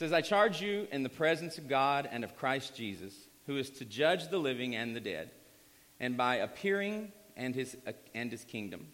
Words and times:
says, 0.00 0.14
I 0.14 0.22
charge 0.22 0.62
you 0.62 0.88
in 0.92 1.02
the 1.02 1.10
presence 1.10 1.58
of 1.58 1.68
God 1.68 2.08
and 2.10 2.24
of 2.24 2.34
Christ 2.34 2.74
Jesus, 2.74 3.12
who 3.46 3.58
is 3.58 3.68
to 3.68 3.84
judge 3.84 4.28
the 4.30 4.38
living 4.38 4.74
and 4.74 4.96
the 4.96 5.00
dead, 5.00 5.30
and 6.00 6.16
by 6.16 6.36
appearing 6.36 7.12
and 7.36 7.54
his, 7.54 7.76
uh, 7.86 7.92
and 8.14 8.32
his 8.32 8.42
kingdom. 8.44 8.86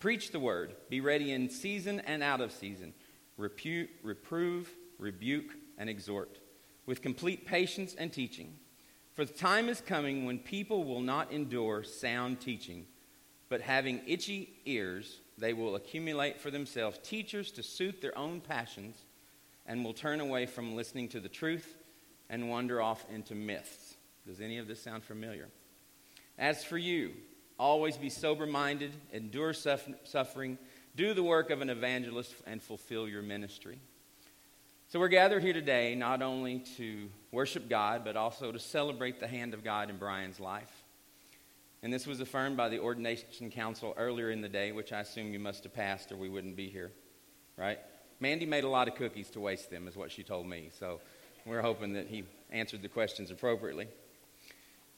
Preach 0.00 0.32
the 0.32 0.40
word. 0.40 0.74
Be 0.90 1.00
ready 1.00 1.30
in 1.30 1.48
season 1.48 2.00
and 2.00 2.24
out 2.24 2.40
of 2.40 2.50
season. 2.50 2.92
Repu- 3.38 3.86
reprove, 4.02 4.68
rebuke, 4.98 5.54
and 5.78 5.88
exhort 5.88 6.40
with 6.86 7.02
complete 7.02 7.46
patience 7.46 7.94
and 7.96 8.12
teaching. 8.12 8.58
For 9.14 9.24
the 9.24 9.32
time 9.32 9.68
is 9.68 9.80
coming 9.80 10.24
when 10.24 10.40
people 10.40 10.82
will 10.82 11.02
not 11.02 11.30
endure 11.30 11.84
sound 11.84 12.40
teaching, 12.40 12.86
but 13.48 13.60
having 13.60 14.00
itchy 14.08 14.58
ears, 14.66 15.20
they 15.38 15.52
will 15.52 15.76
accumulate 15.76 16.40
for 16.40 16.50
themselves 16.50 16.98
teachers 17.04 17.52
to 17.52 17.62
suit 17.62 18.02
their 18.02 18.18
own 18.18 18.40
passions 18.40 19.04
and 19.68 19.84
will 19.84 19.92
turn 19.92 20.20
away 20.20 20.46
from 20.46 20.74
listening 20.74 21.08
to 21.10 21.20
the 21.20 21.28
truth 21.28 21.76
and 22.28 22.50
wander 22.50 22.82
off 22.82 23.04
into 23.14 23.36
myths. 23.36 23.94
Does 24.26 24.40
any 24.40 24.58
of 24.58 24.66
this 24.66 24.82
sound 24.82 25.04
familiar? 25.04 25.48
As 26.38 26.64
for 26.64 26.78
you, 26.78 27.12
always 27.58 27.96
be 27.96 28.10
sober 28.10 28.46
minded, 28.46 28.92
endure 29.12 29.52
suffering, 29.52 30.58
do 30.96 31.14
the 31.14 31.22
work 31.22 31.50
of 31.50 31.60
an 31.60 31.70
evangelist, 31.70 32.34
and 32.46 32.62
fulfill 32.62 33.08
your 33.08 33.22
ministry. 33.22 33.78
So 34.88 34.98
we're 34.98 35.08
gathered 35.08 35.42
here 35.42 35.52
today 35.52 35.94
not 35.94 36.22
only 36.22 36.60
to 36.78 37.10
worship 37.30 37.68
God, 37.68 38.04
but 38.04 38.16
also 38.16 38.50
to 38.50 38.58
celebrate 38.58 39.20
the 39.20 39.28
hand 39.28 39.52
of 39.52 39.62
God 39.62 39.90
in 39.90 39.98
Brian's 39.98 40.40
life. 40.40 40.72
And 41.82 41.92
this 41.92 42.06
was 42.06 42.20
affirmed 42.20 42.56
by 42.56 42.70
the 42.70 42.80
Ordination 42.80 43.50
Council 43.50 43.94
earlier 43.98 44.30
in 44.30 44.40
the 44.40 44.48
day, 44.48 44.72
which 44.72 44.92
I 44.92 45.00
assume 45.00 45.32
you 45.32 45.38
must 45.38 45.64
have 45.64 45.74
passed 45.74 46.10
or 46.10 46.16
we 46.16 46.28
wouldn't 46.28 46.56
be 46.56 46.68
here, 46.68 46.90
right? 47.56 47.78
Mandy 48.20 48.46
made 48.46 48.64
a 48.64 48.68
lot 48.68 48.88
of 48.88 48.96
cookies 48.96 49.30
to 49.30 49.40
waste 49.40 49.70
them, 49.70 49.86
is 49.86 49.96
what 49.96 50.10
she 50.10 50.24
told 50.24 50.46
me. 50.46 50.70
So 50.78 51.00
we're 51.46 51.62
hoping 51.62 51.92
that 51.92 52.08
he 52.08 52.24
answered 52.50 52.82
the 52.82 52.88
questions 52.88 53.30
appropriately. 53.30 53.86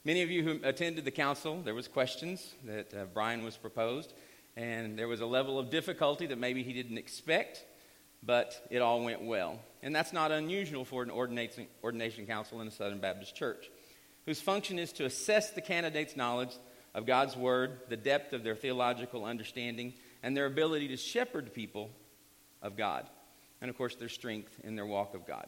Many 0.04 0.22
of 0.22 0.30
you 0.30 0.42
who 0.42 0.60
attended 0.62 1.04
the 1.04 1.10
council, 1.10 1.60
there 1.60 1.74
was 1.74 1.86
questions 1.86 2.54
that 2.64 2.94
uh, 2.94 3.04
Brian 3.12 3.44
was 3.44 3.58
proposed, 3.58 4.14
and 4.56 4.98
there 4.98 5.08
was 5.08 5.20
a 5.20 5.26
level 5.26 5.58
of 5.58 5.68
difficulty 5.68 6.26
that 6.26 6.38
maybe 6.38 6.62
he 6.62 6.72
didn't 6.72 6.96
expect, 6.96 7.62
but 8.22 8.66
it 8.70 8.80
all 8.80 9.04
went 9.04 9.22
well. 9.22 9.58
And 9.82 9.94
that's 9.94 10.14
not 10.14 10.32
unusual 10.32 10.86
for 10.86 11.02
an 11.02 11.10
ordination, 11.10 11.66
ordination 11.84 12.26
council 12.26 12.62
in 12.62 12.68
a 12.68 12.70
Southern 12.70 13.00
Baptist 13.00 13.36
church, 13.36 13.70
whose 14.24 14.40
function 14.40 14.78
is 14.78 14.92
to 14.94 15.04
assess 15.04 15.50
the 15.50 15.60
candidate's 15.60 16.16
knowledge 16.16 16.56
of 16.94 17.04
God's 17.04 17.36
Word, 17.36 17.80
the 17.90 17.96
depth 17.98 18.32
of 18.32 18.42
their 18.42 18.56
theological 18.56 19.26
understanding, 19.26 19.92
and 20.22 20.34
their 20.34 20.46
ability 20.46 20.88
to 20.88 20.96
shepherd 20.96 21.52
people 21.52 21.90
of 22.62 22.76
God, 22.76 23.08
and 23.60 23.70
of 23.70 23.76
course, 23.76 23.94
their 23.96 24.08
strength 24.08 24.52
in 24.64 24.76
their 24.76 24.86
walk 24.86 25.14
of 25.14 25.26
God. 25.26 25.46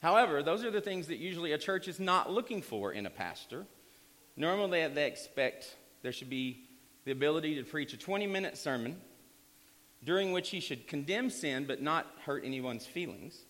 However, 0.00 0.42
those 0.42 0.64
are 0.64 0.70
the 0.70 0.80
things 0.80 1.08
that 1.08 1.18
usually 1.18 1.52
a 1.52 1.58
church 1.58 1.88
is 1.88 1.98
not 1.98 2.32
looking 2.32 2.62
for 2.62 2.92
in 2.92 3.06
a 3.06 3.10
pastor. 3.10 3.66
Normally, 4.36 4.86
they 4.88 5.06
expect 5.06 5.76
there 6.02 6.12
should 6.12 6.30
be 6.30 6.64
the 7.04 7.10
ability 7.10 7.56
to 7.56 7.64
preach 7.64 7.92
a 7.92 7.96
20 7.96 8.26
minute 8.26 8.56
sermon 8.56 9.00
during 10.04 10.32
which 10.32 10.50
he 10.50 10.60
should 10.60 10.86
condemn 10.86 11.30
sin 11.30 11.64
but 11.66 11.82
not 11.82 12.06
hurt 12.24 12.44
anyone's 12.44 12.86
feelings. 12.86 13.40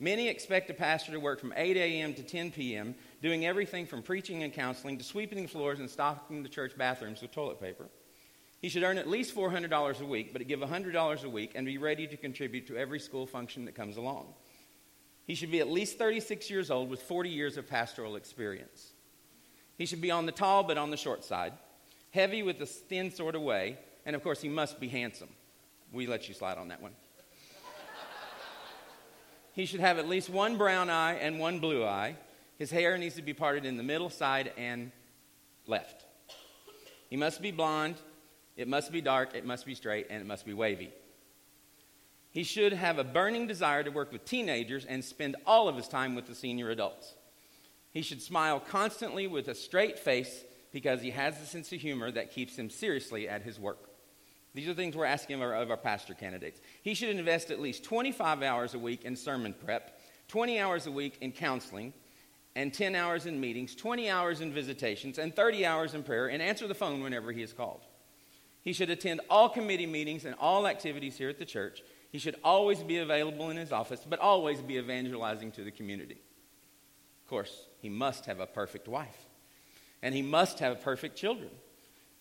Many 0.00 0.28
expect 0.28 0.68
a 0.68 0.74
pastor 0.74 1.12
to 1.12 1.20
work 1.20 1.38
from 1.38 1.54
8 1.56 1.76
a.m. 1.76 2.12
to 2.14 2.24
10 2.24 2.50
p.m., 2.50 2.96
doing 3.22 3.46
everything 3.46 3.86
from 3.86 4.02
preaching 4.02 4.42
and 4.42 4.52
counseling 4.52 4.98
to 4.98 5.04
sweeping 5.04 5.42
the 5.42 5.48
floors 5.48 5.78
and 5.78 5.88
stocking 5.88 6.42
the 6.42 6.48
church 6.48 6.76
bathrooms 6.76 7.22
with 7.22 7.30
toilet 7.30 7.60
paper. 7.60 7.86
He 8.62 8.68
should 8.68 8.84
earn 8.84 8.96
at 8.96 9.08
least 9.08 9.34
$400 9.34 10.00
a 10.00 10.06
week, 10.06 10.32
but 10.32 10.46
give 10.46 10.60
$100 10.60 11.24
a 11.24 11.28
week 11.28 11.52
and 11.56 11.66
be 11.66 11.78
ready 11.78 12.06
to 12.06 12.16
contribute 12.16 12.68
to 12.68 12.76
every 12.76 13.00
school 13.00 13.26
function 13.26 13.64
that 13.64 13.74
comes 13.74 13.96
along. 13.96 14.32
He 15.26 15.34
should 15.34 15.50
be 15.50 15.58
at 15.58 15.68
least 15.68 15.98
36 15.98 16.48
years 16.48 16.70
old 16.70 16.88
with 16.88 17.02
40 17.02 17.28
years 17.28 17.56
of 17.56 17.68
pastoral 17.68 18.14
experience. 18.14 18.92
He 19.76 19.84
should 19.84 20.00
be 20.00 20.12
on 20.12 20.26
the 20.26 20.32
tall 20.32 20.62
but 20.62 20.78
on 20.78 20.90
the 20.90 20.96
short 20.96 21.24
side, 21.24 21.54
heavy 22.12 22.44
with 22.44 22.60
a 22.60 22.66
thin 22.66 23.10
sort 23.10 23.34
of 23.34 23.42
way, 23.42 23.78
and 24.06 24.14
of 24.14 24.22
course, 24.22 24.40
he 24.40 24.48
must 24.48 24.78
be 24.78 24.88
handsome. 24.88 25.30
We 25.92 26.06
let 26.06 26.28
you 26.28 26.34
slide 26.34 26.56
on 26.56 26.68
that 26.68 26.80
one. 26.80 26.92
he 29.54 29.66
should 29.66 29.80
have 29.80 29.98
at 29.98 30.08
least 30.08 30.30
one 30.30 30.56
brown 30.56 30.88
eye 30.88 31.14
and 31.14 31.40
one 31.40 31.58
blue 31.58 31.84
eye. 31.84 32.16
His 32.58 32.70
hair 32.70 32.96
needs 32.96 33.16
to 33.16 33.22
be 33.22 33.34
parted 33.34 33.64
in 33.64 33.76
the 33.76 33.82
middle, 33.82 34.08
side, 34.08 34.52
and 34.56 34.92
left. 35.66 36.04
He 37.10 37.16
must 37.16 37.42
be 37.42 37.50
blonde, 37.50 37.96
it 38.56 38.68
must 38.68 38.92
be 38.92 39.00
dark, 39.00 39.34
it 39.34 39.44
must 39.44 39.66
be 39.66 39.74
straight, 39.74 40.06
and 40.10 40.20
it 40.20 40.26
must 40.26 40.44
be 40.44 40.54
wavy. 40.54 40.92
He 42.30 42.44
should 42.44 42.72
have 42.72 42.98
a 42.98 43.04
burning 43.04 43.46
desire 43.46 43.82
to 43.82 43.90
work 43.90 44.10
with 44.10 44.24
teenagers 44.24 44.84
and 44.86 45.04
spend 45.04 45.36
all 45.46 45.68
of 45.68 45.76
his 45.76 45.88
time 45.88 46.14
with 46.14 46.26
the 46.26 46.34
senior 46.34 46.70
adults. 46.70 47.14
He 47.90 48.00
should 48.02 48.22
smile 48.22 48.58
constantly 48.58 49.26
with 49.26 49.48
a 49.48 49.54
straight 49.54 49.98
face 49.98 50.44
because 50.72 51.02
he 51.02 51.10
has 51.10 51.40
a 51.40 51.46
sense 51.46 51.70
of 51.72 51.80
humor 51.80 52.10
that 52.10 52.32
keeps 52.32 52.56
him 52.56 52.70
seriously 52.70 53.28
at 53.28 53.42
his 53.42 53.60
work. 53.60 53.90
These 54.54 54.68
are 54.68 54.74
things 54.74 54.96
we're 54.96 55.04
asking 55.04 55.36
of 55.36 55.42
our, 55.42 55.54
of 55.54 55.70
our 55.70 55.76
pastor 55.76 56.14
candidates. 56.14 56.60
He 56.82 56.94
should 56.94 57.10
invest 57.10 57.50
at 57.50 57.60
least 57.60 57.84
25 57.84 58.42
hours 58.42 58.74
a 58.74 58.78
week 58.78 59.04
in 59.04 59.14
sermon 59.14 59.54
prep, 59.64 60.00
20 60.28 60.58
hours 60.58 60.86
a 60.86 60.90
week 60.90 61.18
in 61.20 61.32
counseling, 61.32 61.92
and 62.54 62.72
10 62.72 62.94
hours 62.94 63.26
in 63.26 63.40
meetings, 63.40 63.74
20 63.74 64.10
hours 64.10 64.40
in 64.40 64.52
visitations, 64.52 65.18
and 65.18 65.34
30 65.34 65.64
hours 65.64 65.94
in 65.94 66.02
prayer, 66.02 66.28
and 66.28 66.42
answer 66.42 66.66
the 66.66 66.74
phone 66.74 67.02
whenever 67.02 67.32
he 67.32 67.42
is 67.42 67.52
called. 67.52 67.80
He 68.62 68.72
should 68.72 68.90
attend 68.90 69.20
all 69.28 69.48
committee 69.48 69.86
meetings 69.86 70.24
and 70.24 70.36
all 70.38 70.66
activities 70.66 71.18
here 71.18 71.28
at 71.28 71.38
the 71.38 71.44
church. 71.44 71.82
He 72.10 72.18
should 72.18 72.36
always 72.44 72.82
be 72.82 72.98
available 72.98 73.50
in 73.50 73.56
his 73.56 73.72
office, 73.72 74.04
but 74.08 74.20
always 74.20 74.60
be 74.60 74.76
evangelizing 74.76 75.52
to 75.52 75.64
the 75.64 75.70
community. 75.70 76.20
Of 77.24 77.28
course, 77.28 77.66
he 77.80 77.88
must 77.88 78.26
have 78.26 78.40
a 78.40 78.46
perfect 78.46 78.86
wife, 78.86 79.26
and 80.02 80.14
he 80.14 80.22
must 80.22 80.60
have 80.60 80.82
perfect 80.82 81.16
children. 81.16 81.50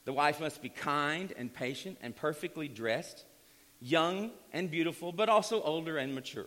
The 0.06 0.14
wife 0.14 0.40
must 0.40 0.62
be 0.62 0.70
kind 0.70 1.32
and 1.38 1.54
patient 1.54 2.00
and 2.02 2.16
perfectly 2.16 2.68
dressed, 2.68 3.26
young 3.80 4.32
and 4.52 4.72
beautiful, 4.72 5.12
but 5.12 5.30
also 5.30 5.62
older 5.62 5.98
and 5.98 6.16
mature. 6.16 6.46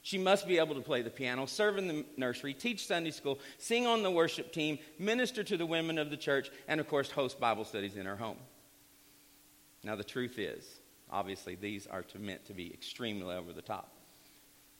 She 0.00 0.16
must 0.16 0.48
be 0.48 0.56
able 0.58 0.74
to 0.76 0.80
play 0.80 1.02
the 1.02 1.10
piano, 1.10 1.44
serve 1.44 1.76
in 1.76 1.88
the 1.88 2.06
nursery, 2.16 2.54
teach 2.54 2.86
Sunday 2.86 3.10
school, 3.10 3.40
sing 3.58 3.86
on 3.86 4.02
the 4.02 4.10
worship 4.10 4.52
team, 4.52 4.78
minister 4.98 5.44
to 5.44 5.56
the 5.58 5.66
women 5.66 5.98
of 5.98 6.08
the 6.08 6.16
church, 6.16 6.50
and 6.66 6.80
of 6.80 6.88
course, 6.88 7.10
host 7.10 7.38
Bible 7.38 7.64
studies 7.64 7.96
in 7.96 8.06
her 8.06 8.16
home. 8.16 8.38
Now, 9.84 9.96
the 9.96 10.04
truth 10.04 10.38
is, 10.38 10.80
obviously, 11.10 11.54
these 11.54 11.86
are 11.86 12.02
to, 12.02 12.18
meant 12.18 12.44
to 12.46 12.52
be 12.52 12.72
extremely 12.72 13.34
over 13.34 13.52
the 13.52 13.62
top. 13.62 13.92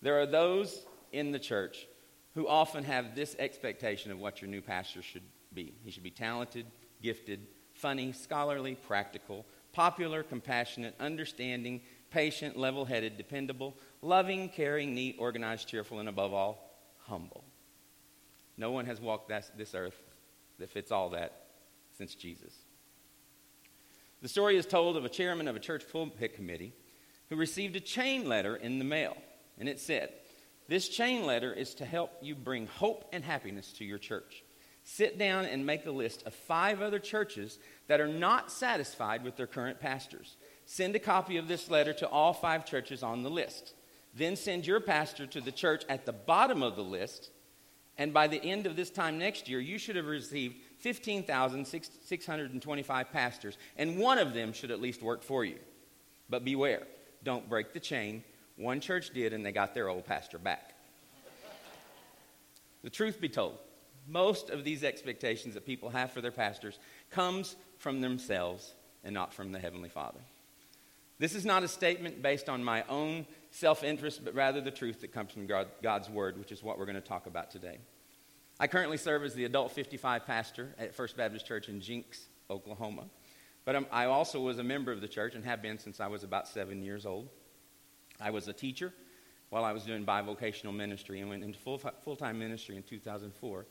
There 0.03 0.21
are 0.21 0.27
those 0.27 0.83
in 1.13 1.33
the 1.33 1.39
church 1.39 1.87
who 2.35 2.47
often 2.47 2.85
have 2.85 3.15
this 3.15 3.35
expectation 3.39 4.13
of 4.13 4.19
what 4.19 4.41
your 4.41 4.51
new 4.51 4.61
pastor 4.61 5.03
should 5.03 5.23
be. 5.55 5.75
He 5.85 5.91
should 5.91 6.03
be 6.03 6.11
talented, 6.11 6.67
gifted, 7.03 7.47
funny, 7.75 8.13
scholarly, 8.13 8.75
practical, 8.75 9.47
popular, 9.73 10.23
compassionate, 10.23 10.95
understanding, 11.01 11.81
patient, 12.11 12.57
level 12.57 12.85
headed, 12.85 13.17
dependable, 13.17 13.77
loving, 14.03 14.49
caring, 14.49 14.95
neat, 14.95 15.17
organized, 15.19 15.69
cheerful, 15.69 16.01
and 16.01 16.09
above 16.09 16.33
all, 16.33 16.71
humble. 16.99 17.45
No 18.57 18.71
one 18.73 18.87
has 18.87 19.01
walked 19.01 19.29
this 19.57 19.75
earth 19.75 20.01
that 20.59 20.71
fits 20.71 20.91
all 20.91 21.11
that 21.11 21.47
since 21.97 22.15
Jesus. 22.15 22.55
The 24.21 24.29
story 24.29 24.57
is 24.57 24.67
told 24.67 24.97
of 24.97 25.05
a 25.05 25.09
chairman 25.09 25.47
of 25.47 25.55
a 25.55 25.61
church 25.61 25.85
pulpit 25.91 26.35
committee 26.35 26.73
who 27.29 27.37
received 27.37 27.77
a 27.77 27.81
chain 27.81 28.29
letter 28.29 28.57
in 28.57 28.79
the 28.79 28.85
mail. 28.85 29.17
And 29.59 29.69
it 29.69 29.79
said, 29.79 30.11
This 30.69 30.89
chain 30.89 31.25
letter 31.25 31.53
is 31.53 31.75
to 31.75 31.85
help 31.85 32.13
you 32.21 32.35
bring 32.35 32.67
hope 32.67 33.09
and 33.13 33.25
happiness 33.25 33.73
to 33.75 33.85
your 33.85 33.99
church. 33.99 34.43
Sit 34.83 35.19
down 35.19 35.45
and 35.45 35.67
make 35.67 35.87
a 35.87 35.91
list 35.91 36.25
of 36.27 36.35
five 36.35 36.81
other 36.81 36.99
churches 36.99 37.59
that 37.87 38.01
are 38.01 38.09
not 38.09 38.51
satisfied 38.51 39.23
with 39.23 39.37
their 39.37 39.47
current 39.47 39.81
pastors. 39.81 40.37
Send 40.65 40.97
a 40.97 41.01
copy 41.01 41.37
of 41.37 41.47
this 41.47 41.71
letter 41.71 41.93
to 41.95 42.09
all 42.09 42.33
five 42.33 42.65
churches 42.65 43.03
on 43.03 43.23
the 43.23 43.31
list. 43.31 43.75
Then 44.15 44.35
send 44.35 44.67
your 44.67 44.81
pastor 44.81 45.27
to 45.27 45.41
the 45.41 45.53
church 45.53 45.85
at 45.89 46.07
the 46.07 46.13
bottom 46.13 46.63
of 46.63 46.75
the 46.75 46.83
list. 46.83 47.31
And 47.99 48.15
by 48.15 48.29
the 48.29 48.43
end 48.43 48.67
of 48.67 48.77
this 48.77 48.91
time 48.91 49.19
next 49.19 49.49
year, 49.49 49.61
you 49.61 49.77
should 49.77 49.97
have 49.97 50.07
received 50.07 50.57
15,625 50.79 53.13
pastors, 53.13 53.59
and 53.77 53.99
one 53.99 54.19
of 54.19 54.35
them 54.35 54.53
should 54.53 54.71
at 54.71 54.81
least 54.81 55.03
work 55.03 55.23
for 55.23 55.45
you. 55.45 55.59
But 56.31 56.45
beware, 56.45 56.83
don't 57.25 57.49
break 57.49 57.73
the 57.73 57.81
chain. 57.81 58.23
One 58.57 58.81
church 58.81 59.11
did, 59.11 59.33
and 59.33 59.45
they 59.45 59.51
got 59.53 59.75
their 59.75 59.89
old 59.89 60.07
pastor 60.07 60.39
back. 60.39 60.75
the 62.83 62.91
truth 62.91 63.21
be 63.21 63.29
told, 63.29 63.59
most 64.07 64.51
of 64.51 64.63
these 64.65 64.85
expectations 64.85 65.55
that 65.55 65.67
people 65.67 65.91
have 65.91 66.13
for 66.13 66.21
their 66.21 66.31
pastors 66.31 66.79
comes 67.11 67.57
from 67.79 68.01
themselves 68.01 68.75
and 69.05 69.15
not 69.15 69.35
from 69.35 69.53
the 69.53 69.59
Heavenly 69.59 69.89
Father. 69.89 70.21
This 71.19 71.35
is 71.35 71.45
not 71.45 71.65
a 71.65 71.69
statement 71.69 72.23
based 72.23 72.49
on 72.49 72.63
my 72.63 72.85
own 72.89 73.27
self 73.51 73.83
interest, 73.83 74.25
but 74.25 74.35
rather 74.35 74.61
the 74.61 74.71
truth 74.71 75.01
that 75.01 75.13
comes 75.13 75.33
from 75.33 75.47
God, 75.47 75.67
God's 75.83 76.09
Word, 76.09 76.39
which 76.39 76.53
is 76.53 76.63
what 76.63 76.79
we're 76.79 76.87
going 76.87 76.95
to 76.95 77.01
talk 77.01 77.27
about 77.27 77.51
today. 77.51 77.79
I 78.61 78.67
currently 78.67 78.97
serve 78.97 79.23
as 79.23 79.35
the 79.35 79.45
adult 79.45 79.71
55 79.71 80.27
pastor 80.27 80.75
at 80.79 80.95
First 80.95 81.17
Baptist 81.17 81.47
Church 81.47 81.69
in 81.69 81.81
Jenks, 81.81 82.27
Oklahoma. 82.51 83.05
But 83.65 83.77
I'm, 83.77 83.87
i 83.93 84.07
also 84.07 84.41
was 84.41 84.59
a 84.59 84.65
member 84.65 84.91
of 84.91 85.01
the 85.01 85.07
church 85.07 85.37
and 85.37 85.45
have 85.45 85.63
been 85.63 85.79
since 85.79 86.01
I 86.01 86.09
was 86.09 86.25
about 86.25 86.49
seven 86.49 86.83
years 86.83 87.07
old. 87.07 87.29
I 88.21 88.31
was 88.31 88.49
a 88.49 88.53
teacher 88.53 88.93
while 89.51 89.65
I 89.65 89.73
was 89.73 89.85
doing 89.85 90.05
bivocational 90.05 90.75
ministry 90.75 91.21
and 91.21 91.29
went 91.29 91.45
into 91.45 91.59
full, 91.59 91.79
full-time 91.79 92.39
ministry 92.39 92.77
in 92.77 92.83
2004 92.83 93.67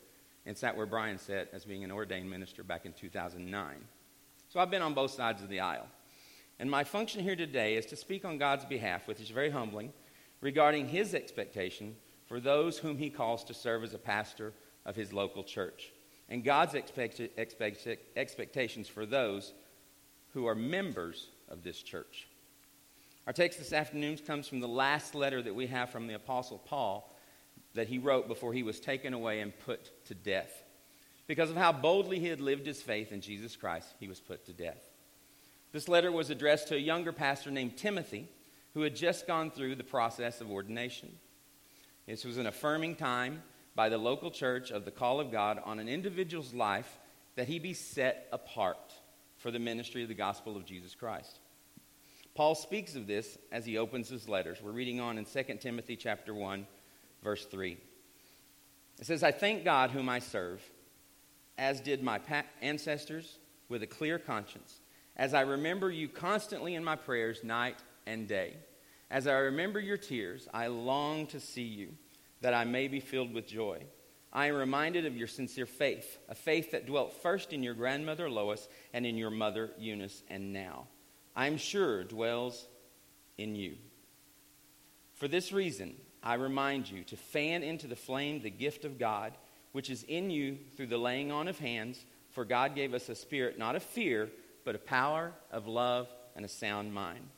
and 0.46 0.58
sat 0.58 0.78
where 0.78 0.86
Brian 0.86 1.18
sat 1.18 1.50
as 1.52 1.66
being 1.66 1.84
an 1.84 1.92
ordained 1.92 2.30
minister 2.30 2.64
back 2.64 2.86
in 2.86 2.94
2009. 2.94 3.76
So 4.48 4.62
I've 4.62 4.72
been 4.72 4.82
on 4.82 4.94
both 4.94 5.12
sides 5.12 5.42
of 5.42 5.50
the 5.50 5.60
aisle. 5.60 5.88
And 6.60 6.72
my 6.72 6.86
function 6.86 7.22
here 7.22 7.36
today 7.36 7.76
is 7.76 7.86
to 7.88 7.98
speak 7.98 8.24
on 8.24 8.38
God's 8.38 8.64
behalf, 8.64 9.06
which 9.06 9.20
is 9.20 9.30
very 9.30 9.50
humbling, 9.50 9.92
regarding 10.40 10.88
his 10.88 11.14
expectation 11.14 11.98
for 12.26 12.40
those 12.40 12.78
whom 12.78 12.98
he 12.98 13.10
calls 13.10 13.44
to 13.44 13.54
serve 13.54 13.84
as 13.84 13.94
a 13.94 14.00
pastor 14.00 14.54
of 14.88 14.96
his 14.96 15.14
local 15.14 15.44
church, 15.44 15.92
and 16.30 16.44
God's 16.44 16.74
expect, 16.74 17.20
expect, 17.20 17.88
expectations 18.16 18.88
for 18.88 19.06
those 19.06 19.54
who 20.34 20.48
are 20.48 20.56
members 20.56 21.28
of 21.50 21.62
this 21.62 21.82
church. 21.84 22.28
Our 23.28 23.34
text 23.34 23.60
this 23.60 23.74
afternoon 23.74 24.18
comes 24.18 24.48
from 24.48 24.62
the 24.62 24.68
last 24.68 25.14
letter 25.14 25.42
that 25.42 25.54
we 25.54 25.68
have 25.68 25.90
from 25.90 26.08
the 26.08 26.16
Apostle 26.16 26.58
Paul 26.58 27.14
that 27.74 27.88
he 27.88 28.00
wrote 28.00 28.28
before 28.28 28.54
he 28.54 28.64
was 28.64 28.80
taken 28.80 29.14
away 29.14 29.42
and 29.42 29.58
put 29.60 29.92
to 30.06 30.16
death. 30.16 30.64
Because 31.28 31.50
of 31.50 31.58
how 31.58 31.74
boldly 31.74 32.20
he 32.20 32.28
had 32.28 32.40
lived 32.40 32.66
his 32.66 32.82
faith 32.82 33.12
in 33.12 33.20
Jesus 33.20 33.56
Christ, 33.58 33.94
he 34.00 34.08
was 34.08 34.22
put 34.22 34.46
to 34.46 34.54
death. 34.54 34.90
This 35.74 35.90
letter 35.90 36.12
was 36.12 36.30
addressed 36.30 36.70
to 36.70 36.76
a 36.76 36.80
younger 36.80 37.12
pastor 37.12 37.52
named 37.52 37.76
Timothy 37.78 38.30
who 38.74 38.82
had 38.82 38.96
just 38.96 39.28
gone 39.28 39.52
through 39.52 39.76
the 39.76 39.84
process 39.84 40.40
of 40.40 40.50
ordination. 40.50 41.10
This 42.08 42.24
was 42.24 42.38
an 42.38 42.48
affirming 42.48 42.96
time 42.96 43.44
by 43.78 43.90
the 43.90 43.98
local 44.00 44.32
church 44.32 44.72
of 44.72 44.86
the 44.86 44.92
call 44.92 45.20
of 45.20 45.32
God 45.32 45.62
on 45.64 45.78
an 45.78 45.88
individual's 45.88 46.52
life 46.52 46.98
that 47.36 47.48
he 47.48 47.60
be 47.60 47.74
set 47.74 48.28
apart 48.32 48.92
for 49.38 49.52
the 49.52 49.60
ministry 49.60 50.02
of 50.02 50.10
the 50.10 50.16
gospel 50.16 50.58
of 50.58 50.66
Jesus 50.66 50.96
Christ. 50.96 51.38
Paul 52.34 52.56
speaks 52.56 52.96
of 52.96 53.06
this 53.06 53.38
as 53.52 53.68
he 53.68 53.78
opens 53.78 54.10
his 54.10 54.28
letters. 54.28 54.58
We're 54.64 54.72
reading 54.72 55.00
on 55.00 55.20
in 55.20 55.26
2 55.26 55.44
Timothy 55.62 55.96
chapter 55.96 56.34
1 56.34 56.66
verse 57.24 57.46
3. 57.46 57.78
It 59.00 59.06
says, 59.06 59.22
"I 59.22 59.32
thank 59.32 59.64
God 59.64 59.92
whom 59.92 60.10
I 60.10 60.20
serve, 60.20 60.68
as 61.56 61.80
did 61.80 62.02
my 62.02 62.20
ancestors 62.64 63.38
with 63.70 63.84
a 63.84 63.88
clear 63.88 64.18
conscience, 64.18 64.82
as 65.16 65.36
I 65.36 65.42
remember 65.42 65.92
you 65.92 66.10
constantly 66.10 66.74
in 66.74 66.84
my 66.84 66.96
prayers 66.96 67.44
night 67.44 67.78
and 68.08 68.28
day. 68.28 68.58
As 69.12 69.28
I 69.28 69.34
remember 69.34 69.80
your 69.80 69.98
tears, 69.98 70.48
I 70.52 70.66
long 70.66 71.28
to 71.28 71.40
see 71.40 71.62
you, 71.62 71.96
that 72.42 72.54
I 72.54 72.64
may 72.64 72.88
be 72.88 73.00
filled 73.00 73.34
with 73.34 73.48
joy." 73.48 73.86
I 74.34 74.48
am 74.48 74.56
reminded 74.56 75.06
of 75.06 75.16
your 75.16 75.28
sincere 75.28 75.66
faith, 75.66 76.20
a 76.28 76.36
faith 76.36 76.72
that 76.72 76.86
dwelt 76.86 77.14
first 77.14 77.54
in 77.54 77.64
your 77.64 77.74
grandmother 77.74 78.30
Lois 78.30 78.68
and 78.94 79.06
in 79.06 79.18
your 79.18 79.32
mother 79.32 79.74
Eunice, 79.78 80.24
and 80.30 80.54
now 80.54 80.88
I'm 81.36 81.58
sure 81.58 82.04
dwells 82.04 82.68
in 83.38 83.56
you. 83.56 83.78
For 85.14 85.28
this 85.28 85.52
reason, 85.52 85.96
I 86.22 86.34
remind 86.34 86.90
you 86.90 87.04
to 87.06 87.16
fan 87.16 87.64
into 87.64 87.88
the 87.88 87.96
flame 87.96 88.42
the 88.42 88.50
gift 88.50 88.86
of 88.86 89.00
God, 89.00 89.38
which 89.72 89.90
is 89.90 90.04
in 90.04 90.30
you 90.30 90.58
through 90.76 90.88
the 90.88 90.98
laying 90.98 91.32
on 91.32 91.48
of 91.48 91.60
hands. 91.60 92.06
For 92.32 92.44
God 92.44 92.76
gave 92.76 92.94
us 92.94 93.10
a 93.10 93.16
spirit 93.16 93.58
not 93.58 93.76
of 93.76 93.84
fear, 93.84 94.30
but 94.64 94.76
of 94.76 94.86
power, 94.86 95.34
of 95.52 95.68
love, 95.68 96.14
and 96.36 96.44
a 96.44 96.50
sound 96.50 96.94
mind. 96.94 97.30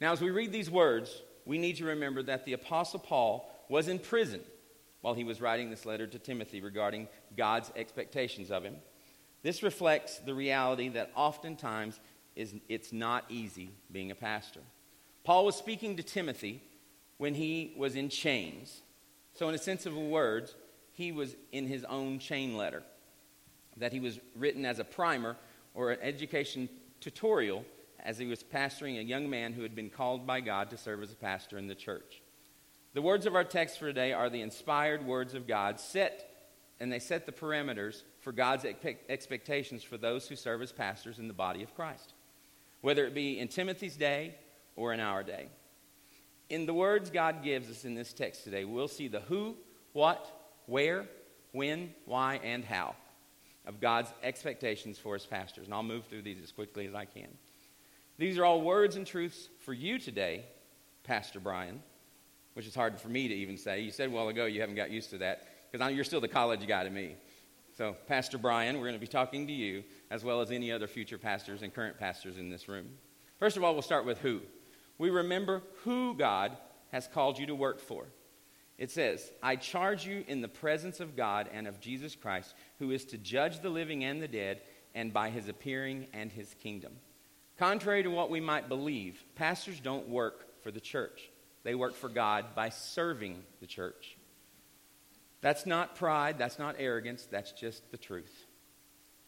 Now, 0.00 0.12
as 0.12 0.20
we 0.20 0.30
read 0.30 0.52
these 0.52 0.70
words, 0.70 1.22
we 1.44 1.58
need 1.58 1.76
to 1.76 1.84
remember 1.84 2.22
that 2.22 2.44
the 2.44 2.52
Apostle 2.52 3.00
Paul 3.00 3.50
was 3.68 3.88
in 3.88 3.98
prison 3.98 4.40
while 5.00 5.14
he 5.14 5.24
was 5.24 5.40
writing 5.40 5.70
this 5.70 5.86
letter 5.86 6.06
to 6.06 6.18
Timothy 6.18 6.60
regarding 6.60 7.08
God's 7.36 7.70
expectations 7.76 8.50
of 8.50 8.64
him. 8.64 8.76
This 9.42 9.62
reflects 9.62 10.18
the 10.18 10.34
reality 10.34 10.88
that 10.90 11.12
oftentimes 11.14 12.00
is 12.34 12.54
it's 12.68 12.92
not 12.92 13.24
easy 13.28 13.70
being 13.90 14.10
a 14.10 14.14
pastor. 14.14 14.60
Paul 15.24 15.44
was 15.44 15.56
speaking 15.56 15.96
to 15.96 16.02
Timothy 16.02 16.62
when 17.18 17.34
he 17.34 17.74
was 17.76 17.96
in 17.96 18.08
chains. 18.08 18.82
So, 19.34 19.48
in 19.48 19.54
a 19.54 19.58
sense 19.58 19.86
of 19.86 19.94
words, 19.94 20.54
he 20.92 21.12
was 21.12 21.36
in 21.52 21.66
his 21.66 21.84
own 21.84 22.18
chain 22.18 22.56
letter 22.56 22.82
that 23.76 23.92
he 23.92 24.00
was 24.00 24.18
written 24.34 24.64
as 24.64 24.78
a 24.78 24.84
primer 24.84 25.36
or 25.74 25.92
an 25.92 25.98
education 26.00 26.68
tutorial 27.00 27.64
as 28.00 28.18
he 28.18 28.26
was 28.26 28.42
pastoring 28.42 28.98
a 28.98 29.02
young 29.02 29.28
man 29.28 29.52
who 29.52 29.62
had 29.62 29.74
been 29.74 29.90
called 29.90 30.26
by 30.26 30.40
God 30.40 30.70
to 30.70 30.78
serve 30.78 31.02
as 31.02 31.12
a 31.12 31.16
pastor 31.16 31.58
in 31.58 31.66
the 31.66 31.74
church. 31.74 32.22
The 32.96 33.02
words 33.02 33.26
of 33.26 33.34
our 33.34 33.44
text 33.44 33.78
for 33.78 33.84
today 33.84 34.14
are 34.14 34.30
the 34.30 34.40
inspired 34.40 35.04
words 35.04 35.34
of 35.34 35.46
God, 35.46 35.78
set 35.78 36.32
and 36.80 36.90
they 36.90 36.98
set 36.98 37.26
the 37.26 37.32
parameters 37.32 38.04
for 38.20 38.32
God's 38.32 38.64
expectations 39.10 39.82
for 39.82 39.98
those 39.98 40.26
who 40.26 40.34
serve 40.34 40.62
as 40.62 40.72
pastors 40.72 41.18
in 41.18 41.28
the 41.28 41.34
body 41.34 41.62
of 41.62 41.74
Christ 41.74 42.14
whether 42.80 43.04
it 43.04 43.14
be 43.14 43.38
in 43.38 43.48
Timothy's 43.48 43.96
day 43.96 44.34
or 44.76 44.94
in 44.94 45.00
our 45.00 45.22
day. 45.22 45.48
In 46.48 46.64
the 46.64 46.72
words 46.72 47.10
God 47.10 47.42
gives 47.42 47.68
us 47.68 47.84
in 47.84 47.94
this 47.94 48.14
text 48.14 48.44
today, 48.44 48.64
we'll 48.64 48.88
see 48.88 49.08
the 49.08 49.20
who, 49.20 49.56
what, 49.92 50.24
where, 50.64 51.06
when, 51.52 51.92
why, 52.06 52.40
and 52.42 52.64
how 52.64 52.94
of 53.66 53.78
God's 53.78 54.10
expectations 54.22 54.98
for 54.98 55.12
his 55.12 55.26
pastors. 55.26 55.66
And 55.66 55.74
I'll 55.74 55.82
move 55.82 56.06
through 56.06 56.22
these 56.22 56.42
as 56.42 56.50
quickly 56.50 56.86
as 56.86 56.94
I 56.94 57.04
can. 57.04 57.28
These 58.16 58.38
are 58.38 58.44
all 58.46 58.62
words 58.62 58.96
and 58.96 59.06
truths 59.06 59.50
for 59.66 59.74
you 59.74 59.98
today, 59.98 60.46
Pastor 61.04 61.40
Brian, 61.40 61.82
which 62.56 62.66
is 62.66 62.74
hard 62.74 62.98
for 62.98 63.08
me 63.08 63.28
to 63.28 63.34
even 63.34 63.58
say. 63.58 63.80
You 63.80 63.90
said 63.90 64.08
a 64.08 64.10
while 64.10 64.28
ago 64.28 64.46
you 64.46 64.62
haven't 64.62 64.76
got 64.76 64.90
used 64.90 65.10
to 65.10 65.18
that 65.18 65.46
because 65.70 65.92
you're 65.92 66.04
still 66.04 66.22
the 66.22 66.26
college 66.26 66.66
guy 66.66 66.84
to 66.84 66.88
me. 66.88 67.14
So, 67.76 67.94
Pastor 68.08 68.38
Brian, 68.38 68.76
we're 68.76 68.84
going 68.84 68.94
to 68.94 68.98
be 68.98 69.06
talking 69.06 69.46
to 69.46 69.52
you 69.52 69.84
as 70.10 70.24
well 70.24 70.40
as 70.40 70.50
any 70.50 70.72
other 70.72 70.86
future 70.86 71.18
pastors 71.18 71.60
and 71.60 71.74
current 71.74 71.98
pastors 71.98 72.38
in 72.38 72.48
this 72.48 72.66
room. 72.66 72.86
First 73.38 73.58
of 73.58 73.62
all, 73.62 73.74
we'll 73.74 73.82
start 73.82 74.06
with 74.06 74.16
who. 74.20 74.40
We 74.96 75.10
remember 75.10 75.62
who 75.84 76.14
God 76.14 76.56
has 76.92 77.06
called 77.06 77.38
you 77.38 77.44
to 77.48 77.54
work 77.54 77.78
for. 77.78 78.06
It 78.78 78.90
says, 78.90 79.30
I 79.42 79.56
charge 79.56 80.06
you 80.06 80.24
in 80.26 80.40
the 80.40 80.48
presence 80.48 80.98
of 80.98 81.14
God 81.14 81.50
and 81.52 81.66
of 81.66 81.78
Jesus 81.78 82.16
Christ, 82.16 82.54
who 82.78 82.90
is 82.90 83.04
to 83.06 83.18
judge 83.18 83.60
the 83.60 83.68
living 83.68 84.02
and 84.02 84.22
the 84.22 84.28
dead, 84.28 84.62
and 84.94 85.12
by 85.12 85.28
his 85.28 85.50
appearing 85.50 86.06
and 86.14 86.32
his 86.32 86.54
kingdom. 86.54 86.94
Contrary 87.58 88.02
to 88.02 88.08
what 88.10 88.30
we 88.30 88.40
might 88.40 88.70
believe, 88.70 89.22
pastors 89.34 89.78
don't 89.78 90.08
work 90.08 90.62
for 90.62 90.70
the 90.70 90.80
church, 90.80 91.30
they 91.66 91.74
work 91.74 91.94
for 91.94 92.08
God 92.08 92.54
by 92.54 92.68
serving 92.68 93.42
the 93.60 93.66
church. 93.66 94.16
That's 95.40 95.66
not 95.66 95.96
pride, 95.96 96.38
that's 96.38 96.60
not 96.60 96.76
arrogance, 96.78 97.26
that's 97.28 97.50
just 97.50 97.90
the 97.90 97.96
truth. 97.96 98.46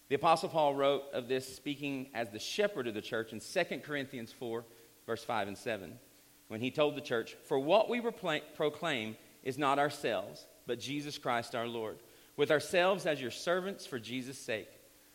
The 0.08 0.14
Apostle 0.14 0.48
Paul 0.48 0.76
wrote 0.76 1.02
of 1.12 1.26
this 1.26 1.52
speaking 1.56 2.10
as 2.14 2.30
the 2.30 2.38
shepherd 2.38 2.86
of 2.86 2.94
the 2.94 3.02
church 3.02 3.32
in 3.32 3.40
2 3.40 3.80
Corinthians 3.80 4.30
4, 4.30 4.64
verse 5.04 5.24
5 5.24 5.48
and 5.48 5.58
7, 5.58 5.98
when 6.46 6.60
he 6.60 6.70
told 6.70 6.94
the 6.94 7.00
church, 7.00 7.36
For 7.42 7.58
what 7.58 7.90
we 7.90 8.00
proclaim 8.00 9.16
is 9.42 9.58
not 9.58 9.80
ourselves, 9.80 10.46
but 10.64 10.78
Jesus 10.78 11.18
Christ 11.18 11.56
our 11.56 11.66
Lord, 11.66 11.98
with 12.36 12.52
ourselves 12.52 13.04
as 13.04 13.20
your 13.20 13.32
servants 13.32 13.84
for 13.84 13.98
Jesus' 13.98 14.38
sake. 14.38 14.68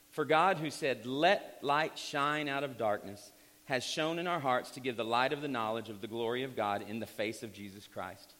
For 0.09 0.25
God, 0.25 0.57
who 0.57 0.69
said, 0.69 1.05
Let 1.05 1.59
light 1.61 1.97
shine 1.97 2.49
out 2.49 2.65
of 2.65 2.77
darkness, 2.77 3.31
has 3.65 3.83
shone 3.83 4.19
in 4.19 4.27
our 4.27 4.39
hearts 4.39 4.71
to 4.71 4.79
give 4.79 4.97
the 4.97 5.05
light 5.05 5.33
of 5.33 5.41
the 5.41 5.47
knowledge 5.47 5.89
of 5.89 6.01
the 6.01 6.07
glory 6.07 6.43
of 6.43 6.55
God 6.55 6.85
in 6.87 6.99
the 6.99 7.05
face 7.05 7.43
of 7.43 7.53
Jesus 7.53 7.87
Christ. 7.87 8.33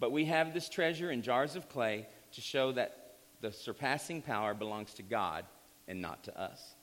But 0.00 0.12
we 0.12 0.26
have 0.26 0.52
this 0.52 0.68
treasure 0.68 1.10
in 1.10 1.22
jars 1.22 1.56
of 1.56 1.68
clay 1.68 2.06
to 2.32 2.40
show 2.40 2.72
that 2.72 3.14
the 3.40 3.52
surpassing 3.52 4.22
power 4.22 4.54
belongs 4.54 4.94
to 4.94 5.02
God 5.02 5.44
and 5.86 6.00
not 6.00 6.24
to 6.24 6.40
us. 6.40 6.74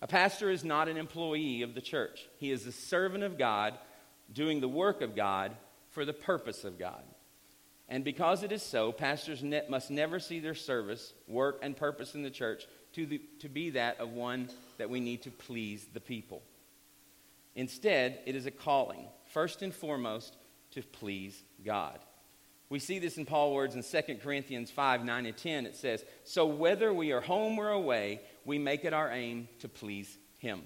A 0.00 0.06
pastor 0.06 0.50
is 0.50 0.64
not 0.64 0.88
an 0.88 0.96
employee 0.96 1.62
of 1.62 1.74
the 1.74 1.80
church, 1.80 2.28
he 2.38 2.50
is 2.50 2.66
a 2.66 2.72
servant 2.72 3.24
of 3.24 3.38
God 3.38 3.74
doing 4.32 4.60
the 4.60 4.68
work 4.68 5.00
of 5.00 5.16
God 5.16 5.56
for 5.90 6.04
the 6.04 6.12
purpose 6.12 6.64
of 6.64 6.78
God. 6.78 7.02
And 7.88 8.04
because 8.04 8.42
it 8.42 8.52
is 8.52 8.62
so, 8.62 8.92
pastors 8.92 9.42
ne- 9.42 9.62
must 9.68 9.90
never 9.90 10.20
see 10.20 10.40
their 10.40 10.54
service, 10.54 11.14
work, 11.26 11.58
and 11.62 11.74
purpose 11.74 12.14
in 12.14 12.22
the 12.22 12.30
church 12.30 12.66
to, 12.92 13.06
the, 13.06 13.20
to 13.40 13.48
be 13.48 13.70
that 13.70 13.98
of 13.98 14.10
one 14.10 14.50
that 14.76 14.90
we 14.90 15.00
need 15.00 15.22
to 15.22 15.30
please 15.30 15.86
the 15.94 16.00
people. 16.00 16.42
Instead, 17.58 18.20
it 18.24 18.36
is 18.36 18.46
a 18.46 18.52
calling, 18.52 19.04
first 19.32 19.62
and 19.62 19.74
foremost, 19.74 20.36
to 20.70 20.80
please 20.80 21.42
God. 21.64 21.98
We 22.68 22.78
see 22.78 23.00
this 23.00 23.18
in 23.18 23.26
Paul's 23.26 23.52
words 23.52 23.74
in 23.74 23.82
2 23.82 24.14
Corinthians 24.22 24.70
5 24.70 25.04
9 25.04 25.26
and 25.26 25.36
10. 25.36 25.66
It 25.66 25.74
says, 25.74 26.04
So 26.22 26.46
whether 26.46 26.94
we 26.94 27.10
are 27.10 27.20
home 27.20 27.58
or 27.58 27.70
away, 27.70 28.20
we 28.44 28.60
make 28.60 28.84
it 28.84 28.92
our 28.92 29.10
aim 29.10 29.48
to 29.58 29.68
please 29.68 30.18
him. 30.38 30.62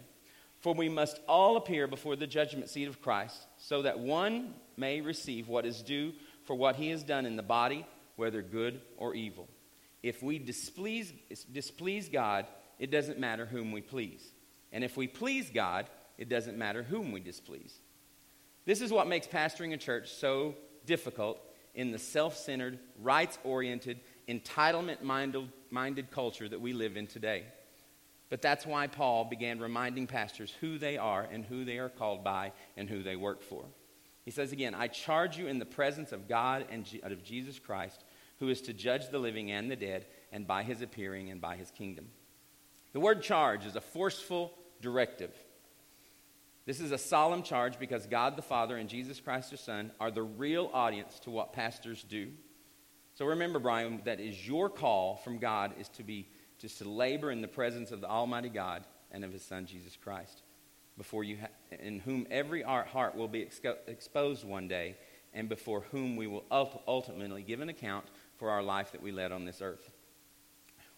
For 0.60 0.74
we 0.74 0.90
must 0.90 1.18
all 1.26 1.56
appear 1.56 1.86
before 1.86 2.14
the 2.14 2.26
judgment 2.26 2.68
seat 2.68 2.88
of 2.88 3.00
Christ, 3.00 3.38
so 3.56 3.80
that 3.80 3.98
one 3.98 4.52
may 4.76 5.00
receive 5.00 5.48
what 5.48 5.64
is 5.64 5.80
due 5.80 6.12
for 6.44 6.54
what 6.54 6.76
he 6.76 6.90
has 6.90 7.02
done 7.02 7.24
in 7.24 7.36
the 7.36 7.42
body, 7.42 7.86
whether 8.16 8.42
good 8.42 8.82
or 8.98 9.14
evil. 9.14 9.48
If 10.02 10.22
we 10.22 10.38
displease, 10.38 11.10
displease 11.50 12.10
God, 12.10 12.44
it 12.78 12.90
doesn't 12.90 13.18
matter 13.18 13.46
whom 13.46 13.72
we 13.72 13.80
please. 13.80 14.22
And 14.72 14.84
if 14.84 14.94
we 14.94 15.06
please 15.06 15.48
God, 15.48 15.88
it 16.18 16.28
doesn't 16.28 16.56
matter 16.56 16.82
whom 16.82 17.12
we 17.12 17.20
displease. 17.20 17.80
This 18.64 18.80
is 18.80 18.92
what 18.92 19.08
makes 19.08 19.26
pastoring 19.26 19.72
a 19.72 19.76
church 19.76 20.10
so 20.12 20.54
difficult 20.86 21.40
in 21.74 21.90
the 21.90 21.98
self 21.98 22.36
centered, 22.36 22.78
rights 23.00 23.38
oriented, 23.44 24.00
entitlement 24.28 25.02
minded 25.70 26.10
culture 26.10 26.48
that 26.48 26.60
we 26.60 26.72
live 26.72 26.96
in 26.96 27.06
today. 27.06 27.44
But 28.28 28.40
that's 28.40 28.64
why 28.64 28.86
Paul 28.86 29.24
began 29.24 29.60
reminding 29.60 30.06
pastors 30.06 30.54
who 30.60 30.78
they 30.78 30.96
are 30.96 31.28
and 31.30 31.44
who 31.44 31.64
they 31.64 31.78
are 31.78 31.90
called 31.90 32.24
by 32.24 32.52
and 32.76 32.88
who 32.88 33.02
they 33.02 33.16
work 33.16 33.42
for. 33.42 33.64
He 34.24 34.30
says 34.30 34.52
again, 34.52 34.74
I 34.74 34.86
charge 34.86 35.36
you 35.36 35.48
in 35.48 35.58
the 35.58 35.66
presence 35.66 36.12
of 36.12 36.28
God 36.28 36.66
and 36.70 36.86
of 37.02 37.24
Jesus 37.24 37.58
Christ, 37.58 38.04
who 38.38 38.48
is 38.48 38.62
to 38.62 38.72
judge 38.72 39.10
the 39.10 39.18
living 39.18 39.50
and 39.50 39.70
the 39.70 39.76
dead, 39.76 40.06
and 40.30 40.46
by 40.46 40.62
his 40.62 40.80
appearing 40.80 41.30
and 41.30 41.40
by 41.40 41.56
his 41.56 41.70
kingdom. 41.70 42.08
The 42.92 43.00
word 43.00 43.22
charge 43.22 43.66
is 43.66 43.76
a 43.76 43.80
forceful 43.80 44.52
directive. 44.80 45.34
This 46.64 46.80
is 46.80 46.92
a 46.92 46.98
solemn 46.98 47.42
charge 47.42 47.78
because 47.78 48.06
God 48.06 48.36
the 48.36 48.42
Father 48.42 48.76
and 48.76 48.88
Jesus 48.88 49.20
Christ 49.20 49.50
the 49.50 49.56
Son 49.56 49.90
are 49.98 50.10
the 50.10 50.22
real 50.22 50.70
audience 50.72 51.18
to 51.20 51.30
what 51.30 51.52
pastors 51.52 52.04
do. 52.04 52.28
So 53.14 53.26
remember, 53.26 53.58
Brian, 53.58 54.00
that 54.04 54.20
is 54.20 54.46
your 54.46 54.70
call 54.70 55.16
from 55.16 55.38
God 55.38 55.74
is 55.78 55.88
to 55.90 56.02
be 56.02 56.28
just 56.58 56.78
to 56.78 56.88
labor 56.88 57.30
in 57.30 57.42
the 57.42 57.48
presence 57.48 57.90
of 57.90 58.00
the 58.00 58.08
Almighty 58.08 58.48
God 58.48 58.84
and 59.10 59.24
of 59.24 59.32
His 59.32 59.42
Son 59.42 59.66
Jesus 59.66 59.96
Christ, 59.96 60.42
before 60.96 61.24
you, 61.24 61.38
ha- 61.40 61.76
in 61.80 61.98
whom 61.98 62.26
every 62.30 62.62
heart 62.62 63.16
will 63.16 63.28
be 63.28 63.44
exco- 63.44 63.76
exposed 63.88 64.44
one 64.44 64.68
day, 64.68 64.96
and 65.34 65.48
before 65.48 65.80
whom 65.90 66.16
we 66.16 66.26
will 66.26 66.44
ultimately 66.86 67.42
give 67.42 67.60
an 67.60 67.68
account 67.68 68.06
for 68.36 68.50
our 68.50 68.62
life 68.62 68.92
that 68.92 69.02
we 69.02 69.10
led 69.10 69.32
on 69.32 69.44
this 69.44 69.60
earth. 69.60 69.90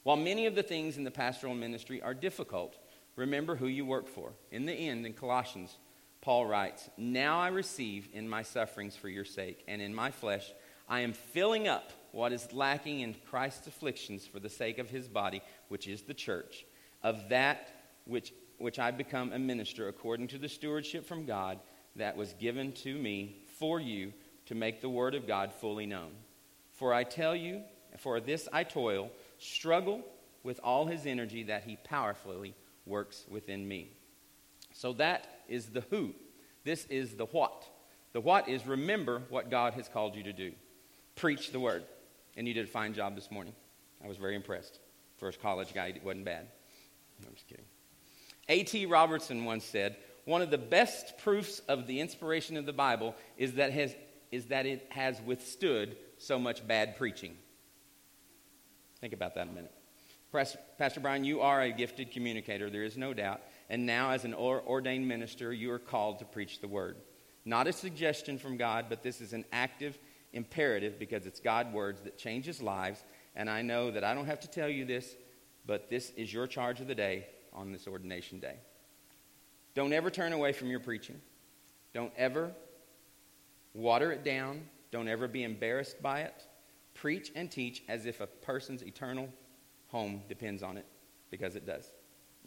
While 0.02 0.16
many 0.16 0.46
of 0.46 0.54
the 0.54 0.62
things 0.62 0.98
in 0.98 1.04
the 1.04 1.10
pastoral 1.10 1.54
ministry 1.54 2.02
are 2.02 2.14
difficult, 2.14 2.76
remember 3.16 3.56
who 3.56 3.66
you 3.66 3.84
work 3.84 4.08
for. 4.08 4.32
In 4.50 4.66
the 4.66 4.72
end, 4.72 5.06
in 5.06 5.12
Colossians, 5.12 5.76
Paul 6.20 6.46
writes, 6.46 6.88
Now 6.96 7.38
I 7.38 7.48
receive 7.48 8.08
in 8.12 8.28
my 8.28 8.42
sufferings 8.42 8.96
for 8.96 9.08
your 9.08 9.24
sake, 9.24 9.62
and 9.68 9.82
in 9.82 9.94
my 9.94 10.10
flesh 10.10 10.52
I 10.88 11.00
am 11.00 11.12
filling 11.12 11.68
up 11.68 11.92
what 12.12 12.32
is 12.32 12.52
lacking 12.52 13.00
in 13.00 13.14
Christ's 13.28 13.66
afflictions 13.66 14.26
for 14.26 14.38
the 14.38 14.48
sake 14.48 14.78
of 14.78 14.90
his 14.90 15.08
body, 15.08 15.42
which 15.68 15.88
is 15.88 16.02
the 16.02 16.14
church, 16.14 16.64
of 17.02 17.28
that 17.28 17.68
which, 18.06 18.32
which 18.58 18.78
I 18.78 18.90
become 18.90 19.32
a 19.32 19.38
minister 19.38 19.88
according 19.88 20.28
to 20.28 20.38
the 20.38 20.48
stewardship 20.48 21.06
from 21.06 21.26
God 21.26 21.58
that 21.96 22.16
was 22.16 22.34
given 22.34 22.72
to 22.72 22.94
me 22.96 23.42
for 23.58 23.80
you 23.80 24.12
to 24.46 24.54
make 24.54 24.80
the 24.80 24.88
word 24.88 25.14
of 25.14 25.26
God 25.26 25.52
fully 25.52 25.86
known. 25.86 26.10
For 26.72 26.92
I 26.92 27.04
tell 27.04 27.34
you, 27.34 27.62
for 27.98 28.20
this 28.20 28.48
I 28.52 28.64
toil, 28.64 29.10
struggle 29.38 30.02
with 30.42 30.60
all 30.62 30.86
his 30.86 31.06
energy 31.06 31.44
that 31.44 31.64
he 31.64 31.76
powerfully 31.76 32.54
works 32.86 33.24
within 33.28 33.66
me. 33.66 33.92
So 34.72 34.92
that 34.94 35.42
is 35.48 35.66
the 35.66 35.82
who. 35.90 36.14
This 36.64 36.84
is 36.86 37.14
the 37.14 37.26
what. 37.26 37.64
The 38.12 38.20
what 38.20 38.48
is 38.48 38.66
remember 38.66 39.22
what 39.28 39.50
God 39.50 39.74
has 39.74 39.88
called 39.88 40.16
you 40.16 40.22
to 40.24 40.32
do. 40.32 40.52
Preach 41.16 41.52
the 41.52 41.60
word. 41.60 41.84
And 42.36 42.48
you 42.48 42.54
did 42.54 42.64
a 42.64 42.68
fine 42.68 42.94
job 42.94 43.14
this 43.14 43.30
morning. 43.30 43.54
I 44.02 44.08
was 44.08 44.16
very 44.16 44.34
impressed. 44.34 44.80
First 45.18 45.40
college 45.40 45.72
guy, 45.72 45.86
it 45.88 46.04
wasn't 46.04 46.24
bad. 46.24 46.48
No, 47.20 47.28
I'm 47.28 47.34
just 47.34 47.48
kidding. 47.48 47.64
A.T. 48.48 48.86
Robertson 48.86 49.44
once 49.44 49.64
said, 49.64 49.96
One 50.24 50.42
of 50.42 50.50
the 50.50 50.58
best 50.58 51.18
proofs 51.18 51.60
of 51.60 51.86
the 51.86 52.00
inspiration 52.00 52.56
of 52.56 52.66
the 52.66 52.72
Bible 52.72 53.14
is 53.36 53.54
that, 53.54 53.72
has, 53.72 53.94
is 54.30 54.46
that 54.46 54.66
it 54.66 54.86
has 54.90 55.20
withstood 55.22 55.96
so 56.18 56.38
much 56.38 56.66
bad 56.66 56.96
preaching. 56.96 57.36
Think 59.00 59.12
about 59.12 59.34
that 59.34 59.48
a 59.48 59.52
minute. 59.52 59.73
Pastor 60.34 61.00
Brian, 61.00 61.22
you 61.22 61.42
are 61.42 61.62
a 61.62 61.70
gifted 61.70 62.10
communicator, 62.10 62.68
there 62.68 62.82
is 62.82 62.96
no 62.96 63.14
doubt. 63.14 63.40
And 63.70 63.86
now, 63.86 64.10
as 64.10 64.24
an 64.24 64.34
ordained 64.34 65.06
minister, 65.06 65.52
you 65.52 65.70
are 65.70 65.78
called 65.78 66.18
to 66.18 66.24
preach 66.24 66.60
the 66.60 66.68
word. 66.68 66.96
Not 67.44 67.66
a 67.68 67.72
suggestion 67.72 68.38
from 68.38 68.56
God, 68.56 68.86
but 68.88 69.02
this 69.02 69.20
is 69.20 69.32
an 69.32 69.44
active 69.52 69.98
imperative 70.32 70.98
because 70.98 71.26
it's 71.26 71.40
God's 71.40 71.72
words 71.72 72.02
that 72.02 72.18
changes 72.18 72.60
lives. 72.60 73.04
And 73.36 73.48
I 73.48 73.62
know 73.62 73.90
that 73.92 74.02
I 74.02 74.12
don't 74.12 74.26
have 74.26 74.40
to 74.40 74.48
tell 74.48 74.68
you 74.68 74.84
this, 74.84 75.14
but 75.66 75.88
this 75.88 76.10
is 76.16 76.32
your 76.32 76.46
charge 76.46 76.80
of 76.80 76.88
the 76.88 76.94
day 76.94 77.26
on 77.52 77.70
this 77.70 77.86
ordination 77.86 78.40
day. 78.40 78.56
Don't 79.74 79.92
ever 79.92 80.10
turn 80.10 80.32
away 80.32 80.52
from 80.52 80.68
your 80.68 80.80
preaching. 80.80 81.20
Don't 81.92 82.12
ever 82.16 82.52
water 83.72 84.10
it 84.10 84.24
down. 84.24 84.62
Don't 84.90 85.08
ever 85.08 85.28
be 85.28 85.44
embarrassed 85.44 86.02
by 86.02 86.22
it. 86.22 86.42
Preach 86.94 87.30
and 87.34 87.50
teach 87.50 87.82
as 87.88 88.04
if 88.04 88.20
a 88.20 88.26
person's 88.26 88.82
eternal 88.82 89.28
home 89.94 90.20
depends 90.28 90.64
on 90.64 90.76
it, 90.76 90.84
because 91.30 91.54
it 91.54 91.64
does. 91.64 91.88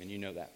And 0.02 0.12
you 0.12 0.18
know 0.18 0.34
that. 0.34 0.52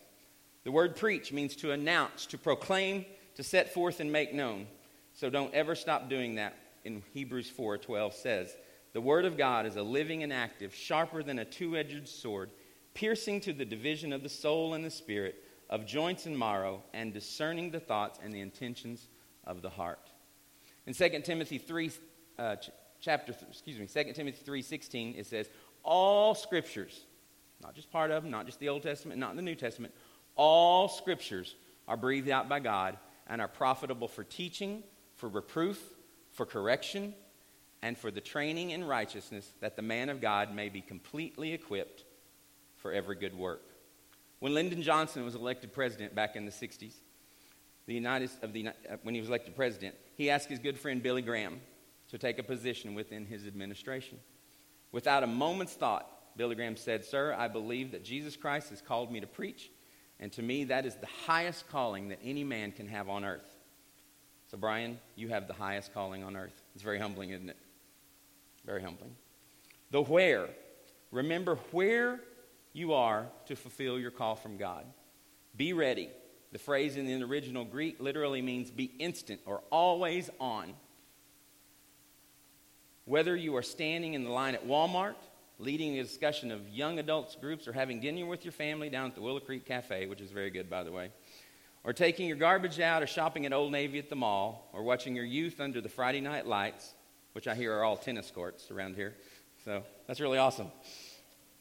The 0.65 0.71
word 0.71 0.97
preach 0.97 1.31
means 1.31 1.55
to 1.57 1.71
announce, 1.71 2.25
to 2.27 2.37
proclaim, 2.37 3.05
to 3.35 3.43
set 3.43 3.73
forth 3.73 4.01
and 4.01 4.11
make 4.11 4.33
known. 4.33 4.67
So 5.13 5.29
don't 5.29 5.53
ever 5.53 5.73
stop 5.73 6.09
doing 6.09 6.35
that. 6.35 6.53
In 6.83 7.01
Hebrews 7.13 7.49
4:12 7.49 8.13
says, 8.13 8.57
"The 8.91 8.99
word 8.99 9.23
of 9.23 9.37
God 9.37 9.65
is 9.65 9.77
a 9.77 9.83
living 9.83 10.21
and 10.21 10.33
active, 10.33 10.75
sharper 10.75 11.23
than 11.23 11.39
a 11.39 11.45
two-edged 11.45 12.09
sword, 12.09 12.51
piercing 12.93 13.39
to 13.41 13.53
the 13.53 13.63
division 13.63 14.11
of 14.11 14.21
the 14.21 14.29
soul 14.29 14.73
and 14.73 14.83
the 14.83 14.91
spirit, 14.91 15.41
of 15.69 15.85
joints 15.85 16.25
and 16.25 16.37
marrow, 16.37 16.83
and 16.91 17.13
discerning 17.13 17.71
the 17.71 17.79
thoughts 17.79 18.19
and 18.21 18.33
the 18.33 18.41
intentions 18.41 19.07
of 19.45 19.61
the 19.61 19.69
heart." 19.69 20.11
In 20.85 20.93
2 20.93 21.23
Timothy 21.23 21.57
3 21.57 21.89
uh, 22.37 22.57
chapter 22.99 23.33
excuse 23.49 23.79
me, 23.79 23.87
2 23.87 24.13
Timothy 24.13 24.43
3:16 24.43 25.17
it 25.17 25.25
says, 25.25 25.49
"All 25.83 26.35
scriptures, 26.35 27.05
not 27.61 27.75
just 27.75 27.91
part 27.91 28.11
of 28.11 28.23
them, 28.23 28.31
not 28.31 28.45
just 28.45 28.59
the 28.59 28.69
Old 28.69 28.83
Testament, 28.83 29.19
not 29.19 29.35
the 29.35 29.41
New 29.41 29.55
Testament, 29.55 29.93
all 30.35 30.87
scriptures 30.87 31.55
are 31.87 31.97
breathed 31.97 32.29
out 32.29 32.47
by 32.47 32.59
God 32.59 32.97
and 33.27 33.41
are 33.41 33.47
profitable 33.47 34.07
for 34.07 34.23
teaching, 34.23 34.83
for 35.15 35.29
reproof, 35.29 35.81
for 36.31 36.45
correction, 36.45 37.13
and 37.81 37.97
for 37.97 38.11
the 38.11 38.21
training 38.21 38.71
in 38.71 38.83
righteousness, 38.83 39.51
that 39.59 39.75
the 39.75 39.81
man 39.81 40.09
of 40.09 40.21
God 40.21 40.53
may 40.53 40.69
be 40.69 40.81
completely 40.81 41.53
equipped 41.53 42.05
for 42.77 42.91
every 42.91 43.15
good 43.15 43.35
work. 43.35 43.61
When 44.39 44.53
Lyndon 44.53 44.81
Johnson 44.81 45.23
was 45.23 45.35
elected 45.35 45.71
president 45.71 46.15
back 46.15 46.35
in 46.35 46.45
the 46.45 46.51
60s, 46.51 46.93
the 47.85 47.93
United, 47.93 48.29
of 48.41 48.53
the, 48.53 48.67
uh, 48.67 48.71
when 49.03 49.15
he 49.15 49.21
was 49.21 49.29
elected 49.29 49.55
president, 49.55 49.95
he 50.15 50.29
asked 50.29 50.49
his 50.49 50.59
good 50.59 50.77
friend 50.77 51.01
Billy 51.01 51.21
Graham 51.21 51.59
to 52.09 52.17
take 52.17 52.39
a 52.39 52.43
position 52.43 52.93
within 52.93 53.25
his 53.25 53.47
administration. 53.47 54.19
Without 54.91 55.23
a 55.23 55.27
moment's 55.27 55.73
thought, 55.73 56.07
Billy 56.37 56.55
Graham 56.55 56.77
said, 56.77 57.05
Sir, 57.05 57.35
I 57.37 57.47
believe 57.47 57.91
that 57.91 58.03
Jesus 58.03 58.35
Christ 58.35 58.69
has 58.69 58.81
called 58.81 59.11
me 59.11 59.19
to 59.19 59.27
preach, 59.27 59.69
and 60.19 60.31
to 60.33 60.41
me, 60.41 60.65
that 60.65 60.85
is 60.85 60.95
the 60.95 61.07
highest 61.25 61.67
calling 61.69 62.09
that 62.09 62.19
any 62.23 62.43
man 62.43 62.71
can 62.71 62.87
have 62.87 63.09
on 63.09 63.25
earth. 63.25 63.57
So, 64.49 64.57
Brian, 64.57 64.99
you 65.15 65.29
have 65.29 65.47
the 65.47 65.53
highest 65.53 65.93
calling 65.93 66.23
on 66.23 66.35
earth. 66.35 66.61
It's 66.75 66.83
very 66.83 66.99
humbling, 66.99 67.31
isn't 67.31 67.49
it? 67.49 67.57
Very 68.65 68.83
humbling. 68.83 69.15
The 69.91 70.01
where. 70.01 70.49
Remember 71.11 71.55
where 71.71 72.19
you 72.73 72.93
are 72.93 73.27
to 73.47 73.55
fulfill 73.55 73.99
your 73.99 74.11
call 74.11 74.35
from 74.35 74.57
God. 74.57 74.85
Be 75.55 75.73
ready. 75.73 76.09
The 76.51 76.59
phrase 76.59 76.97
in 76.97 77.05
the 77.05 77.25
original 77.25 77.65
Greek 77.65 77.99
literally 77.99 78.41
means 78.41 78.71
be 78.71 78.91
instant 78.99 79.41
or 79.45 79.61
always 79.71 80.29
on. 80.39 80.73
Whether 83.11 83.35
you 83.35 83.57
are 83.57 83.61
standing 83.61 84.13
in 84.13 84.23
the 84.23 84.29
line 84.29 84.55
at 84.55 84.65
Walmart, 84.65 85.15
leading 85.59 85.99
a 85.99 86.01
discussion 86.01 86.49
of 86.49 86.69
young 86.69 86.97
adults 86.97 87.35
groups, 87.35 87.67
or 87.67 87.73
having 87.73 87.99
dinner 87.99 88.25
with 88.25 88.45
your 88.45 88.53
family 88.53 88.89
down 88.89 89.07
at 89.07 89.15
the 89.15 89.21
Willow 89.21 89.41
Creek 89.41 89.65
Cafe, 89.65 90.05
which 90.05 90.21
is 90.21 90.31
very 90.31 90.49
good, 90.49 90.69
by 90.69 90.81
the 90.83 90.93
way, 90.93 91.11
or 91.83 91.91
taking 91.91 92.25
your 92.25 92.37
garbage 92.37 92.79
out, 92.79 93.03
or 93.03 93.07
shopping 93.07 93.45
at 93.45 93.51
Old 93.51 93.73
Navy 93.73 93.99
at 93.99 94.09
the 94.09 94.15
mall, 94.15 94.69
or 94.71 94.81
watching 94.81 95.13
your 95.13 95.25
youth 95.25 95.59
under 95.59 95.81
the 95.81 95.89
Friday 95.89 96.21
night 96.21 96.47
lights, 96.47 96.93
which 97.33 97.49
I 97.49 97.55
hear 97.55 97.77
are 97.77 97.83
all 97.83 97.97
tennis 97.97 98.31
courts 98.31 98.71
around 98.71 98.95
here. 98.95 99.13
So 99.65 99.83
that's 100.07 100.21
really 100.21 100.37
awesome. 100.37 100.71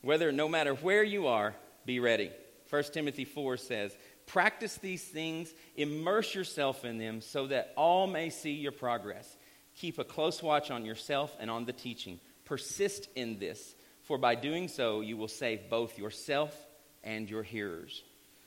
Whether, 0.03 0.31
no 0.31 0.49
matter 0.49 0.75
where 0.75 1.03
you 1.03 1.27
are, 1.27 1.57
be 1.85 1.99
ready. 1.99 2.31
1 2.69 2.85
Timothy 2.93 3.25
4 3.25 3.57
says, 3.57 3.97
Practice 4.29 4.77
these 4.77 5.03
things, 5.03 5.53
immerse 5.75 6.33
yourself 6.33 6.85
in 6.85 6.99
them, 6.99 7.21
so 7.21 7.49
that 7.49 7.73
all 7.77 8.07
may 8.07 8.31
see 8.31 8.53
your 8.53 8.71
progress. 8.71 9.37
Keep 9.81 9.99
a 9.99 10.05
close 10.05 10.43
watch 10.43 10.71
on 10.71 10.85
yourself 10.85 11.35
and 11.41 11.51
on 11.51 11.65
the 11.65 11.73
teaching. 11.73 12.21
Persist 12.45 13.09
in 13.17 13.39
this, 13.39 13.75
for 14.03 14.19
by 14.19 14.35
doing 14.35 14.69
so, 14.69 15.01
you 15.01 15.17
will 15.17 15.27
save 15.27 15.71
both 15.71 15.97
yourself 15.97 16.55
and 17.03 17.31
your 17.31 17.43
hearers. 17.43 18.03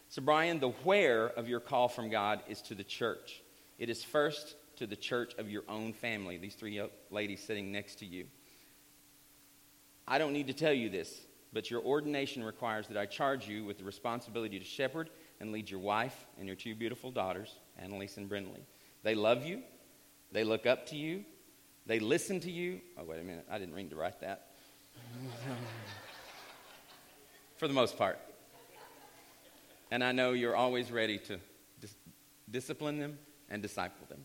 So, 0.10 0.22
Brian, 0.22 0.60
the 0.60 0.70
where 0.70 1.26
of 1.26 1.50
your 1.50 1.60
call 1.60 1.88
from 1.88 2.12
God 2.12 2.44
is 2.48 2.62
to 2.64 2.76
the 2.76 2.84
church. 2.84 3.42
It 3.80 3.90
is 3.90 4.04
first 4.04 4.54
to 4.76 4.86
the 4.86 4.96
church 4.96 5.34
of 5.40 5.50
your 5.50 5.64
own 5.68 5.94
family, 5.94 6.38
these 6.38 6.54
three 6.54 6.80
ladies 7.10 7.42
sitting 7.42 7.72
next 7.72 7.96
to 8.00 8.06
you. 8.06 8.26
I 10.08 10.20
don't 10.20 10.34
need 10.34 10.48
to 10.48 10.54
tell 10.54 10.74
you 10.74 10.90
this, 10.90 11.20
but 11.52 11.72
your 11.72 11.82
ordination 11.82 12.44
requires 12.44 12.90
that 12.90 12.98
I 12.98 13.08
charge 13.08 13.48
you 13.48 13.66
with 13.66 13.80
the 13.80 13.86
responsibility 13.86 14.60
to 14.60 14.66
shepherd 14.66 15.10
and 15.40 15.52
lead 15.52 15.72
your 15.72 15.80
wife 15.80 16.28
and 16.38 16.46
your 16.46 16.56
two 16.56 16.76
beautiful 16.76 17.10
daughters, 17.10 17.56
Annalise 17.80 18.18
and 18.18 18.30
Brindley. 18.30 18.62
They 19.02 19.16
love 19.16 19.44
you, 19.44 19.64
they 20.34 20.44
look 20.44 20.66
up 20.66 20.88
to 20.88 20.96
you, 20.96 21.24
they 21.86 22.00
listen 22.00 22.40
to 22.42 22.52
you. 22.52 22.82
Oh, 22.98 23.04
wait 23.04 23.22
a 23.22 23.24
minute, 23.24 23.46
I 23.50 23.60
didn't 23.60 23.76
mean 23.76 23.90
to 23.90 23.96
write 23.96 24.20
that. 24.22 24.48
For 27.58 27.68
the 27.68 27.74
most 27.74 27.98
part. 27.98 28.20
And 29.92 30.04
I 30.04 30.12
know 30.12 30.32
you're 30.32 30.56
always 30.56 30.92
ready 30.92 31.20
to 31.20 31.40
dis- 31.80 31.96
discipline 32.50 32.98
them 32.98 33.20
and 33.48 33.62
disciple 33.62 34.08
them. 34.10 34.24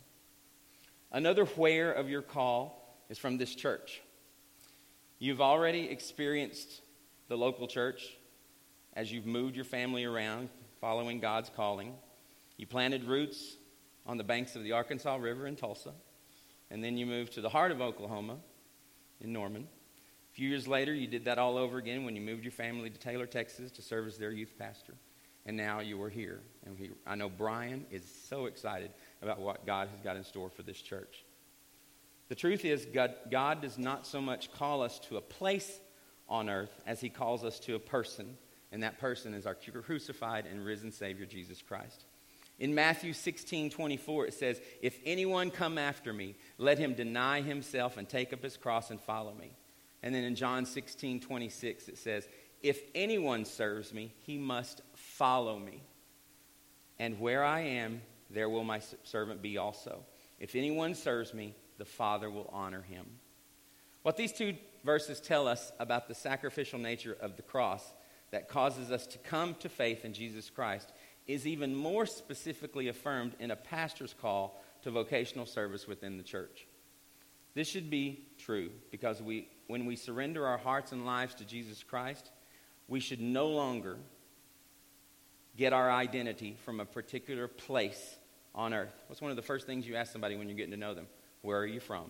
Another 1.12 1.44
where 1.44 1.92
of 1.92 2.08
your 2.08 2.22
call 2.22 2.98
is 3.10 3.18
from 3.18 3.36
this 3.36 3.54
church. 3.54 4.00
You've 5.18 5.40
already 5.40 5.90
experienced 5.90 6.80
the 7.28 7.36
local 7.36 7.66
church 7.66 8.16
as 8.94 9.12
you've 9.12 9.26
moved 9.26 9.56
your 9.56 9.64
family 9.64 10.04
around 10.04 10.48
following 10.80 11.20
God's 11.20 11.50
calling. 11.54 11.94
You 12.56 12.66
planted 12.66 13.04
roots 13.04 13.56
on 14.08 14.16
the 14.16 14.24
banks 14.24 14.56
of 14.56 14.64
the 14.64 14.72
Arkansas 14.72 15.16
River 15.16 15.46
in 15.46 15.54
Tulsa. 15.54 15.92
And 16.70 16.82
then 16.82 16.96
you 16.96 17.06
moved 17.06 17.34
to 17.34 17.40
the 17.42 17.50
heart 17.50 17.70
of 17.70 17.80
Oklahoma 17.80 18.38
in 19.20 19.32
Norman. 19.32 19.68
A 20.30 20.34
few 20.34 20.48
years 20.48 20.66
later, 20.66 20.94
you 20.94 21.06
did 21.06 21.26
that 21.26 21.38
all 21.38 21.58
over 21.58 21.78
again 21.78 22.04
when 22.04 22.16
you 22.16 22.22
moved 22.22 22.42
your 22.42 22.52
family 22.52 22.90
to 22.90 22.98
Taylor, 22.98 23.26
Texas 23.26 23.70
to 23.72 23.82
serve 23.82 24.06
as 24.06 24.16
their 24.16 24.32
youth 24.32 24.54
pastor. 24.58 24.94
And 25.46 25.56
now 25.56 25.80
you 25.80 26.02
are 26.02 26.10
here. 26.10 26.40
And 26.66 26.76
he, 26.76 26.90
I 27.06 27.14
know 27.14 27.28
Brian 27.28 27.86
is 27.90 28.02
so 28.28 28.46
excited 28.46 28.90
about 29.22 29.40
what 29.40 29.66
God 29.66 29.88
has 29.88 30.00
got 30.00 30.16
in 30.16 30.24
store 30.24 30.50
for 30.50 30.62
this 30.62 30.80
church. 30.80 31.24
The 32.28 32.34
truth 32.34 32.64
is, 32.64 32.86
God, 32.86 33.14
God 33.30 33.62
does 33.62 33.78
not 33.78 34.06
so 34.06 34.20
much 34.20 34.52
call 34.52 34.82
us 34.82 34.98
to 35.08 35.16
a 35.16 35.22
place 35.22 35.80
on 36.28 36.50
earth 36.50 36.80
as 36.86 37.00
he 37.00 37.08
calls 37.08 37.44
us 37.44 37.58
to 37.60 37.74
a 37.74 37.78
person, 37.78 38.36
and 38.70 38.82
that 38.82 38.98
person 38.98 39.32
is 39.32 39.46
our 39.46 39.54
crucified 39.54 40.44
and 40.44 40.64
risen 40.64 40.92
Savior, 40.92 41.24
Jesus 41.24 41.62
Christ. 41.62 42.04
In 42.58 42.74
Matthew 42.74 43.12
16 43.12 43.70
24, 43.70 44.26
it 44.26 44.34
says, 44.34 44.60
If 44.82 44.98
anyone 45.04 45.50
come 45.50 45.78
after 45.78 46.12
me, 46.12 46.34
let 46.58 46.78
him 46.78 46.94
deny 46.94 47.40
himself 47.40 47.96
and 47.96 48.08
take 48.08 48.32
up 48.32 48.42
his 48.42 48.56
cross 48.56 48.90
and 48.90 49.00
follow 49.00 49.34
me. 49.34 49.52
And 50.02 50.14
then 50.14 50.24
in 50.24 50.34
John 50.34 50.66
16 50.66 51.20
26, 51.20 51.88
it 51.88 51.98
says, 51.98 52.28
If 52.62 52.80
anyone 52.94 53.44
serves 53.44 53.94
me, 53.94 54.12
he 54.22 54.38
must 54.38 54.82
follow 54.94 55.58
me. 55.58 55.82
And 56.98 57.20
where 57.20 57.44
I 57.44 57.60
am, 57.60 58.02
there 58.30 58.48
will 58.48 58.64
my 58.64 58.80
servant 59.04 59.40
be 59.40 59.56
also. 59.56 60.04
If 60.40 60.56
anyone 60.56 60.94
serves 60.94 61.32
me, 61.32 61.54
the 61.78 61.84
Father 61.84 62.28
will 62.28 62.50
honor 62.52 62.82
him. 62.82 63.06
What 64.02 64.16
these 64.16 64.32
two 64.32 64.56
verses 64.84 65.20
tell 65.20 65.46
us 65.46 65.70
about 65.78 66.08
the 66.08 66.14
sacrificial 66.14 66.78
nature 66.78 67.16
of 67.20 67.36
the 67.36 67.42
cross 67.42 67.84
that 68.30 68.48
causes 68.48 68.90
us 68.90 69.06
to 69.08 69.18
come 69.18 69.54
to 69.60 69.68
faith 69.68 70.04
in 70.04 70.12
Jesus 70.12 70.50
Christ 70.50 70.92
is 71.28 71.46
even 71.46 71.76
more 71.76 72.06
specifically 72.06 72.88
affirmed 72.88 73.34
in 73.38 73.50
a 73.50 73.56
pastor's 73.56 74.14
call 74.14 74.60
to 74.82 74.90
vocational 74.90 75.46
service 75.46 75.86
within 75.86 76.16
the 76.16 76.22
church. 76.22 76.66
This 77.54 77.68
should 77.68 77.90
be 77.90 78.24
true 78.38 78.70
because 78.90 79.20
we, 79.22 79.48
when 79.66 79.84
we 79.84 79.94
surrender 79.94 80.46
our 80.46 80.58
hearts 80.58 80.92
and 80.92 81.04
lives 81.04 81.34
to 81.36 81.44
Jesus 81.44 81.82
Christ, 81.82 82.30
we 82.88 83.00
should 83.00 83.20
no 83.20 83.48
longer 83.48 83.98
get 85.56 85.72
our 85.72 85.90
identity 85.90 86.56
from 86.64 86.80
a 86.80 86.84
particular 86.84 87.46
place 87.46 88.16
on 88.54 88.72
earth. 88.72 88.94
What's 89.08 89.20
one 89.20 89.30
of 89.30 89.36
the 89.36 89.42
first 89.42 89.66
things 89.66 89.86
you 89.86 89.96
ask 89.96 90.12
somebody 90.12 90.36
when 90.36 90.48
you're 90.48 90.56
getting 90.56 90.72
to 90.72 90.78
know 90.78 90.94
them? 90.94 91.06
Where 91.42 91.58
are 91.58 91.66
you 91.66 91.80
from? 91.80 92.06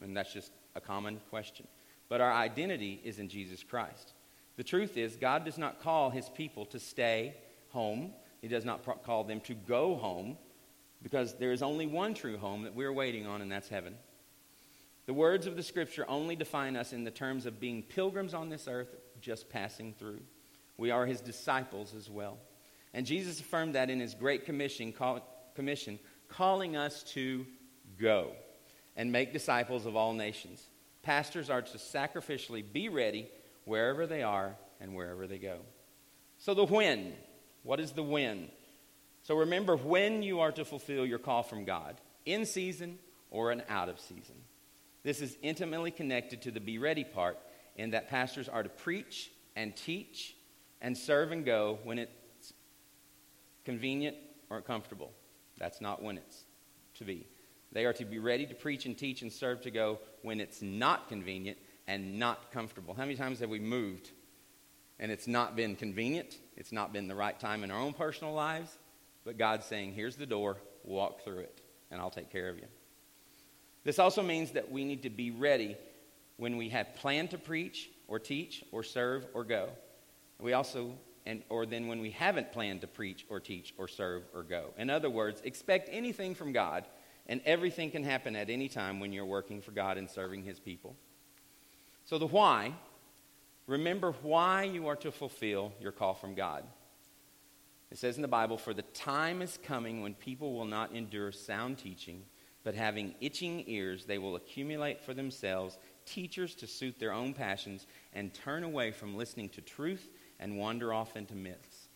And 0.00 0.16
that's 0.16 0.32
just 0.32 0.52
a 0.76 0.80
common 0.80 1.20
question. 1.30 1.66
But 2.08 2.20
our 2.20 2.32
identity 2.32 3.00
is 3.02 3.18
in 3.18 3.28
Jesus 3.28 3.64
Christ. 3.64 4.12
The 4.56 4.64
truth 4.64 4.96
is, 4.96 5.16
God 5.16 5.44
does 5.44 5.58
not 5.58 5.80
call 5.82 6.10
his 6.10 6.28
people 6.28 6.66
to 6.66 6.78
stay 6.78 7.34
home 7.70 8.12
he 8.44 8.48
does 8.48 8.66
not 8.66 8.82
pro- 8.82 8.96
call 8.96 9.24
them 9.24 9.40
to 9.40 9.54
go 9.54 9.94
home 9.94 10.36
because 11.02 11.34
there 11.38 11.50
is 11.50 11.62
only 11.62 11.86
one 11.86 12.12
true 12.12 12.36
home 12.36 12.64
that 12.64 12.74
we're 12.74 12.92
waiting 12.92 13.26
on, 13.26 13.40
and 13.40 13.50
that's 13.50 13.70
heaven. 13.70 13.94
The 15.06 15.14
words 15.14 15.46
of 15.46 15.56
the 15.56 15.62
scripture 15.62 16.04
only 16.06 16.36
define 16.36 16.76
us 16.76 16.92
in 16.92 17.04
the 17.04 17.10
terms 17.10 17.46
of 17.46 17.58
being 17.58 17.82
pilgrims 17.82 18.34
on 18.34 18.50
this 18.50 18.68
earth, 18.68 18.94
just 19.22 19.48
passing 19.48 19.94
through. 19.98 20.20
We 20.76 20.90
are 20.90 21.06
his 21.06 21.22
disciples 21.22 21.94
as 21.94 22.10
well. 22.10 22.36
And 22.92 23.06
Jesus 23.06 23.40
affirmed 23.40 23.76
that 23.76 23.88
in 23.88 23.98
his 23.98 24.14
great 24.14 24.44
commission, 24.44 24.92
call, 24.92 25.26
commission 25.54 25.98
calling 26.28 26.76
us 26.76 27.02
to 27.14 27.46
go 27.98 28.32
and 28.94 29.10
make 29.10 29.32
disciples 29.32 29.86
of 29.86 29.96
all 29.96 30.12
nations. 30.12 30.62
Pastors 31.02 31.48
are 31.48 31.62
to 31.62 31.78
sacrificially 31.78 32.62
be 32.62 32.90
ready 32.90 33.26
wherever 33.64 34.06
they 34.06 34.22
are 34.22 34.54
and 34.82 34.94
wherever 34.94 35.26
they 35.26 35.38
go. 35.38 35.60
So, 36.36 36.52
the 36.52 36.66
when 36.66 37.14
what 37.64 37.80
is 37.80 37.92
the 37.92 38.02
when? 38.02 38.48
So 39.24 39.36
remember 39.36 39.76
when 39.76 40.22
you 40.22 40.40
are 40.40 40.52
to 40.52 40.64
fulfill 40.64 41.04
your 41.04 41.18
call 41.18 41.42
from 41.42 41.64
God 41.64 42.00
in 42.24 42.46
season 42.46 42.98
or 43.30 43.50
an 43.50 43.62
out 43.68 43.88
of 43.88 43.98
season. 43.98 44.36
This 45.02 45.20
is 45.20 45.36
intimately 45.42 45.90
connected 45.90 46.42
to 46.42 46.50
the 46.50 46.60
be 46.60 46.78
ready 46.78 47.04
part 47.04 47.38
in 47.76 47.90
that 47.90 48.08
pastors 48.08 48.48
are 48.48 48.62
to 48.62 48.68
preach 48.68 49.30
and 49.56 49.74
teach 49.74 50.36
and 50.80 50.96
serve 50.96 51.32
and 51.32 51.44
go 51.44 51.78
when 51.84 51.98
it's 51.98 52.52
convenient 53.64 54.16
or 54.50 54.60
comfortable. 54.60 55.10
That's 55.58 55.80
not 55.80 56.02
when 56.02 56.18
it's 56.18 56.44
to 56.98 57.04
be. 57.04 57.26
They 57.72 57.86
are 57.86 57.92
to 57.94 58.04
be 58.04 58.18
ready 58.18 58.46
to 58.46 58.54
preach 58.54 58.86
and 58.86 58.96
teach 58.96 59.22
and 59.22 59.32
serve 59.32 59.62
to 59.62 59.70
go 59.70 59.98
when 60.22 60.40
it's 60.40 60.62
not 60.62 61.08
convenient 61.08 61.58
and 61.86 62.18
not 62.18 62.52
comfortable. 62.52 62.94
How 62.94 63.02
many 63.02 63.16
times 63.16 63.40
have 63.40 63.50
we 63.50 63.58
moved 63.58 64.10
and 64.98 65.10
it's 65.10 65.26
not 65.26 65.56
been 65.56 65.76
convenient 65.76 66.38
it's 66.56 66.72
not 66.72 66.92
been 66.92 67.08
the 67.08 67.14
right 67.14 67.38
time 67.38 67.64
in 67.64 67.70
our 67.70 67.80
own 67.80 67.92
personal 67.92 68.32
lives, 68.32 68.78
but 69.24 69.38
God's 69.38 69.66
saying, 69.66 69.92
here's 69.92 70.16
the 70.16 70.26
door, 70.26 70.56
walk 70.84 71.24
through 71.24 71.40
it, 71.40 71.62
and 71.90 72.00
I'll 72.00 72.10
take 72.10 72.30
care 72.30 72.48
of 72.48 72.56
you. 72.56 72.66
This 73.84 73.98
also 73.98 74.22
means 74.22 74.52
that 74.52 74.70
we 74.70 74.84
need 74.84 75.02
to 75.02 75.10
be 75.10 75.30
ready 75.30 75.76
when 76.36 76.56
we 76.56 76.70
have 76.70 76.94
planned 76.96 77.30
to 77.30 77.38
preach 77.38 77.90
or 78.08 78.18
teach 78.18 78.64
or 78.72 78.82
serve 78.82 79.26
or 79.34 79.44
go. 79.44 79.68
We 80.40 80.52
also, 80.52 80.94
and, 81.26 81.42
or 81.48 81.66
then 81.66 81.86
when 81.86 82.00
we 82.00 82.10
haven't 82.10 82.52
planned 82.52 82.80
to 82.80 82.86
preach 82.86 83.26
or 83.28 83.40
teach 83.40 83.74
or 83.76 83.88
serve 83.88 84.24
or 84.34 84.42
go. 84.42 84.72
In 84.78 84.90
other 84.90 85.10
words, 85.10 85.40
expect 85.44 85.88
anything 85.92 86.34
from 86.34 86.52
God, 86.52 86.84
and 87.26 87.40
everything 87.44 87.90
can 87.90 88.04
happen 88.04 88.36
at 88.36 88.50
any 88.50 88.68
time 88.68 89.00
when 89.00 89.12
you're 89.12 89.24
working 89.24 89.60
for 89.60 89.70
God 89.70 89.96
and 89.96 90.10
serving 90.10 90.44
His 90.44 90.58
people. 90.58 90.96
So 92.04 92.18
the 92.18 92.26
why 92.26 92.74
Remember 93.66 94.12
why 94.22 94.64
you 94.64 94.88
are 94.88 94.96
to 94.96 95.10
fulfill 95.10 95.72
your 95.80 95.92
call 95.92 96.14
from 96.14 96.34
God. 96.34 96.64
It 97.90 97.98
says 97.98 98.16
in 98.16 98.22
the 98.22 98.28
Bible, 98.28 98.58
For 98.58 98.74
the 98.74 98.82
time 98.82 99.40
is 99.40 99.58
coming 99.62 100.02
when 100.02 100.14
people 100.14 100.54
will 100.54 100.66
not 100.66 100.92
endure 100.92 101.32
sound 101.32 101.78
teaching, 101.78 102.24
but 102.62 102.74
having 102.74 103.14
itching 103.20 103.64
ears, 103.66 104.04
they 104.04 104.18
will 104.18 104.36
accumulate 104.36 105.00
for 105.00 105.14
themselves 105.14 105.78
teachers 106.04 106.54
to 106.56 106.66
suit 106.66 106.98
their 106.98 107.12
own 107.12 107.32
passions 107.32 107.86
and 108.12 108.34
turn 108.34 108.64
away 108.64 108.90
from 108.90 109.16
listening 109.16 109.48
to 109.50 109.60
truth 109.60 110.08
and 110.38 110.58
wander 110.58 110.92
off 110.92 111.16
into 111.16 111.34
myths. 111.34 111.88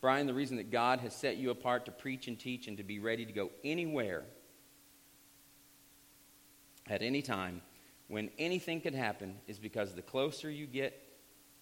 Brian, 0.00 0.26
the 0.26 0.34
reason 0.34 0.56
that 0.58 0.70
God 0.70 1.00
has 1.00 1.14
set 1.14 1.36
you 1.36 1.50
apart 1.50 1.84
to 1.86 1.90
preach 1.90 2.28
and 2.28 2.38
teach 2.38 2.68
and 2.68 2.76
to 2.76 2.84
be 2.84 2.98
ready 2.98 3.26
to 3.26 3.32
go 3.32 3.50
anywhere 3.64 4.24
at 6.88 7.02
any 7.02 7.22
time 7.22 7.60
when 8.08 8.30
anything 8.38 8.80
could 8.80 8.94
happen 8.94 9.36
is 9.46 9.58
because 9.58 9.94
the 9.94 10.02
closer 10.02 10.50
you 10.50 10.66
get, 10.66 11.02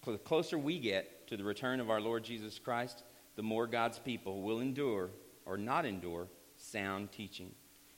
the 0.05 0.17
closer 0.17 0.57
we 0.57 0.79
get 0.79 1.27
to 1.27 1.37
the 1.37 1.43
return 1.43 1.79
of 1.79 1.89
our 1.89 1.99
Lord 2.01 2.23
Jesus 2.23 2.59
Christ, 2.59 3.03
the 3.35 3.43
more 3.43 3.67
God's 3.67 3.99
people 3.99 4.41
will 4.41 4.59
endure 4.59 5.09
or 5.45 5.57
not 5.57 5.85
endure 5.85 6.27
sound 6.57 7.11
teaching. 7.11 7.51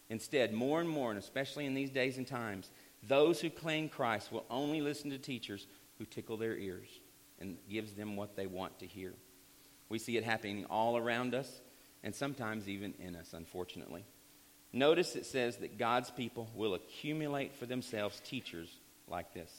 Instead, 0.10 0.54
more 0.54 0.80
and 0.80 0.90
more, 0.90 1.10
and 1.10 1.20
especially 1.20 1.66
in 1.66 1.74
these 1.74 1.90
days 1.90 2.18
and 2.18 2.26
times, 2.26 2.70
those 3.04 3.42
who 3.42 3.50
claim 3.50 3.90
Christ 3.90 4.32
will 4.32 4.46
only 4.50 4.82
listen 4.82 5.10
to 5.10 5.18
teachers 5.18 5.68
who 5.98 6.06
tickle 6.06 6.38
their 6.38 6.56
ears 6.56 6.88
and 7.40 7.58
gives 7.70 7.94
them 7.94 8.16
what 8.16 8.36
they 8.36 8.48
want 8.48 8.80
to 8.80 8.88
hear. 8.88 9.14
We 9.90 10.00
see 10.00 10.18
it 10.18 10.24
happening 10.24 10.66
all 10.70 10.98
around 10.98 11.36
us 11.36 11.62
and 12.04 12.16
sometimes 12.16 12.70
even 12.70 12.94
in 13.00 13.16
us, 13.16 13.34
unfortunately. 13.34 14.06
Notice 14.78 15.16
it 15.16 15.26
says 15.26 15.58
that 15.58 15.80
God's 15.80 16.12
people 16.12 16.48
will 16.54 16.76
accumulate 16.76 17.56
for 17.56 17.66
themselves 17.66 18.20
teachers 18.20 18.70
like 19.08 19.34
this. 19.34 19.52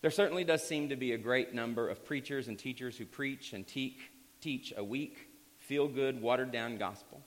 There 0.00 0.12
certainly 0.12 0.44
does 0.44 0.62
seem 0.62 0.90
to 0.90 0.96
be 0.96 1.12
a 1.12 1.18
great 1.18 1.52
number 1.52 1.88
of 1.88 2.04
preachers 2.04 2.46
and 2.46 2.56
teachers 2.56 2.96
who 2.96 3.04
preach 3.04 3.52
and 3.52 3.66
teach, 3.66 3.98
teach 4.40 4.72
a 4.76 4.84
weak, 4.84 5.28
feel 5.58 5.88
good, 5.88 6.22
watered 6.22 6.52
down 6.52 6.76
gospel. 6.76 7.20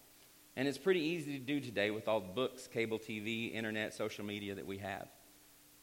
And 0.56 0.69
it's 0.69 0.78
pretty 0.78 1.01
easy 1.01 1.38
to 1.38 1.43
do 1.43 1.60
today 1.60 1.91
with 1.91 2.08
all 2.08 2.21
the 2.21 2.34
books, 2.34 2.67
cable 2.67 2.97
TV, 2.97 3.54
internet, 3.54 3.93
social 3.93 4.23
media 4.23 4.56
that 4.56 4.65
we 4.65 4.78
have. 4.78 5.08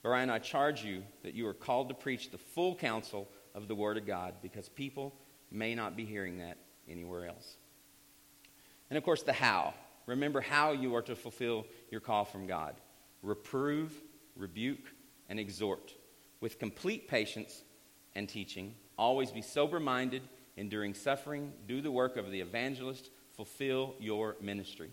Brian, 0.02 0.30
I 0.30 0.38
charge 0.38 0.82
you 0.82 1.02
that 1.24 1.34
you 1.34 1.46
are 1.46 1.54
called 1.54 1.90
to 1.90 1.94
preach 1.94 2.30
the 2.30 2.38
full 2.38 2.74
counsel 2.74 3.28
of 3.54 3.68
the 3.68 3.74
Word 3.74 3.98
of 3.98 4.06
God 4.06 4.36
because 4.42 4.70
people 4.70 5.14
may 5.50 5.74
not 5.74 5.94
be 5.94 6.06
hearing 6.06 6.38
that 6.38 6.56
anywhere 6.88 7.26
else. 7.26 7.56
And 8.88 8.96
of 8.96 9.04
course, 9.04 9.22
the 9.22 9.34
how. 9.34 9.74
Remember 10.06 10.40
how 10.40 10.72
you 10.72 10.94
are 10.94 11.02
to 11.02 11.16
fulfill 11.16 11.66
your 11.90 12.00
call 12.00 12.24
from 12.24 12.46
God 12.46 12.74
reprove, 13.22 13.92
rebuke, 14.36 14.92
and 15.28 15.38
exhort 15.38 15.94
with 16.40 16.58
complete 16.58 17.08
patience 17.08 17.62
and 18.14 18.28
teaching. 18.28 18.74
Always 18.98 19.30
be 19.30 19.42
sober 19.42 19.78
minded, 19.80 20.22
enduring 20.56 20.94
suffering, 20.94 21.52
do 21.66 21.80
the 21.80 21.90
work 21.90 22.16
of 22.16 22.30
the 22.30 22.40
evangelist, 22.40 23.10
fulfill 23.36 23.94
your 23.98 24.36
ministry. 24.40 24.90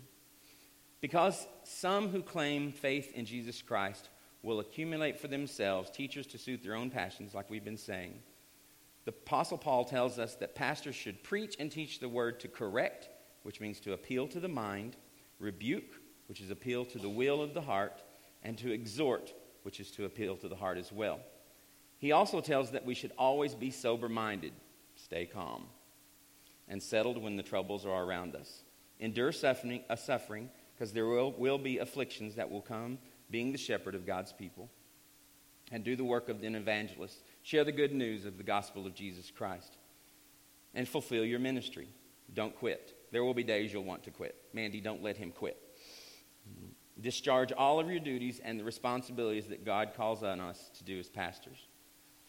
Because 1.00 1.46
some 1.64 2.08
who 2.08 2.22
claim 2.22 2.72
faith 2.72 3.12
in 3.14 3.24
Jesus 3.24 3.62
Christ 3.62 4.08
will 4.42 4.60
accumulate 4.60 5.18
for 5.18 5.28
themselves 5.28 5.90
teachers 5.90 6.26
to 6.28 6.38
suit 6.38 6.62
their 6.62 6.74
own 6.74 6.90
passions, 6.90 7.34
like 7.34 7.50
we've 7.50 7.64
been 7.64 7.76
saying. 7.76 8.14
The 9.04 9.12
Apostle 9.12 9.58
Paul 9.58 9.84
tells 9.84 10.18
us 10.18 10.34
that 10.36 10.54
pastors 10.54 10.94
should 10.94 11.22
preach 11.22 11.56
and 11.58 11.70
teach 11.70 12.00
the 12.00 12.08
word 12.08 12.40
to 12.40 12.48
correct, 12.48 13.08
which 13.42 13.60
means 13.60 13.80
to 13.80 13.92
appeal 13.92 14.26
to 14.28 14.40
the 14.40 14.48
mind, 14.48 14.96
rebuke, 15.38 16.00
which 16.26 16.40
is 16.40 16.50
appeal 16.50 16.84
to 16.84 16.98
the 16.98 17.08
will 17.08 17.42
of 17.42 17.54
the 17.54 17.60
heart, 17.60 18.02
and 18.42 18.56
to 18.58 18.72
exhort, 18.72 19.32
which 19.62 19.80
is 19.80 19.90
to 19.92 20.04
appeal 20.04 20.36
to 20.36 20.48
the 20.48 20.56
heart 20.56 20.78
as 20.78 20.92
well. 20.92 21.20
He 21.98 22.12
also 22.12 22.40
tells 22.40 22.70
that 22.70 22.86
we 22.86 22.94
should 22.94 23.12
always 23.18 23.54
be 23.54 23.70
sober 23.70 24.08
minded, 24.08 24.52
stay 24.94 25.26
calm, 25.26 25.66
and 26.68 26.82
settled 26.82 27.22
when 27.22 27.36
the 27.36 27.42
troubles 27.42 27.84
are 27.84 28.04
around 28.04 28.34
us. 28.34 28.62
Endure 28.98 29.32
suffering, 29.32 29.82
a 29.88 29.96
suffering 29.96 30.50
because 30.80 30.94
there 30.94 31.06
will, 31.06 31.32
will 31.32 31.58
be 31.58 31.76
afflictions 31.76 32.36
that 32.36 32.50
will 32.50 32.62
come, 32.62 32.96
being 33.30 33.52
the 33.52 33.58
shepherd 33.58 33.94
of 33.94 34.06
God's 34.06 34.32
people. 34.32 34.70
And 35.70 35.84
do 35.84 35.94
the 35.94 36.04
work 36.04 36.30
of 36.30 36.42
an 36.42 36.54
evangelist. 36.54 37.22
Share 37.42 37.64
the 37.64 37.70
good 37.70 37.92
news 37.92 38.24
of 38.24 38.38
the 38.38 38.42
gospel 38.42 38.86
of 38.86 38.94
Jesus 38.94 39.30
Christ. 39.30 39.76
And 40.74 40.88
fulfill 40.88 41.24
your 41.24 41.38
ministry. 41.38 41.88
Don't 42.32 42.56
quit. 42.56 42.94
There 43.10 43.24
will 43.24 43.34
be 43.34 43.42
days 43.42 43.72
you'll 43.72 43.84
want 43.84 44.04
to 44.04 44.10
quit. 44.10 44.36
Mandy, 44.52 44.80
don't 44.80 45.02
let 45.02 45.16
him 45.16 45.32
quit. 45.32 45.56
Discharge 47.00 47.52
all 47.52 47.80
of 47.80 47.90
your 47.90 48.00
duties 48.00 48.40
and 48.44 48.60
the 48.60 48.64
responsibilities 48.64 49.46
that 49.46 49.64
God 49.64 49.92
calls 49.96 50.22
on 50.22 50.40
us 50.40 50.70
to 50.78 50.84
do 50.84 50.98
as 50.98 51.08
pastors. 51.08 51.58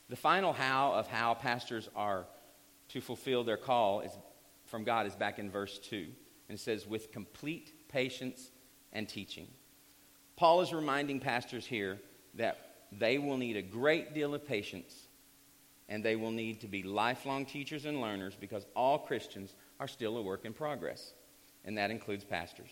The 0.10 0.16
final 0.16 0.54
how 0.54 0.94
of 0.94 1.08
how 1.08 1.34
pastors 1.34 1.90
are 1.96 2.26
to 2.90 3.02
fulfill 3.02 3.44
their 3.44 3.58
call 3.58 4.02
is, 4.02 4.12
from 4.66 4.84
God 4.84 5.08
is 5.08 5.16
back 5.16 5.40
in 5.40 5.50
verse 5.50 5.78
2. 5.80 6.08
And 6.50 6.58
it 6.58 6.62
says, 6.62 6.88
with 6.88 7.12
complete 7.12 7.74
patience 7.90 8.52
and 8.94 9.08
teaching. 9.08 9.48
Paul 10.36 10.62
is 10.62 10.74
reminding 10.74 11.20
pastors 11.20 11.66
here 11.66 12.00
that 12.36 12.58
they 12.92 13.18
will 13.18 13.38
need 13.38 13.58
a 13.58 13.62
great 13.62 14.14
deal 14.14 14.34
of 14.34 14.46
patience 14.46 15.08
and 15.88 16.04
they 16.04 16.16
will 16.16 16.32
need 16.32 16.62
to 16.62 16.68
be 16.68 16.84
lifelong 16.84 17.46
teachers 17.46 17.86
and 17.86 18.02
learners 18.02 18.36
because 18.40 18.66
all 18.76 19.00
Christians 19.00 19.54
are 19.82 19.88
still 19.88 20.16
a 20.18 20.22
work 20.22 20.46
in 20.46 20.54
progress, 20.54 21.14
and 21.66 21.76
that 21.80 21.90
includes 21.90 22.24
pastors. 22.24 22.70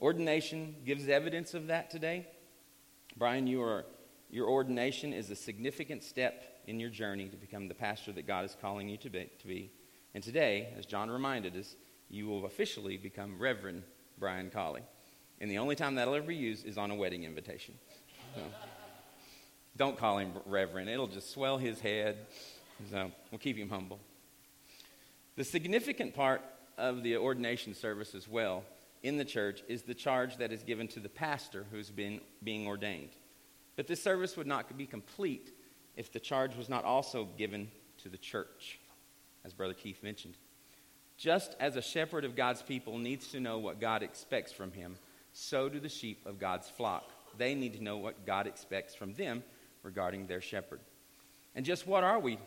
Ordination 0.00 0.76
gives 0.86 1.08
evidence 1.08 1.54
of 1.54 1.66
that 1.66 1.90
today. 1.90 2.28
Brian, 3.16 3.48
you 3.48 3.60
are, 3.62 3.84
your 4.30 4.48
ordination 4.48 5.12
is 5.12 5.28
a 5.30 5.34
significant 5.34 6.04
step 6.04 6.60
in 6.68 6.78
your 6.78 6.88
journey 6.88 7.28
to 7.28 7.36
become 7.36 7.66
the 7.66 7.74
pastor 7.74 8.12
that 8.12 8.28
God 8.28 8.44
is 8.44 8.56
calling 8.60 8.88
you 8.88 8.96
to 8.98 9.10
be. 9.10 9.28
To 9.40 9.46
be. 9.48 9.72
And 10.14 10.22
today, 10.22 10.72
as 10.78 10.86
John 10.86 11.10
reminded 11.10 11.56
us, 11.56 11.74
you 12.08 12.28
will 12.28 12.46
officially 12.46 12.96
become 12.96 13.36
Reverend 13.40 13.82
Brian 14.16 14.50
Colley. 14.50 14.82
And 15.40 15.50
the 15.50 15.58
only 15.58 15.74
time 15.74 15.96
that'll 15.96 16.14
ever 16.14 16.28
be 16.28 16.36
used 16.36 16.64
is 16.64 16.78
on 16.78 16.92
a 16.92 16.94
wedding 16.94 17.24
invitation. 17.24 17.74
So, 18.36 18.42
don't 19.76 19.98
call 19.98 20.18
him 20.18 20.30
Reverend, 20.46 20.88
it'll 20.88 21.08
just 21.08 21.32
swell 21.32 21.58
his 21.58 21.80
head. 21.80 22.18
So 22.88 23.10
we'll 23.32 23.40
keep 23.40 23.56
him 23.56 23.68
humble. 23.68 23.98
The 25.36 25.44
significant 25.44 26.14
part 26.14 26.42
of 26.78 27.02
the 27.02 27.16
ordination 27.16 27.74
service 27.74 28.14
as 28.14 28.28
well 28.28 28.64
in 29.02 29.16
the 29.16 29.24
church 29.24 29.62
is 29.68 29.82
the 29.82 29.94
charge 29.94 30.36
that 30.36 30.52
is 30.52 30.62
given 30.62 30.88
to 30.88 31.00
the 31.00 31.08
pastor 31.08 31.66
who's 31.70 31.90
been 31.90 32.20
being 32.42 32.66
ordained. 32.66 33.10
But 33.76 33.86
this 33.86 34.02
service 34.02 34.36
would 34.36 34.46
not 34.46 34.76
be 34.76 34.86
complete 34.86 35.52
if 35.96 36.12
the 36.12 36.20
charge 36.20 36.56
was 36.56 36.68
not 36.68 36.84
also 36.84 37.28
given 37.36 37.68
to 38.02 38.08
the 38.08 38.16
church, 38.16 38.78
as 39.44 39.52
Brother 39.52 39.74
Keith 39.74 40.02
mentioned. 40.02 40.36
Just 41.16 41.56
as 41.60 41.76
a 41.76 41.82
shepherd 41.82 42.24
of 42.24 42.36
God's 42.36 42.62
people 42.62 42.98
needs 42.98 43.28
to 43.28 43.40
know 43.40 43.58
what 43.58 43.80
God 43.80 44.02
expects 44.02 44.52
from 44.52 44.72
him, 44.72 44.96
so 45.32 45.68
do 45.68 45.80
the 45.80 45.88
sheep 45.88 46.24
of 46.26 46.38
God's 46.38 46.68
flock. 46.68 47.10
They 47.38 47.54
need 47.54 47.74
to 47.74 47.82
know 47.82 47.98
what 47.98 48.24
God 48.24 48.46
expects 48.46 48.94
from 48.94 49.14
them 49.14 49.42
regarding 49.82 50.26
their 50.26 50.40
shepherd. 50.40 50.80
And 51.54 51.64
just 51.64 51.86
what 51.86 52.04
are 52.04 52.18
we? 52.18 52.38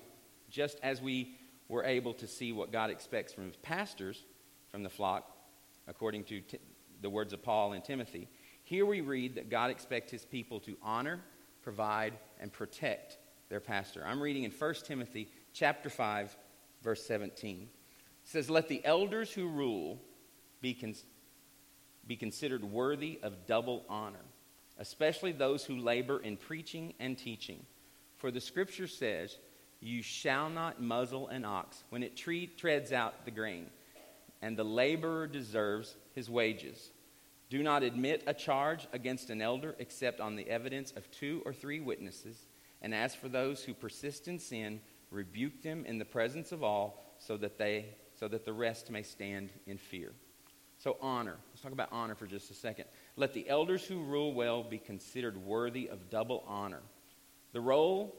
Just 0.50 0.80
as 0.82 1.02
we 1.02 1.37
were 1.69 1.84
able 1.84 2.13
to 2.15 2.27
see 2.27 2.51
what 2.51 2.71
God 2.71 2.89
expects 2.89 3.34
from 3.34 3.45
his 3.45 3.58
pastors 3.58 4.23
from 4.69 4.84
the 4.84 4.89
flock, 4.89 5.30
according 5.88 6.23
to 6.25 6.41
t- 6.41 6.60
the 7.01 7.10
words 7.10 7.34
of 7.34 7.43
Paul 7.43 7.73
and 7.73 7.84
Timothy, 7.84 8.27
here 8.63 8.86
we 8.86 9.01
read 9.01 9.36
that 9.36 9.49
God 9.49 9.71
expects 9.71 10.12
his 10.12 10.25
people 10.25 10.60
to 10.62 10.75
honor, 10.84 11.21
provide, 11.62 12.13
and 12.39 12.51
protect 12.51 13.17
their 13.49 13.62
pastor. 13.62 14.03
I'm 14.06 14.21
reading 14.21 14.43
in 14.43 14.51
1 14.51 14.73
Timothy 14.86 15.30
chapter 15.53 15.89
5, 15.89 16.36
verse 16.84 17.06
17. 17.06 17.62
It 17.62 17.69
says, 18.25 18.49
Let 18.49 18.67
the 18.67 18.84
elders 18.84 19.32
who 19.32 19.47
rule 19.47 20.01
be, 20.62 20.73
con- 20.73 20.95
be 22.06 22.17
considered 22.17 22.63
worthy 22.63 23.19
of 23.23 23.45
double 23.47 23.86
honor, 23.88 24.25
especially 24.80 25.32
those 25.32 25.63
who 25.63 25.77
labor 25.77 26.19
in 26.19 26.36
preaching 26.36 26.93
and 26.99 27.17
teaching. 27.17 27.65
For 28.17 28.32
the 28.32 28.41
scripture 28.41 28.88
says, 28.88 29.38
You 29.79 30.01
shall 30.01 30.49
not 30.49 30.81
muzzle 30.81 31.27
an 31.27 31.45
ox 31.45 31.83
when 31.89 32.03
it 32.03 32.15
tre- 32.15 32.47
treads 32.47 32.91
out 32.91 33.25
the 33.25 33.31
grain, 33.31 33.67
and 34.41 34.57
the 34.57 34.63
laborer 34.63 35.27
deserves 35.27 35.95
his 36.15 36.29
wages. 36.29 36.91
Do 37.49 37.63
not 37.63 37.83
admit 37.83 38.23
a 38.27 38.33
charge 38.33 38.87
against 38.91 39.29
an 39.29 39.41
elder 39.41 39.75
except 39.79 40.19
on 40.19 40.35
the 40.35 40.49
evidence 40.49 40.91
of 40.91 41.09
two 41.11 41.41
or 41.45 41.53
three 41.53 41.79
witnesses. 41.79 42.47
And 42.81 42.93
as 42.93 43.15
for 43.15 43.29
those 43.29 43.63
who 43.63 43.73
persist 43.73 44.27
in 44.27 44.37
sin, 44.37 44.81
rebuke 45.11 45.61
them 45.61 45.85
in 45.85 45.97
the 45.97 46.05
presence 46.05 46.51
of 46.51 46.63
all 46.63 47.15
so 47.19 47.37
that 47.37 47.57
they 47.57 47.85
so 48.19 48.27
that 48.27 48.45
the 48.45 48.53
rest 48.53 48.89
may 48.89 49.03
stand 49.03 49.51
in 49.67 49.77
fear. 49.77 50.11
So, 50.79 50.97
honor. 51.01 51.37
Let's 51.51 51.61
talk 51.61 51.71
about 51.71 51.89
honor 51.91 52.15
for 52.15 52.25
just 52.25 52.51
a 52.51 52.53
second. 52.53 52.85
Let 53.15 53.33
the 53.33 53.47
elders 53.47 53.83
who 53.83 54.01
rule 54.03 54.33
well 54.33 54.63
be 54.63 54.79
considered 54.79 55.37
worthy 55.37 55.87
of 55.87 56.09
double 56.09 56.43
honor. 56.47 56.81
The 57.53 57.61
role 57.61 58.15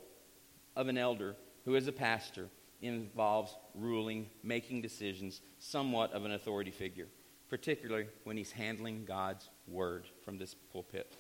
of 0.77 0.89
an 0.89 0.99
elder 0.99 1.35
who 1.65 1.75
is 1.75 1.87
a 1.87 1.93
pastor 1.93 2.49
involves 2.81 3.57
ruling, 3.75 4.29
making 4.43 4.83
decisions, 4.83 5.41
somewhat 5.59 6.13
of 6.13 6.25
an 6.25 6.33
authority 6.33 6.71
figure, 6.71 7.09
particularly 7.49 8.07
when 8.25 8.37
he's 8.37 8.53
handling 8.53 9.05
God's 9.05 9.49
word 9.67 10.07
from 10.25 10.39
this 10.39 10.55
pulpit. 10.73 11.17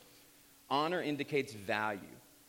Honor 0.70 1.02
indicates 1.02 1.52
value. 1.52 2.00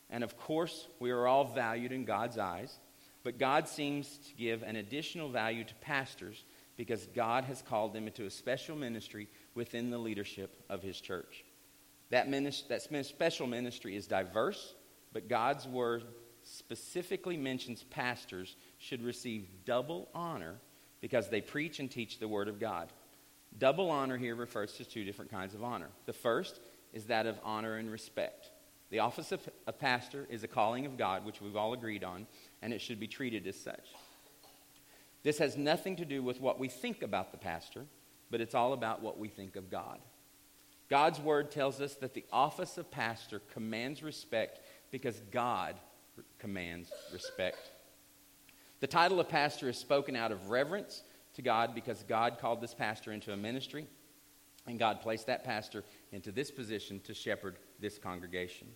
And 0.09 0.23
of 0.23 0.37
course, 0.37 0.87
we 0.99 1.11
are 1.11 1.27
all 1.27 1.45
valued 1.45 1.91
in 1.91 2.05
God's 2.05 2.37
eyes. 2.37 2.79
But 3.23 3.37
God 3.37 3.67
seems 3.67 4.17
to 4.17 4.33
give 4.35 4.63
an 4.63 4.75
additional 4.75 5.29
value 5.29 5.63
to 5.63 5.75
pastors 5.75 6.43
because 6.77 7.07
God 7.07 7.43
has 7.43 7.61
called 7.61 7.93
them 7.93 8.07
into 8.07 8.25
a 8.25 8.29
special 8.29 8.75
ministry 8.75 9.27
within 9.53 9.89
the 9.89 9.97
leadership 9.97 10.63
of 10.69 10.81
his 10.81 11.01
church. 11.01 11.43
That, 12.09 12.29
ministry, 12.29 12.67
that 12.69 13.05
special 13.05 13.45
ministry 13.45 13.95
is 13.95 14.07
diverse, 14.07 14.73
but 15.11 15.27
God's 15.27 15.67
word 15.67 16.03
specifically 16.49 17.37
mentions 17.37 17.83
pastors 17.83 18.55
should 18.77 19.03
receive 19.03 19.47
double 19.65 20.09
honor 20.13 20.55
because 21.01 21.29
they 21.29 21.41
preach 21.41 21.79
and 21.79 21.89
teach 21.89 22.19
the 22.19 22.27
word 22.27 22.47
of 22.47 22.59
God. 22.59 22.91
Double 23.57 23.89
honor 23.89 24.17
here 24.17 24.35
refers 24.35 24.73
to 24.73 24.85
two 24.85 25.03
different 25.03 25.31
kinds 25.31 25.53
of 25.53 25.63
honor. 25.63 25.89
The 26.05 26.13
first 26.13 26.59
is 26.93 27.05
that 27.05 27.25
of 27.25 27.39
honor 27.43 27.75
and 27.75 27.91
respect. 27.91 28.51
The 28.89 28.99
office 28.99 29.31
of 29.31 29.47
a 29.67 29.73
pastor 29.73 30.27
is 30.29 30.43
a 30.43 30.47
calling 30.47 30.85
of 30.85 30.97
God, 30.97 31.25
which 31.25 31.41
we've 31.41 31.55
all 31.55 31.73
agreed 31.73 32.03
on, 32.03 32.25
and 32.61 32.73
it 32.73 32.81
should 32.81 32.99
be 32.99 33.07
treated 33.07 33.45
as 33.45 33.55
such. 33.55 33.87
This 35.21 35.37
has 35.37 35.57
nothing 35.57 35.95
to 35.97 36.05
do 36.05 36.23
with 36.23 36.41
what 36.41 36.59
we 36.59 36.67
think 36.67 37.03
about 37.03 37.31
the 37.31 37.37
pastor, 37.37 37.85
but 38.31 38.41
it's 38.41 38.55
all 38.55 38.73
about 38.73 39.01
what 39.01 39.19
we 39.19 39.27
think 39.27 39.55
of 39.55 39.69
God. 39.69 39.99
God's 40.89 41.19
word 41.19 41.51
tells 41.51 41.81
us 41.81 41.93
that 41.95 42.15
the 42.15 42.25
office 42.31 42.79
of 42.79 42.89
pastor 42.89 43.41
commands 43.53 44.01
respect 44.01 44.59
because 44.91 45.21
God 45.31 45.75
commands 46.37 46.89
respect. 47.13 47.71
The 48.79 48.87
title 48.87 49.19
of 49.19 49.27
pastor 49.27 49.69
is 49.69 49.77
spoken 49.77 50.15
out 50.15 50.31
of 50.31 50.49
reverence 50.49 51.03
to 51.35 51.41
God 51.41 51.75
because 51.75 52.03
God 52.03 52.37
called 52.39 52.61
this 52.61 52.73
pastor 52.73 53.11
into 53.11 53.33
a 53.33 53.37
ministry, 53.37 53.87
and 54.67 54.79
God 54.79 55.01
placed 55.01 55.27
that 55.27 55.43
pastor 55.43 55.83
into 56.11 56.31
this 56.31 56.51
position 56.51 56.99
to 57.01 57.13
shepherd 57.13 57.57
this 57.79 57.97
congregation. 57.97 58.67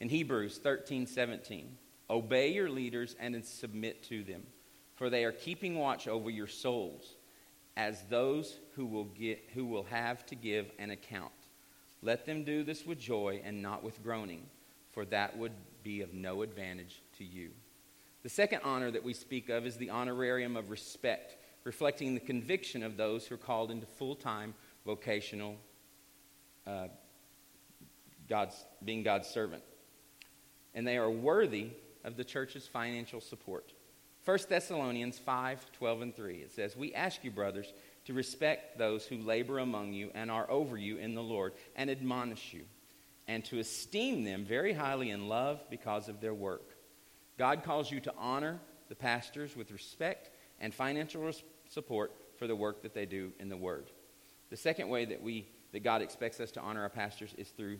In 0.00 0.08
Hebrews 0.08 0.58
13 0.58 1.06
17, 1.06 1.76
obey 2.10 2.52
your 2.52 2.68
leaders 2.68 3.16
and 3.18 3.42
submit 3.44 4.02
to 4.04 4.22
them, 4.22 4.42
for 4.96 5.08
they 5.08 5.24
are 5.24 5.32
keeping 5.32 5.78
watch 5.78 6.08
over 6.08 6.28
your 6.28 6.46
souls 6.46 7.14
as 7.76 8.02
those 8.10 8.58
who 8.74 8.84
will, 8.84 9.04
get, 9.04 9.42
who 9.54 9.64
will 9.64 9.84
have 9.84 10.26
to 10.26 10.34
give 10.34 10.70
an 10.78 10.90
account. 10.90 11.32
Let 12.02 12.26
them 12.26 12.44
do 12.44 12.64
this 12.64 12.84
with 12.84 12.98
joy 12.98 13.40
and 13.44 13.62
not 13.62 13.82
with 13.82 14.02
groaning, 14.02 14.46
for 14.92 15.04
that 15.06 15.36
would 15.38 15.52
be 15.82 16.02
of 16.02 16.14
no 16.14 16.42
advantage 16.42 17.02
to 17.18 17.24
you. 17.24 17.50
The 18.22 18.28
second 18.28 18.60
honor 18.64 18.90
that 18.90 19.02
we 19.02 19.14
speak 19.14 19.48
of 19.48 19.66
is 19.66 19.76
the 19.76 19.90
honorarium 19.90 20.56
of 20.56 20.70
respect, 20.70 21.36
reflecting 21.64 22.14
the 22.14 22.20
conviction 22.20 22.82
of 22.82 22.96
those 22.96 23.26
who 23.26 23.34
are 23.34 23.38
called 23.38 23.70
into 23.70 23.86
full 23.86 24.14
time 24.14 24.54
vocational 24.86 25.56
uh, 26.66 26.88
God's, 28.28 28.64
being 28.84 29.02
God's 29.02 29.28
servant. 29.28 29.62
And 30.74 30.86
they 30.86 30.96
are 30.96 31.10
worthy 31.10 31.70
of 32.04 32.16
the 32.16 32.24
church's 32.24 32.66
financial 32.66 33.20
support. 33.20 33.72
1 34.24 34.38
Thessalonians 34.48 35.18
5 35.18 35.72
12 35.72 36.02
and 36.02 36.16
3. 36.16 36.36
It 36.36 36.52
says, 36.52 36.76
We 36.76 36.94
ask 36.94 37.24
you, 37.24 37.30
brothers, 37.30 37.72
to 38.06 38.12
respect 38.12 38.78
those 38.78 39.04
who 39.04 39.18
labor 39.18 39.58
among 39.58 39.92
you 39.92 40.10
and 40.14 40.30
are 40.30 40.48
over 40.50 40.76
you 40.76 40.96
in 40.98 41.14
the 41.14 41.22
Lord 41.22 41.52
and 41.74 41.90
admonish 41.90 42.52
you, 42.52 42.62
and 43.28 43.44
to 43.46 43.58
esteem 43.58 44.24
them 44.24 44.44
very 44.44 44.72
highly 44.72 45.10
in 45.10 45.28
love 45.28 45.60
because 45.70 46.08
of 46.08 46.20
their 46.20 46.34
work. 46.34 46.76
God 47.38 47.62
calls 47.64 47.90
you 47.90 48.00
to 48.00 48.14
honor 48.18 48.60
the 48.88 48.94
pastors 48.94 49.56
with 49.56 49.70
respect 49.70 50.30
and 50.60 50.74
financial 50.74 51.30
support 51.68 52.12
for 52.36 52.46
the 52.46 52.56
work 52.56 52.82
that 52.82 52.94
they 52.94 53.06
do 53.06 53.32
in 53.38 53.48
the 53.48 53.56
Word. 53.56 53.90
The 54.50 54.56
second 54.56 54.88
way 54.88 55.04
that 55.06 55.22
we 55.22 55.46
that 55.72 55.82
God 55.82 56.02
expects 56.02 56.38
us 56.38 56.50
to 56.52 56.60
honor 56.60 56.82
our 56.82 56.90
pastors 56.90 57.34
is 57.36 57.48
through 57.48 57.78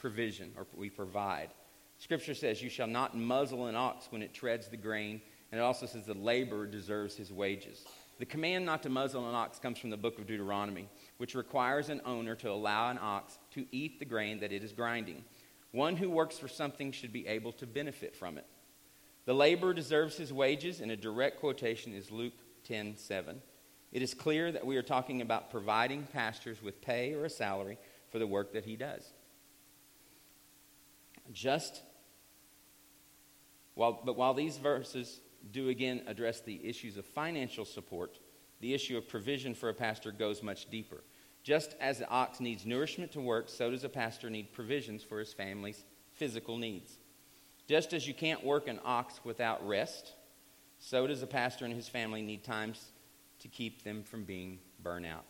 provision, 0.00 0.52
or 0.56 0.66
we 0.74 0.90
provide. 0.90 1.50
Scripture 1.98 2.34
says, 2.34 2.62
You 2.62 2.70
shall 2.70 2.86
not 2.86 3.16
muzzle 3.16 3.66
an 3.66 3.76
ox 3.76 4.06
when 4.10 4.22
it 4.22 4.34
treads 4.34 4.68
the 4.68 4.76
grain. 4.76 5.20
And 5.52 5.60
it 5.60 5.62
also 5.62 5.86
says, 5.86 6.06
The 6.06 6.14
laborer 6.14 6.66
deserves 6.66 7.14
his 7.16 7.32
wages. 7.32 7.84
The 8.18 8.26
command 8.26 8.64
not 8.64 8.82
to 8.84 8.88
muzzle 8.88 9.28
an 9.28 9.34
ox 9.34 9.58
comes 9.58 9.78
from 9.78 9.90
the 9.90 9.96
book 9.96 10.18
of 10.18 10.26
Deuteronomy, 10.26 10.88
which 11.18 11.34
requires 11.34 11.88
an 11.88 12.00
owner 12.04 12.34
to 12.36 12.50
allow 12.50 12.90
an 12.90 12.98
ox 13.00 13.38
to 13.52 13.66
eat 13.72 13.98
the 13.98 14.04
grain 14.04 14.40
that 14.40 14.52
it 14.52 14.62
is 14.62 14.72
grinding. 14.72 15.24
One 15.72 15.96
who 15.96 16.08
works 16.08 16.38
for 16.38 16.46
something 16.46 16.92
should 16.92 17.12
be 17.12 17.26
able 17.26 17.52
to 17.52 17.66
benefit 17.66 18.14
from 18.14 18.38
it. 18.38 18.46
The 19.24 19.34
laborer 19.34 19.74
deserves 19.74 20.16
his 20.16 20.32
wages, 20.32 20.80
and 20.80 20.92
a 20.92 20.96
direct 20.96 21.40
quotation 21.40 21.92
is 21.92 22.10
Luke 22.10 22.34
10 22.64 22.96
7. 22.96 23.40
It 23.90 24.02
is 24.02 24.14
clear 24.14 24.52
that 24.52 24.66
we 24.66 24.76
are 24.76 24.82
talking 24.82 25.20
about 25.20 25.50
providing 25.50 26.04
pastors 26.12 26.62
with 26.62 26.80
pay 26.82 27.14
or 27.14 27.24
a 27.24 27.30
salary 27.30 27.78
for 28.10 28.18
the 28.18 28.26
work 28.26 28.52
that 28.52 28.64
he 28.64 28.76
does. 28.76 29.12
Just 31.32 31.80
while, 33.74 34.00
but 34.04 34.16
while 34.16 34.34
these 34.34 34.56
verses 34.58 35.20
do 35.52 35.68
again 35.68 36.02
address 36.06 36.40
the 36.40 36.60
issues 36.66 36.96
of 36.96 37.04
financial 37.04 37.64
support, 37.64 38.18
the 38.60 38.74
issue 38.74 38.96
of 38.96 39.08
provision 39.08 39.54
for 39.54 39.68
a 39.68 39.74
pastor 39.74 40.12
goes 40.12 40.42
much 40.42 40.70
deeper. 40.70 41.02
Just 41.42 41.74
as 41.80 42.00
an 42.00 42.06
ox 42.08 42.40
needs 42.40 42.64
nourishment 42.64 43.12
to 43.12 43.20
work, 43.20 43.48
so 43.48 43.70
does 43.70 43.84
a 43.84 43.88
pastor 43.88 44.30
need 44.30 44.52
provisions 44.52 45.02
for 45.02 45.18
his 45.18 45.32
family's 45.32 45.84
physical 46.14 46.56
needs. 46.56 46.98
Just 47.68 47.92
as 47.92 48.08
you 48.08 48.14
can't 48.14 48.44
work 48.44 48.68
an 48.68 48.80
ox 48.84 49.20
without 49.24 49.66
rest, 49.66 50.12
so 50.78 51.06
does 51.06 51.22
a 51.22 51.26
pastor 51.26 51.64
and 51.64 51.74
his 51.74 51.88
family 51.88 52.22
need 52.22 52.44
times 52.44 52.92
to 53.40 53.48
keep 53.48 53.82
them 53.82 54.02
from 54.02 54.24
being 54.24 54.58
burnt 54.82 55.06
out. 55.06 55.24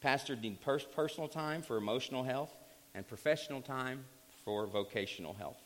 Pastors 0.00 0.38
need 0.40 0.60
personal 0.60 1.28
time 1.28 1.62
for 1.62 1.76
emotional 1.76 2.22
health 2.22 2.54
and 2.94 3.06
professional 3.06 3.60
time 3.60 4.04
for 4.44 4.66
vocational 4.66 5.32
health. 5.32 5.63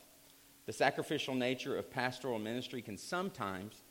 The 0.69 0.73
sacrificial 0.73 1.33
nature 1.33 1.75
of 1.75 1.89
pastoral 1.89 2.37
ministry 2.37 2.83
can 2.83 2.95
sometimes 2.95 3.81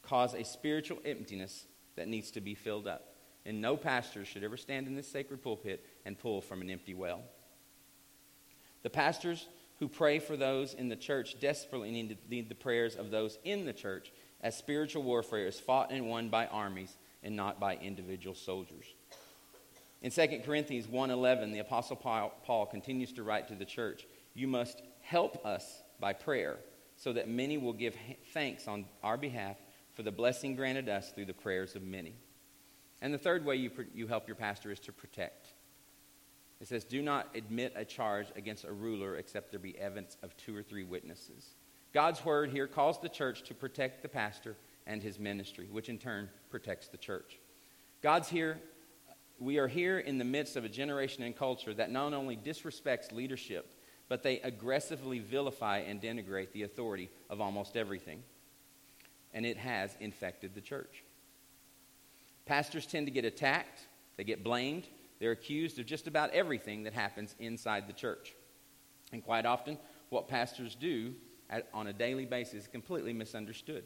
cause 0.00 0.32
a 0.32 0.44
spiritual 0.44 1.00
emptiness 1.04 1.66
that 1.96 2.06
needs 2.06 2.30
to 2.30 2.40
be 2.40 2.54
filled 2.54 2.86
up. 2.86 3.16
And 3.44 3.60
no 3.60 3.76
pastor 3.76 4.24
should 4.24 4.44
ever 4.44 4.56
stand 4.56 4.86
in 4.86 4.94
this 4.94 5.08
sacred 5.08 5.42
pulpit 5.42 5.84
and 6.04 6.16
pull 6.16 6.40
from 6.40 6.60
an 6.60 6.70
empty 6.70 6.94
well. 6.94 7.24
The 8.84 8.90
pastors 8.90 9.48
who 9.80 9.88
pray 9.88 10.20
for 10.20 10.36
those 10.36 10.72
in 10.72 10.88
the 10.88 10.94
church 10.94 11.40
desperately 11.40 11.90
need, 11.90 12.48
the 12.48 12.54
prayers 12.54 12.94
of 12.94 13.10
those 13.10 13.40
in 13.42 13.64
the 13.64 13.72
church 13.72 14.12
as 14.40 14.56
spiritual 14.56 15.02
warfare 15.02 15.48
is 15.48 15.58
fought 15.58 15.90
and 15.90 16.08
won 16.08 16.28
by 16.28 16.46
armies 16.46 16.96
and 17.24 17.34
not 17.34 17.58
by 17.58 17.74
individual 17.74 18.36
soldiers. 18.36 18.86
In 20.00 20.12
2 20.12 20.44
Corinthians 20.44 20.86
1:11, 20.86 21.50
the 21.50 21.58
apostle 21.58 21.96
Paul 21.96 22.66
continues 22.66 23.12
to 23.14 23.24
write 23.24 23.48
to 23.48 23.56
the 23.56 23.64
church, 23.64 24.06
"You 24.32 24.46
must 24.46 24.80
help 25.00 25.44
us 25.44 25.82
by 26.00 26.12
prayer, 26.12 26.58
so 26.96 27.12
that 27.12 27.28
many 27.28 27.58
will 27.58 27.72
give 27.72 27.96
thanks 28.32 28.66
on 28.66 28.86
our 29.02 29.16
behalf 29.16 29.56
for 29.92 30.02
the 30.02 30.12
blessing 30.12 30.56
granted 30.56 30.88
us 30.88 31.12
through 31.12 31.26
the 31.26 31.34
prayers 31.34 31.74
of 31.76 31.82
many. 31.82 32.14
And 33.02 33.12
the 33.12 33.18
third 33.18 33.44
way 33.44 33.56
you, 33.56 33.70
you 33.94 34.06
help 34.06 34.26
your 34.26 34.36
pastor 34.36 34.70
is 34.70 34.80
to 34.80 34.92
protect. 34.92 35.48
It 36.60 36.68
says, 36.68 36.84
Do 36.84 37.02
not 37.02 37.28
admit 37.34 37.72
a 37.76 37.84
charge 37.84 38.26
against 38.36 38.64
a 38.64 38.72
ruler 38.72 39.16
except 39.16 39.50
there 39.50 39.60
be 39.60 39.78
evidence 39.78 40.16
of 40.22 40.36
two 40.36 40.56
or 40.56 40.62
three 40.62 40.84
witnesses. 40.84 41.54
God's 41.92 42.24
word 42.24 42.50
here 42.50 42.66
calls 42.66 43.00
the 43.00 43.08
church 43.08 43.42
to 43.44 43.54
protect 43.54 44.02
the 44.02 44.08
pastor 44.08 44.56
and 44.86 45.02
his 45.02 45.18
ministry, 45.18 45.68
which 45.70 45.88
in 45.88 45.98
turn 45.98 46.28
protects 46.50 46.88
the 46.88 46.96
church. 46.96 47.38
God's 48.02 48.28
here, 48.28 48.60
we 49.38 49.58
are 49.58 49.68
here 49.68 49.98
in 49.98 50.18
the 50.18 50.24
midst 50.24 50.56
of 50.56 50.64
a 50.64 50.68
generation 50.68 51.24
and 51.24 51.36
culture 51.36 51.74
that 51.74 51.90
not 51.90 52.12
only 52.12 52.36
disrespects 52.36 53.12
leadership, 53.12 53.74
but 54.10 54.24
they 54.24 54.40
aggressively 54.40 55.20
vilify 55.20 55.78
and 55.78 56.02
denigrate 56.02 56.50
the 56.50 56.64
authority 56.64 57.08
of 57.30 57.40
almost 57.40 57.76
everything. 57.76 58.24
And 59.32 59.46
it 59.46 59.56
has 59.56 59.96
infected 60.00 60.52
the 60.52 60.60
church. 60.60 61.04
Pastors 62.44 62.86
tend 62.86 63.06
to 63.06 63.12
get 63.12 63.24
attacked, 63.24 63.86
they 64.16 64.24
get 64.24 64.42
blamed, 64.42 64.88
they're 65.20 65.30
accused 65.30 65.78
of 65.78 65.86
just 65.86 66.08
about 66.08 66.30
everything 66.30 66.82
that 66.82 66.92
happens 66.92 67.36
inside 67.38 67.86
the 67.86 67.92
church. 67.92 68.34
And 69.12 69.24
quite 69.24 69.46
often, 69.46 69.78
what 70.08 70.26
pastors 70.26 70.74
do 70.74 71.14
at, 71.48 71.68
on 71.72 71.86
a 71.86 71.92
daily 71.92 72.26
basis 72.26 72.62
is 72.62 72.66
completely 72.66 73.12
misunderstood. 73.12 73.84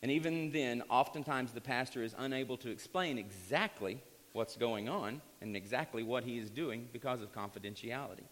And 0.00 0.12
even 0.12 0.52
then, 0.52 0.84
oftentimes 0.88 1.52
the 1.52 1.60
pastor 1.60 2.04
is 2.04 2.14
unable 2.16 2.56
to 2.58 2.70
explain 2.70 3.18
exactly 3.18 4.00
what's 4.32 4.56
going 4.56 4.88
on 4.88 5.20
and 5.40 5.56
exactly 5.56 6.04
what 6.04 6.22
he 6.22 6.38
is 6.38 6.50
doing 6.50 6.88
because 6.92 7.20
of 7.20 7.32
confidentiality. 7.32 8.26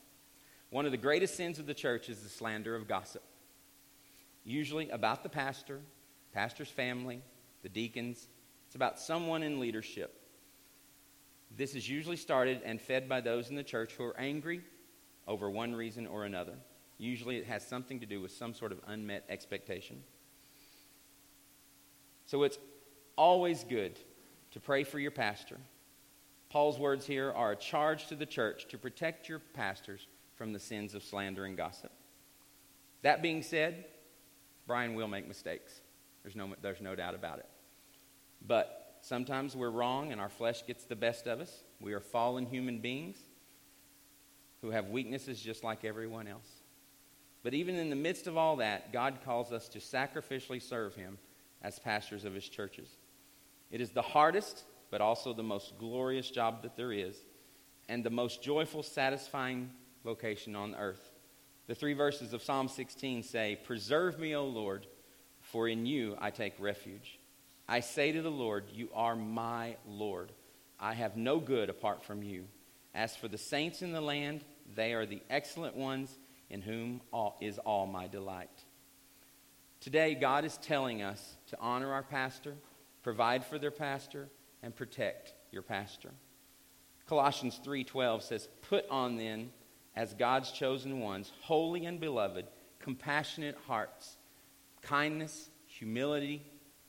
One 0.71 0.87
of 0.87 0.93
the 0.93 0.99
greatest 0.99 1.37
sins 1.37 1.59
of 1.59 1.67
the 1.67 1.75
church 1.75 2.09
is 2.09 2.21
the 2.21 2.29
slander 2.29 2.77
of 2.77 2.87
gossip, 2.87 3.25
usually 4.45 4.89
about 4.91 5.25
the 5.25 5.29
pastor, 5.29 5.81
pastor's 6.33 6.71
family, 6.71 7.23
the 7.63 7.69
deacons. 7.69 8.29
It's 8.67 8.77
about 8.77 9.01
someone 9.01 9.43
in 9.43 9.59
leadership. 9.59 10.17
This 11.57 11.75
is 11.75 11.89
usually 11.89 12.17
started 12.17 12.63
and 12.65 12.81
fed 12.81 13.09
by 13.09 13.21
those 13.21 13.51
in 13.51 13.57
the 13.57 13.65
church 13.65 13.95
who 13.95 14.05
are 14.05 14.19
angry 14.19 14.61
over 15.27 15.51
one 15.51 15.75
reason 15.75 16.07
or 16.07 16.25
another. 16.25 16.55
Usually 16.99 17.37
it 17.37 17.47
has 17.47 17.67
something 17.67 17.99
to 17.99 18.07
do 18.07 18.21
with 18.21 18.31
some 18.31 18.55
sort 18.55 18.71
of 18.71 18.79
unmet 18.87 19.25
expectation. 19.29 20.05
So 22.27 22.45
it's 22.45 22.59
always 23.17 23.65
good 23.65 23.99
to 24.53 24.61
pray 24.61 24.85
for 24.85 25.01
your 25.01 25.11
pastor. 25.11 25.57
Paul's 26.49 26.79
words 26.79 27.07
here 27.07 27.33
are 27.33 27.53
a 27.53 27.57
charge 27.57 28.07
to 28.07 28.15
the 28.15 28.27
church 28.27 28.69
to 28.69 28.79
protect 28.79 29.29
your 29.29 29.41
pastors 29.41 30.07
from 30.41 30.55
the 30.55 30.59
sins 30.59 30.95
of 30.95 31.03
slander 31.03 31.45
and 31.45 31.55
gossip. 31.55 31.93
That 33.03 33.21
being 33.21 33.43
said, 33.43 33.85
Brian 34.67 34.95
will 34.95 35.07
make 35.07 35.29
mistakes. 35.29 35.83
There's 36.23 36.35
no, 36.35 36.55
there's 36.63 36.81
no 36.81 36.97
doubt 36.97 37.15
about 37.15 37.41
it. 37.41 37.49
But 38.47 38.97
sometimes 39.03 39.55
we're 39.55 39.69
wrong 39.69 40.13
and 40.13 40.19
our 40.19 40.31
flesh 40.31 40.65
gets 40.67 40.85
the 40.85 40.97
best 40.97 41.27
of 41.27 41.41
us. 41.41 41.63
We 41.79 41.93
are 41.93 42.01
fallen 42.01 42.47
human 42.47 42.79
beings 42.79 43.19
who 44.63 44.71
have 44.71 44.89
weaknesses 44.89 45.39
just 45.39 45.63
like 45.63 45.85
everyone 45.85 46.27
else. 46.27 46.49
But 47.43 47.53
even 47.53 47.75
in 47.75 47.91
the 47.91 47.97
midst 47.97 48.27
of 48.27 48.39
all 48.39 48.57
that, 48.57 48.95
God 48.95 49.19
calls 49.23 49.53
us 49.53 49.69
to 49.69 49.79
sacrificially 49.79 50.63
serve 50.63 50.95
Him 50.95 51.19
as 51.61 51.79
pastors 51.79 52.25
of 52.25 52.33
His 52.33 52.49
churches. 52.49 52.89
It 53.71 53.83
is 53.83 53.91
the 53.91 54.01
hardest, 54.01 54.65
but 54.91 55.03
also 55.03 55.35
the 55.35 55.43
most 55.43 55.77
glorious 55.77 56.31
job 56.31 56.63
that 56.63 56.79
there 56.79 56.93
is, 56.93 57.15
and 57.91 58.03
the 58.03 58.09
most 58.09 58.43
joyful, 58.43 58.83
satisfying 58.83 59.69
vocation 60.05 60.57
on 60.57 60.75
earth. 60.75 61.11
The 61.67 61.75
three 61.75 61.95
verses 61.95 62.33
of 62.33 62.43
Psalm 62.43 62.69
16 62.69 63.23
say, 63.23 63.59
Preserve 63.65 64.19
me, 64.19 64.35
O 64.35 64.45
Lord, 64.45 64.87
for 65.41 65.69
in 65.69 65.87
you 65.87 66.17
I 66.21 66.31
take 66.31 66.55
refuge. 66.59 67.19
I 67.69 67.81
say 67.81 68.13
to 68.13 68.23
the 68.23 68.31
Lord, 68.31 68.65
You 68.73 68.89
are 68.95 69.15
my 69.15 69.77
Lord. 69.87 70.33
I 70.79 70.95
have 70.95 71.17
no 71.17 71.39
good 71.39 71.71
apart 71.71 72.05
from 72.05 72.23
you. 72.23 72.45
As 72.95 73.15
for 73.15 73.29
the 73.29 73.39
saints 73.39 73.83
in 73.83 73.93
the 73.93 74.01
land, 74.01 74.45
they 74.75 74.95
are 74.95 75.07
the 75.07 75.23
excellent 75.31 75.77
ones 75.77 76.19
in 76.49 76.63
whom 76.63 77.01
all, 77.13 77.37
is 77.41 77.59
all 77.59 77.87
my 77.87 78.09
delight. 78.09 78.65
Today, 79.81 80.15
God 80.15 80.45
is 80.45 80.57
telling 80.59 81.03
us 81.03 81.37
to 81.49 81.59
honor 81.61 81.93
our 81.93 82.03
pastor, 82.03 82.55
provide 83.03 83.45
for 83.45 83.59
their 83.59 83.71
pastor, 83.71 84.29
and 84.63 84.75
protect 84.75 85.33
your 85.53 85.63
pastor. 85.63 86.11
Colossians 87.07 87.59
3:12 87.65 88.23
says, 88.23 88.49
"Put 88.63 88.89
on 88.89 89.17
then 89.17 89.53
as 89.97 90.15
God's 90.15 90.51
chosen 90.51 91.01
ones, 91.01 91.33
holy 91.43 91.85
and 91.87 92.01
beloved, 92.01 92.47
compassionate 92.81 93.57
hearts, 93.67 94.17
kindness, 94.83 95.49
humility, 95.67 96.43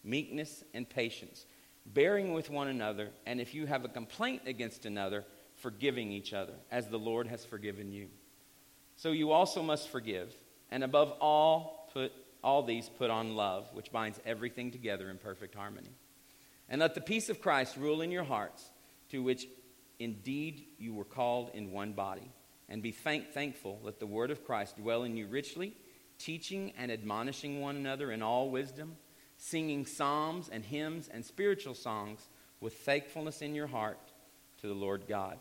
meekness, 0.03 0.63
and 0.73 0.89
patience, 0.89 1.45
bearing 1.85 2.33
with 2.33 2.49
one 2.49 2.67
another, 2.67 3.09
and 3.25 3.41
if 3.41 3.53
you 3.53 3.65
have 3.65 3.85
a 3.85 3.89
complaint 3.89 4.43
against 4.45 4.85
another, 4.85 5.25
forgiving 5.55 6.11
each 6.11 6.33
other, 6.33 6.53
as 6.71 6.87
the 6.87 6.97
Lord 6.97 7.27
has 7.27 7.45
forgiven 7.45 7.91
you. 7.91 8.07
So 8.95 9.11
you 9.11 9.31
also 9.31 9.61
must 9.61 9.89
forgive, 9.89 10.33
and 10.69 10.83
above 10.83 11.13
all, 11.19 11.89
put 11.93 12.11
all 12.43 12.63
these 12.63 12.89
put 12.89 13.09
on 13.09 13.35
love, 13.35 13.69
which 13.73 13.91
binds 13.91 14.19
everything 14.25 14.71
together 14.71 15.09
in 15.09 15.17
perfect 15.17 15.53
harmony. 15.53 15.91
And 16.69 16.79
let 16.79 16.95
the 16.95 17.01
peace 17.01 17.29
of 17.29 17.41
Christ 17.41 17.77
rule 17.77 18.01
in 18.01 18.11
your 18.11 18.23
hearts, 18.23 18.63
to 19.09 19.21
which 19.21 19.45
indeed 19.99 20.65
you 20.79 20.93
were 20.93 21.05
called 21.05 21.51
in 21.53 21.71
one 21.71 21.93
body 21.93 22.31
and 22.71 22.81
be 22.81 22.91
thank- 22.91 23.34
thankful. 23.34 23.79
Let 23.84 23.99
the 23.99 24.07
word 24.07 24.31
of 24.31 24.45
Christ 24.45 24.77
dwell 24.77 25.03
in 25.03 25.17
you 25.17 25.27
richly, 25.27 25.75
teaching 26.17 26.71
and 26.77 26.89
admonishing 26.89 27.60
one 27.60 27.75
another 27.75 28.12
in 28.13 28.23
all 28.23 28.49
wisdom, 28.49 28.95
singing 29.38 29.86
psalms 29.86 30.49
and 30.49 30.63
hymns 30.63 31.10
and 31.10 31.25
spiritual 31.25 31.75
songs 31.75 32.29
with 32.62 32.73
thankfulness 32.77 33.41
in 33.41 33.53
your 33.53 33.67
heart 33.67 33.99
to 34.62 34.67
the 34.67 34.73
Lord 34.73 35.03
God. 35.05 35.38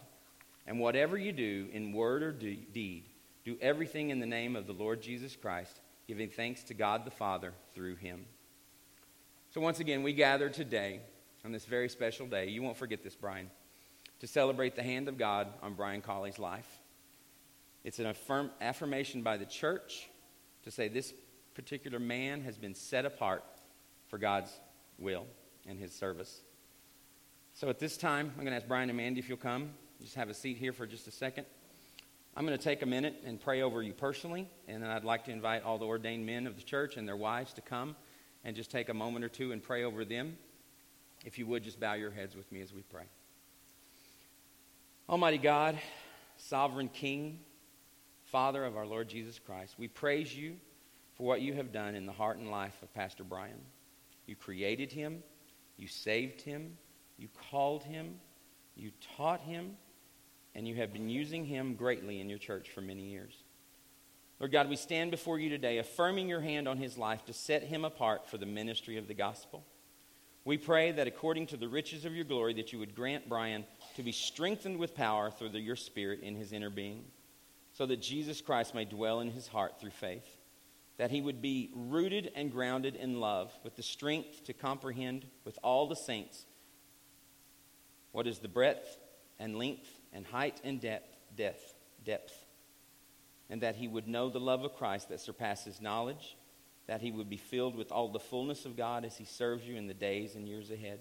And 0.67 0.81
whatever 0.81 1.17
you 1.17 1.31
do 1.31 1.69
in 1.73 1.93
word 1.93 2.25
or 2.25 2.33
deed, 2.33 3.05
do 3.45 3.57
everything 3.61 4.11
in 4.11 4.19
the 4.19 4.27
name 4.27 4.57
of 4.57 4.67
the 4.67 4.73
Lord 4.73 5.01
Jesus 5.01 5.37
Christ, 5.37 5.81
giving 6.09 6.31
thanks 6.31 6.65
to 6.65 6.75
God 6.75 7.05
the 7.05 7.11
Father 7.13 7.53
through 7.75 7.95
him. 7.95 8.27
So, 9.53 9.61
once 9.61 9.79
again, 9.79 10.03
we 10.03 10.15
gather 10.15 10.49
today 10.49 11.01
on 11.45 11.53
this 11.53 11.65
very 11.65 11.89
special 11.89 12.27
day. 12.27 12.49
You 12.49 12.63
won't 12.63 12.77
forget 12.77 13.05
this, 13.05 13.15
Brian, 13.15 13.51
to 14.19 14.27
celebrate 14.27 14.75
the 14.75 14.83
hand 14.83 15.09
of 15.09 15.17
God 15.17 15.49
on 15.63 15.75
Brian 15.75 16.03
Colley's 16.03 16.39
life. 16.39 16.81
It's 17.85 17.99
an 17.99 18.07
affirm, 18.07 18.51
affirmation 18.61 19.23
by 19.23 19.37
the 19.37 19.47
church 19.47 20.09
to 20.65 20.71
say 20.71 20.89
this 20.89 21.13
particular 21.55 21.99
man 21.99 22.43
has 22.43 22.59
been 22.59 22.75
set 22.75 23.05
apart 23.05 23.45
for 24.09 24.19
God's 24.19 24.53
will 24.99 25.27
and 25.67 25.79
his 25.79 25.93
service. 25.93 26.41
So 27.55 27.69
at 27.69 27.79
this 27.79 27.97
time, 27.97 28.33
I'm 28.37 28.45
going 28.45 28.53
to 28.53 28.57
ask 28.57 28.67
Brian 28.69 28.91
and 28.91 28.97
Mandy 28.97 29.21
if 29.21 29.29
you'll 29.29 29.39
come. 29.39 29.71
Just 30.01 30.15
have 30.15 30.29
a 30.29 30.35
seat 30.35 30.57
here 30.57 30.73
for 30.73 30.87
just 30.87 31.07
a 31.09 31.11
second. 31.11 31.47
I'm 32.37 32.47
going 32.47 32.57
to 32.57 32.63
take 32.63 32.83
a 32.83 32.87
minute 32.87 33.23
and 33.27 33.41
pray 33.41 33.63
over 33.63 33.83
you 33.83 33.93
personally, 33.93 34.49
and 34.69 34.83
then 34.83 34.91
I'd 34.91 35.05
like 35.05 35.25
to 35.25 35.31
invite 35.33 35.65
all 35.65 35.79
the 35.79 35.87
ordained 35.87 36.25
men 36.25 36.47
of 36.47 36.57
the 36.57 36.63
church 36.63 36.97
and 36.97 37.07
their 37.07 37.17
wives 37.17 37.53
to 37.55 37.61
come 37.61 37.97
and 38.45 38.55
just 38.55 38.71
take 38.71 38.89
a 38.89 38.95
moment 38.95 39.25
or 39.25 39.29
two 39.29 39.53
and 39.53 39.63
pray 39.63 39.85
over 39.85 40.05
them. 40.05 40.37
If 41.25 41.39
you 41.39 41.47
would, 41.47 41.65
just 41.65 41.81
bow 41.81 41.95
your 41.95 42.11
heads 42.11 42.37
with 42.37 42.51
me 42.53 42.61
as 42.63 42.73
we 42.73 42.83
pray. 42.83 43.03
Almighty 45.09 45.39
God, 45.39 45.79
sovereign 46.37 46.89
King, 46.89 47.41
Father 48.31 48.65
of 48.65 48.77
our 48.77 48.87
Lord 48.87 49.09
Jesus 49.09 49.41
Christ, 49.41 49.75
we 49.77 49.89
praise 49.89 50.37
you 50.37 50.57
for 51.15 51.27
what 51.27 51.41
you 51.41 51.53
have 51.55 51.73
done 51.73 51.97
in 51.97 52.07
the 52.07 52.13
heart 52.13 52.39
and 52.39 52.49
life 52.49 52.81
of 52.81 52.95
Pastor 52.95 53.25
Brian. 53.25 53.61
You 54.27 54.37
created 54.37 54.93
him, 54.93 55.25
you 55.77 55.89
saved 55.89 56.41
him, 56.41 56.77
you 57.19 57.29
called 57.51 57.83
him, 57.83 58.21
you 58.77 58.93
taught 59.17 59.41
him, 59.41 59.77
and 60.55 60.69
you 60.69 60.77
have 60.77 60.93
been 60.93 61.09
using 61.09 61.45
him 61.45 61.75
greatly 61.75 62.21
in 62.21 62.31
your 62.31 62.39
church 62.39 62.71
for 62.71 62.81
many 62.81 63.03
years. 63.03 63.35
Lord 64.39 64.53
God, 64.53 64.69
we 64.69 64.77
stand 64.77 65.11
before 65.11 65.41
you 65.41 65.49
today 65.49 65.79
affirming 65.79 66.29
your 66.29 66.41
hand 66.41 66.69
on 66.69 66.79
his 66.79 66.97
life 66.97 67.25
to 67.27 67.33
set 67.33 67.65
him 67.65 67.85
apart 67.85 68.29
for 68.29 68.39
the 68.39 68.47
ministry 68.47 68.97
of 68.97 69.09
the 69.09 69.15
gospel. 69.15 69.65
We 70.45 70.57
pray 70.57 70.93
that 70.93 71.09
according 71.09 71.49
to 71.49 71.57
the 71.57 71.69
riches 71.69 72.05
of 72.05 72.15
your 72.15 72.25
glory 72.25 72.55
that 72.55 72.73
you 72.73 72.79
would 72.79 72.95
grant 72.95 73.29
Brian 73.29 73.65
to 73.97 74.03
be 74.05 74.13
strengthened 74.13 74.79
with 74.79 74.95
power 74.95 75.33
through 75.33 75.51
the, 75.51 75.61
your 75.61 75.77
spirit 75.77 76.21
in 76.21 76.37
his 76.37 76.53
inner 76.53 76.71
being 76.71 77.05
so 77.81 77.87
that 77.87 78.03
Jesus 78.03 78.43
Christ 78.43 78.75
may 78.75 78.85
dwell 78.85 79.21
in 79.21 79.31
his 79.31 79.49
heart 79.49 79.81
through 79.81 79.93
faith 79.93 80.27
that 80.99 81.11
he 81.11 81.23
would 81.23 81.41
be 81.41 81.71
rooted 81.75 82.31
and 82.35 82.53
grounded 82.53 82.95
in 82.95 83.21
love 83.21 83.51
with 83.65 83.75
the 83.75 83.83
strength 83.83 84.45
to 84.45 84.53
comprehend 84.53 85.25
with 85.47 85.59
all 85.65 85.89
the 85.89 85.97
saints 85.97 86.45
what 88.13 88.27
is 88.27 88.39
the 88.41 88.49
breadth 88.49 88.99
and 89.39 89.57
length 89.57 89.89
and 90.13 90.27
height 90.27 90.61
and 90.63 90.79
depth, 90.79 91.17
depth, 91.35 91.75
depth, 92.05 92.35
and 93.49 93.63
that 93.63 93.77
he 93.77 93.89
would 93.89 94.07
know 94.07 94.29
the 94.29 94.39
love 94.39 94.63
of 94.63 94.75
Christ 94.75 95.09
that 95.09 95.21
surpasses 95.21 95.81
knowledge, 95.81 96.37
that 96.87 97.01
he 97.01 97.11
would 97.11 97.31
be 97.31 97.39
filled 97.39 97.77
with 97.77 97.91
all 97.91 98.13
the 98.13 98.21
fullness 98.21 98.67
of 98.67 98.77
God 98.77 99.07
as 99.07 99.17
he 99.17 99.25
serves 99.25 99.67
you 99.67 99.77
in 99.77 99.87
the 99.87 99.95
days 99.95 100.35
and 100.35 100.47
years 100.47 100.71
ahead. 100.71 101.01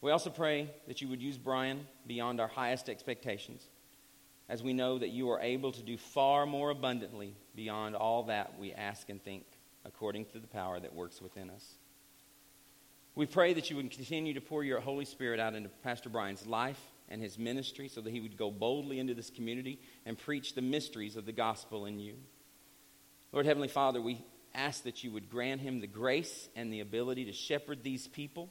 We 0.00 0.10
also 0.10 0.30
pray 0.30 0.70
that 0.88 1.02
you 1.02 1.08
would 1.08 1.20
use 1.20 1.36
Brian 1.36 1.86
beyond 2.06 2.40
our 2.40 2.48
highest 2.48 2.88
expectations 2.88 3.68
as 4.48 4.62
we 4.62 4.72
know 4.72 4.98
that 4.98 5.10
you 5.10 5.30
are 5.30 5.40
able 5.40 5.72
to 5.72 5.82
do 5.82 5.96
far 5.96 6.46
more 6.46 6.70
abundantly 6.70 7.34
beyond 7.54 7.96
all 7.96 8.24
that 8.24 8.58
we 8.58 8.72
ask 8.72 9.08
and 9.08 9.22
think, 9.22 9.44
according 9.84 10.26
to 10.26 10.38
the 10.38 10.46
power 10.46 10.78
that 10.78 10.94
works 10.94 11.20
within 11.20 11.50
us. 11.50 11.74
We 13.14 13.26
pray 13.26 13.54
that 13.54 13.70
you 13.70 13.76
would 13.76 13.90
continue 13.90 14.34
to 14.34 14.40
pour 14.40 14.64
your 14.64 14.80
Holy 14.80 15.04
Spirit 15.04 15.40
out 15.40 15.54
into 15.54 15.68
Pastor 15.68 16.08
Brian's 16.08 16.46
life 16.46 16.80
and 17.08 17.22
his 17.22 17.38
ministry 17.38 17.88
so 17.88 18.00
that 18.00 18.10
he 18.10 18.20
would 18.20 18.36
go 18.36 18.50
boldly 18.50 18.98
into 18.98 19.14
this 19.14 19.30
community 19.30 19.78
and 20.04 20.18
preach 20.18 20.54
the 20.54 20.62
mysteries 20.62 21.16
of 21.16 21.26
the 21.26 21.32
gospel 21.32 21.86
in 21.86 21.98
you. 21.98 22.16
Lord 23.32 23.46
Heavenly 23.46 23.68
Father, 23.68 24.00
we 24.00 24.24
ask 24.54 24.84
that 24.84 25.04
you 25.04 25.12
would 25.12 25.30
grant 25.30 25.60
him 25.60 25.80
the 25.80 25.86
grace 25.86 26.48
and 26.56 26.72
the 26.72 26.80
ability 26.80 27.26
to 27.26 27.32
shepherd 27.32 27.82
these 27.82 28.08
people 28.08 28.50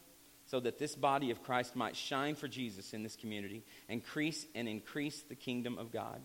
so 0.53 0.59
that 0.59 0.77
this 0.77 0.93
body 0.93 1.31
of 1.31 1.41
Christ 1.41 1.75
might 1.75 1.95
shine 1.95 2.35
for 2.35 2.47
Jesus 2.47 2.93
in 2.93 3.01
this 3.01 3.15
community, 3.15 3.63
increase 3.89 4.45
and 4.53 4.67
increase 4.67 5.23
the 5.23 5.33
kingdom 5.33 5.79
of 5.79 5.91
God. 5.91 6.21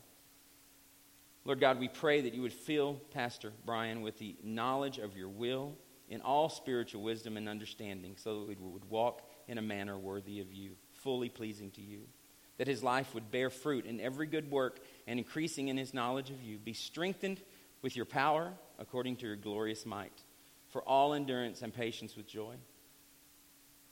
Lord 1.46 1.60
God, 1.60 1.80
we 1.80 1.88
pray 1.88 2.20
that 2.20 2.34
you 2.34 2.42
would 2.42 2.52
fill 2.52 3.00
Pastor 3.14 3.54
Brian 3.64 4.02
with 4.02 4.18
the 4.18 4.36
knowledge 4.44 4.98
of 4.98 5.16
your 5.16 5.30
will 5.30 5.72
in 6.10 6.20
all 6.20 6.50
spiritual 6.50 7.00
wisdom 7.00 7.38
and 7.38 7.48
understanding 7.48 8.16
so 8.18 8.40
that 8.40 8.48
we 8.48 8.54
would 8.70 8.90
walk 8.90 9.22
in 9.46 9.56
a 9.56 9.62
manner 9.62 9.96
worthy 9.96 10.40
of 10.40 10.52
you, 10.52 10.72
fully 10.92 11.30
pleasing 11.30 11.70
to 11.70 11.80
you. 11.80 12.00
That 12.58 12.68
his 12.68 12.82
life 12.82 13.14
would 13.14 13.30
bear 13.30 13.48
fruit 13.48 13.86
in 13.86 13.98
every 13.98 14.26
good 14.26 14.50
work 14.50 14.78
and 15.06 15.18
increasing 15.18 15.68
in 15.68 15.78
his 15.78 15.94
knowledge 15.94 16.28
of 16.28 16.42
you. 16.42 16.58
Be 16.58 16.74
strengthened 16.74 17.40
with 17.80 17.96
your 17.96 18.04
power 18.04 18.52
according 18.78 19.16
to 19.16 19.26
your 19.26 19.36
glorious 19.36 19.86
might, 19.86 20.22
for 20.68 20.82
all 20.82 21.14
endurance 21.14 21.62
and 21.62 21.72
patience 21.72 22.14
with 22.14 22.26
joy 22.26 22.56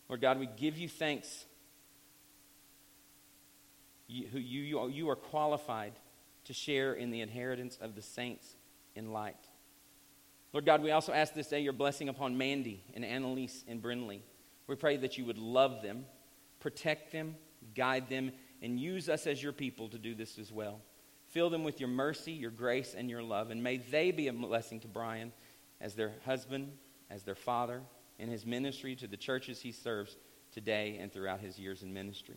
Lord 0.08 0.20
God, 0.20 0.38
we 0.38 0.46
give 0.46 0.78
you 0.78 0.88
thanks. 0.88 1.44
You, 4.06 4.28
you, 4.32 4.62
you, 4.62 4.88
you 4.88 5.10
are 5.10 5.16
qualified 5.16 5.92
to 6.44 6.52
share 6.52 6.94
in 6.94 7.10
the 7.10 7.20
inheritance 7.20 7.76
of 7.80 7.94
the 7.94 8.02
saints 8.02 8.54
in 8.94 9.12
light. 9.12 9.36
Lord 10.52 10.64
God, 10.64 10.82
we 10.82 10.92
also 10.92 11.12
ask 11.12 11.34
this 11.34 11.48
day 11.48 11.60
your 11.60 11.72
blessing 11.72 12.08
upon 12.08 12.38
Mandy 12.38 12.82
and 12.94 13.04
Annalise 13.04 13.64
and 13.68 13.82
Brinley. 13.82 14.20
We 14.66 14.76
pray 14.76 14.96
that 14.98 15.18
you 15.18 15.24
would 15.24 15.38
love 15.38 15.82
them, 15.82 16.06
protect 16.60 17.12
them, 17.12 17.36
guide 17.74 18.08
them, 18.08 18.32
and 18.62 18.78
use 18.80 19.08
us 19.08 19.26
as 19.26 19.42
your 19.42 19.52
people 19.52 19.88
to 19.88 19.98
do 19.98 20.14
this 20.14 20.38
as 20.38 20.52
well. 20.52 20.80
Fill 21.28 21.50
them 21.50 21.64
with 21.64 21.80
your 21.80 21.88
mercy, 21.88 22.32
your 22.32 22.50
grace, 22.50 22.94
and 22.96 23.10
your 23.10 23.22
love, 23.22 23.50
and 23.50 23.62
may 23.62 23.76
they 23.76 24.12
be 24.12 24.28
a 24.28 24.32
blessing 24.32 24.80
to 24.80 24.88
Brian 24.88 25.32
as 25.80 25.94
their 25.94 26.14
husband, 26.24 26.72
as 27.10 27.24
their 27.24 27.34
father, 27.34 27.82
in 28.18 28.28
his 28.28 28.46
ministry 28.46 28.96
to 28.96 29.06
the 29.06 29.16
churches 29.16 29.60
he 29.60 29.72
serves 29.72 30.16
today 30.52 30.98
and 31.00 31.12
throughout 31.12 31.40
his 31.40 31.58
years 31.58 31.82
in 31.82 31.92
ministry. 31.92 32.36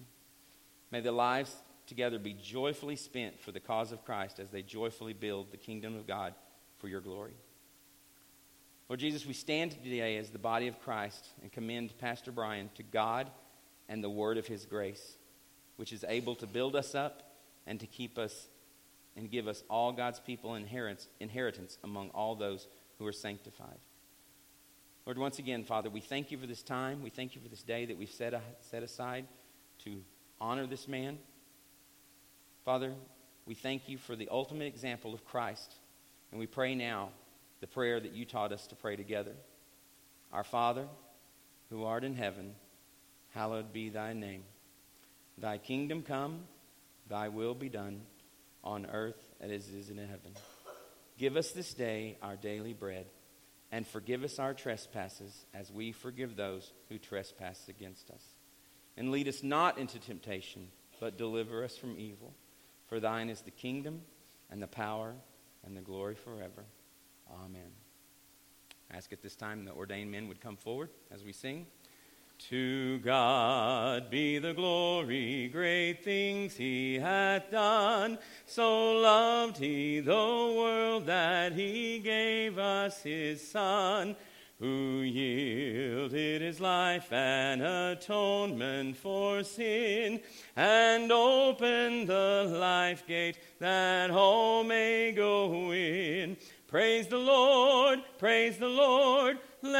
May 0.92 1.02
their 1.02 1.12
lives 1.12 1.56
together 1.88 2.20
be 2.20 2.34
joyfully 2.34 2.96
spent 2.96 3.40
for 3.40 3.52
the 3.52 3.60
cause 3.60 3.92
of 3.92 4.06
Christ 4.06 4.40
as 4.40 4.50
they 4.50 4.62
joyfully 4.62 5.14
build 5.14 5.52
the 5.52 5.58
kingdom 5.58 5.96
of 5.96 6.08
God 6.08 6.34
for 6.78 6.88
your 6.88 7.02
glory. 7.02 7.34
Lord 8.88 9.00
Jesus, 9.00 9.26
we 9.26 9.34
stand 9.34 9.72
today 9.72 10.18
as 10.18 10.32
the 10.32 10.40
body 10.40 10.68
of 10.68 10.80
Christ 10.82 11.28
and 11.42 11.52
commend 11.52 11.98
Pastor 12.00 12.32
Brian 12.32 12.70
to 12.76 12.84
God 12.84 13.30
and 13.88 14.04
the 14.04 14.10
word 14.10 14.38
of 14.38 14.48
his 14.48 14.66
grace, 14.66 15.18
which 15.76 15.94
is 15.94 16.04
able 16.08 16.36
to 16.36 16.48
build 16.48 16.76
us 16.76 16.96
up 16.96 17.24
and 17.68 17.80
to 17.80 17.88
keep 17.88 18.18
us 18.18 18.48
and 19.16 19.30
give 19.30 19.48
us 19.48 19.64
all 19.70 19.92
God's 19.92 20.20
people 20.20 20.56
inheritance 20.56 21.78
among 21.84 22.10
all 22.12 22.36
those 22.36 22.68
who 22.98 23.06
are 23.06 23.12
sanctified. 23.12 23.78
Lord, 25.10 25.18
once 25.18 25.40
again, 25.40 25.64
Father, 25.64 25.90
we 25.90 26.02
thank 26.02 26.30
you 26.30 26.38
for 26.38 26.46
this 26.46 26.62
time. 26.62 27.02
We 27.02 27.10
thank 27.10 27.34
you 27.34 27.42
for 27.42 27.48
this 27.48 27.64
day 27.64 27.84
that 27.84 27.98
we've 27.98 28.12
set, 28.12 28.40
set 28.62 28.84
aside 28.84 29.26
to 29.84 30.04
honor 30.40 30.68
this 30.68 30.88
man. 30.88 31.18
Father, 32.64 32.94
we 33.48 33.56
thank 33.56 33.90
you 33.90 33.98
for 33.98 34.16
the 34.16 34.30
ultimate 34.30 34.68
example 34.68 35.16
of 35.16 35.26
Christ. 35.26 35.74
And 36.30 36.40
we 36.40 36.46
pray 36.46 36.76
now 36.76 37.10
the 37.60 37.66
prayer 37.66 38.00
that 38.00 38.14
you 38.14 38.24
taught 38.24 38.52
us 38.52 38.68
to 38.68 38.76
pray 38.76 38.98
together. 38.98 39.32
Our 40.32 40.44
Father, 40.44 40.86
who 41.72 41.86
art 41.86 42.04
in 42.04 42.14
heaven, 42.14 42.54
hallowed 43.34 43.74
be 43.74 43.90
thy 43.90 44.14
name. 44.14 44.44
Thy 45.40 45.58
kingdom 45.58 46.04
come, 46.04 46.42
thy 47.10 47.30
will 47.30 47.56
be 47.56 47.70
done, 47.70 48.02
on 48.64 48.86
earth 48.86 49.34
as 49.42 49.50
it 49.50 49.74
is 49.74 49.90
in 49.90 49.98
heaven. 49.98 50.36
Give 51.18 51.36
us 51.36 51.50
this 51.50 51.74
day 51.74 52.20
our 52.22 52.36
daily 52.36 52.74
bread 52.74 53.08
and 53.72 53.86
forgive 53.86 54.24
us 54.24 54.40
our 54.40 54.54
trespasses 54.54 55.46
as 55.54 55.72
we 55.72 55.92
forgive 55.92 56.36
those 56.36 56.72
who 56.90 56.98
trespass 56.98 57.68
against 57.68 58.10
us. 58.10 58.24
And 58.98 59.12
lead 59.12 59.28
us 59.28 59.44
not 59.44 59.78
into 59.78 60.00
temptation, 60.00 60.70
but 61.00 61.18
deliver 61.18 61.64
us 61.64 61.78
from 61.78 61.98
evil. 61.98 62.34
For 62.88 63.00
thine 63.00 63.30
is 63.30 63.42
the 63.42 63.52
kingdom 63.52 64.02
and 64.50 64.62
the 64.62 64.68
power 64.68 65.14
and 65.66 65.78
the 65.78 65.82
glory 65.82 66.16
forever. 66.16 66.66
Amen. 67.32 67.72
I 68.92 68.98
ask 68.98 69.14
at 69.14 69.22
this 69.22 69.36
time 69.36 69.66
the 69.66 69.74
ordained 69.74 70.12
men 70.12 70.28
would 70.28 70.42
come 70.42 70.58
forward 70.58 70.90
as 71.12 71.24
we 71.24 71.32
sing. 71.32 71.68
To 72.48 73.00
God 73.00 74.10
be 74.10 74.40
the 74.40 74.54
glory, 74.54 75.50
great 75.50 76.04
things 76.04 76.56
he 76.56 76.96
hath 76.96 77.52
done. 77.52 78.18
So 78.46 78.94
loved 78.94 79.58
he 79.58 80.00
the 80.00 80.14
world 80.14 81.06
that 81.08 81.52
he 81.52 82.00
gave 82.00 82.58
us 82.58 83.04
his 83.04 83.46
Son, 83.46 84.16
who 84.58 85.02
yielded 85.02 86.42
his 86.42 86.62
life 86.62 87.12
an 87.12 87.62
atonement 87.62 88.96
for 88.96 89.44
sin, 89.44 90.22
and 90.56 91.12
opened 91.12 92.08
the 92.08 92.56
life 92.58 93.06
gate 93.06 93.38
that 93.60 94.12
all 94.12 94.64
may 94.64 95.12
go 95.12 95.74
in. 95.74 96.38
Praise 96.68 97.08
the 97.08 97.18
Lord, 97.18 98.00
praise 98.18 98.58
the 98.58 98.70
Lord. 98.70 99.40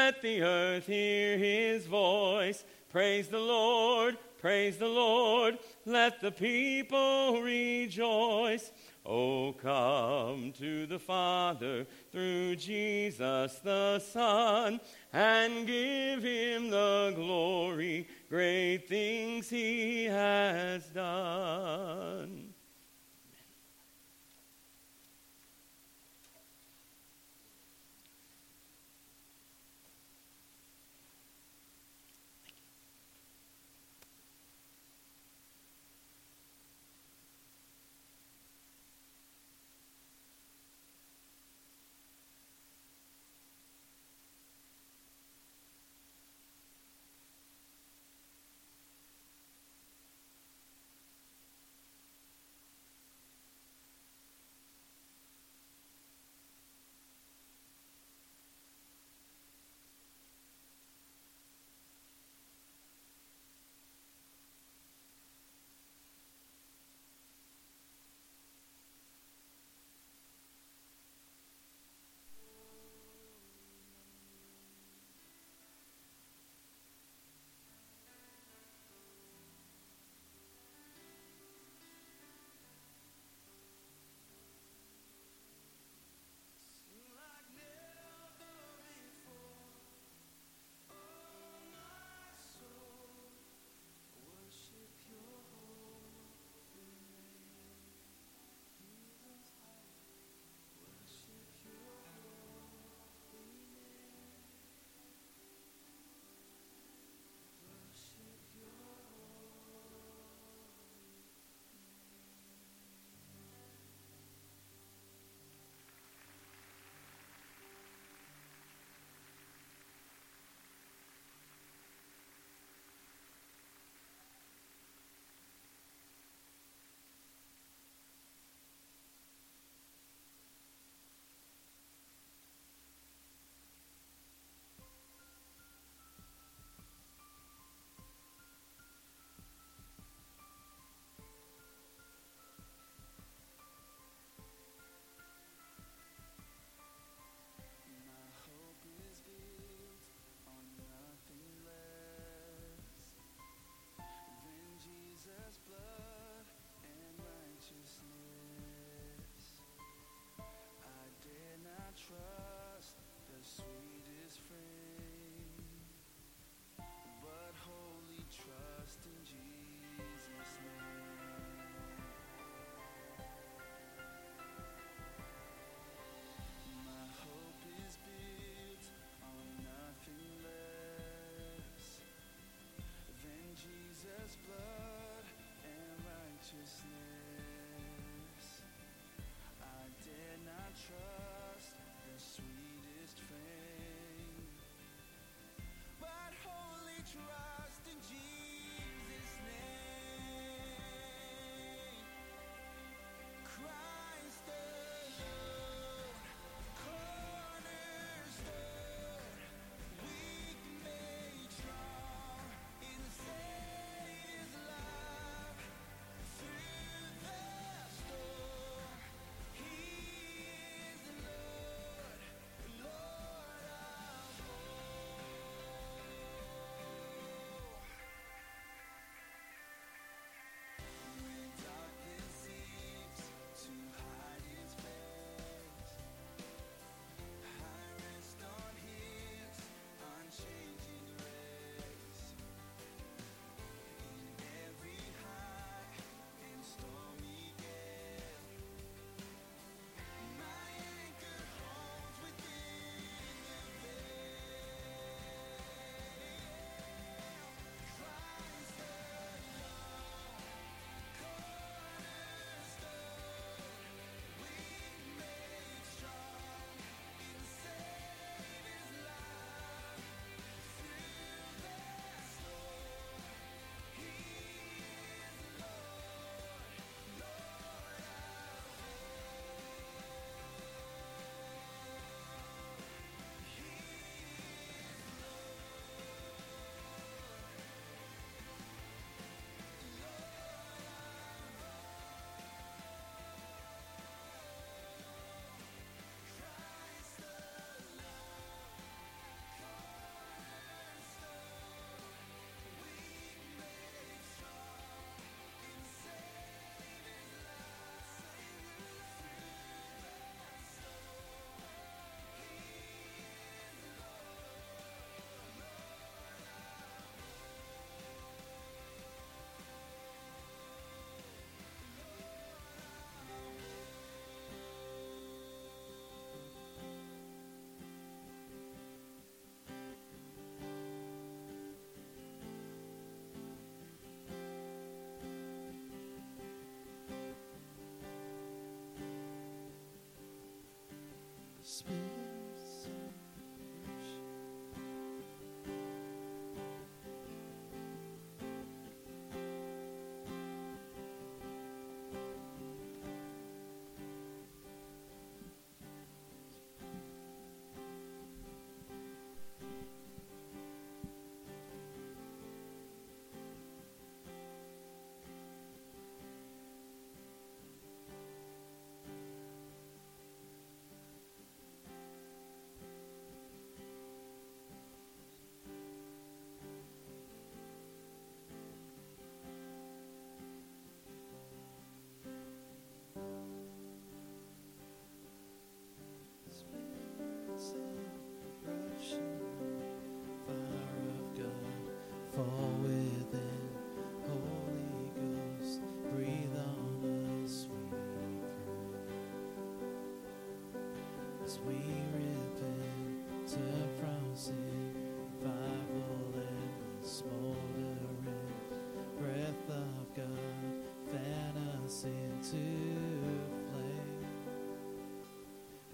Let 0.10 0.24
the 0.24 0.42
earth 0.42 0.88
hear 0.88 1.38
his 1.38 1.86
voice. 1.86 2.66
Praise 2.92 3.28
the 3.28 3.38
Lord, 3.38 4.18
praise 4.42 4.78
the 4.78 4.88
Lord. 4.88 5.60
Let 5.86 6.20
the 6.20 6.32
people 6.32 7.44
rejoice. 7.44 8.72
Oh, 9.06 9.54
come 9.54 10.52
to 10.58 10.88
the 10.88 10.98
Father 10.98 11.86
through 12.12 12.56
Jesus 12.56 13.60
the 13.60 14.00
Son 14.00 14.80
and 15.14 15.68
give 15.68 16.24
him 16.24 16.72
the 16.72 17.14
glory. 17.16 18.08
Great 18.32 18.90
things 18.90 19.48
he 19.48 20.06
has 20.06 20.88
done. 20.88 22.49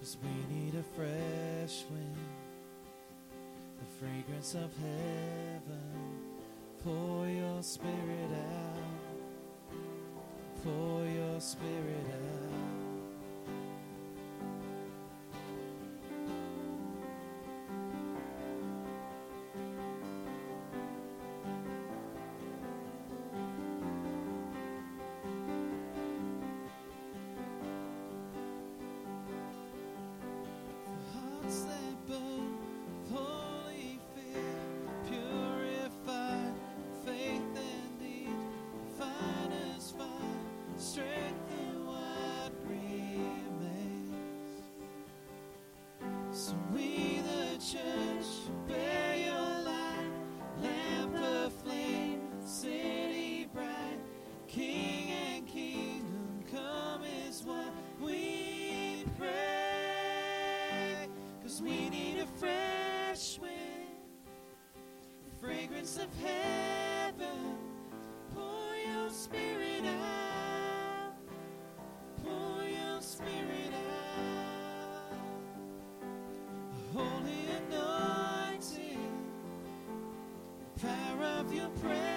Cause 0.06 0.18
we 0.22 0.54
need 0.54 0.72
a 0.76 0.84
fresh 0.94 1.84
wind, 1.90 2.16
the 3.80 3.86
fragrance 3.98 4.54
of 4.54 4.70
heaven. 4.76 6.20
Pour 6.84 7.26
your 7.26 7.60
spirit 7.60 8.30
out, 8.32 9.74
pour 10.62 11.04
your 11.06 11.40
spirit 11.40 12.06
out. 12.12 12.35
The 65.86 66.02
of 66.02 66.08
heaven. 66.20 67.54
Pour 68.34 68.76
your 68.76 69.08
spirit 69.10 69.84
out, 69.84 71.14
pour 72.24 72.64
your 72.64 73.00
spirit 73.00 73.72
out. 73.72 75.16
Holy 76.92 77.46
anointing, 77.70 78.98
the 80.74 80.80
power 80.80 81.24
of 81.40 81.54
your 81.54 81.68
presence. 81.80 82.15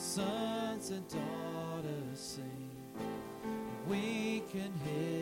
Sons 0.00 0.90
and 0.90 1.06
daughters 1.08 2.18
sing. 2.18 2.49
We 3.90 4.44
can 4.52 4.72
hear 4.84 5.19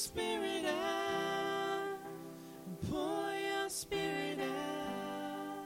spirit 0.00 0.64
out. 0.64 1.98
Pour 2.88 3.32
your 3.34 3.68
spirit 3.68 4.38
out. 4.40 5.58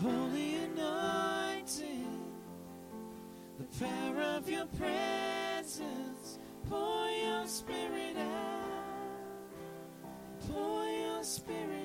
Holy 0.00 0.54
anointing. 0.54 2.06
The 3.58 3.84
power 3.84 4.22
of 4.36 4.48
your 4.48 4.66
presence. 4.78 6.38
Pour 6.68 7.08
your 7.10 7.46
spirit 7.48 8.16
out. 8.16 9.24
Pour 10.48 10.86
your 10.86 11.24
spirit 11.24 11.75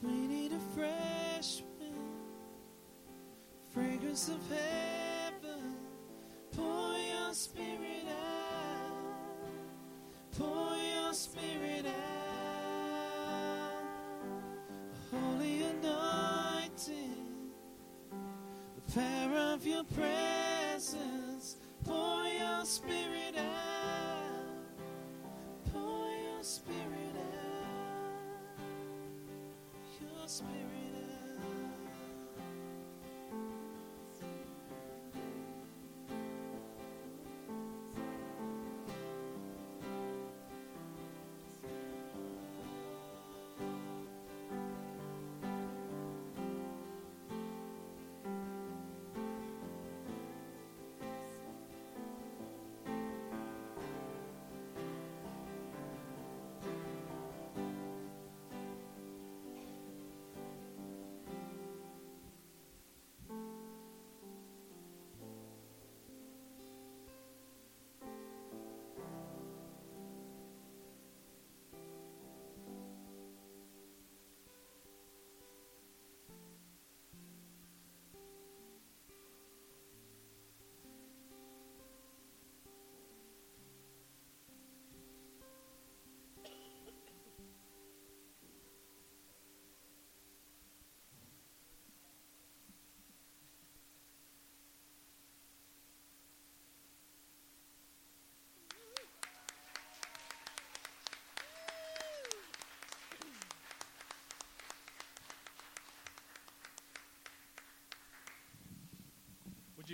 We 0.00 0.12
need 0.12 0.52
a 0.52 0.60
fresh 0.76 1.64
wind, 1.80 1.94
fragrance 3.70 4.28
of 4.28 4.38
heaven. 4.48 5.74
Pour 6.52 6.92
your 6.96 7.34
spirit 7.34 8.06
out. 8.08 8.92
Pour 10.38 10.76
your 10.76 11.12
spirit 11.12 11.86
out. 11.86 13.82
Holy 15.10 15.62
anointing. 15.64 17.26
The 18.76 18.92
power 18.92 19.54
of 19.54 19.66
your 19.66 19.82
presence. 19.82 21.56
Pour 21.84 22.22
your 22.24 22.64
spirit 22.64 23.36
out. 23.36 23.57
Spirit 30.38 30.77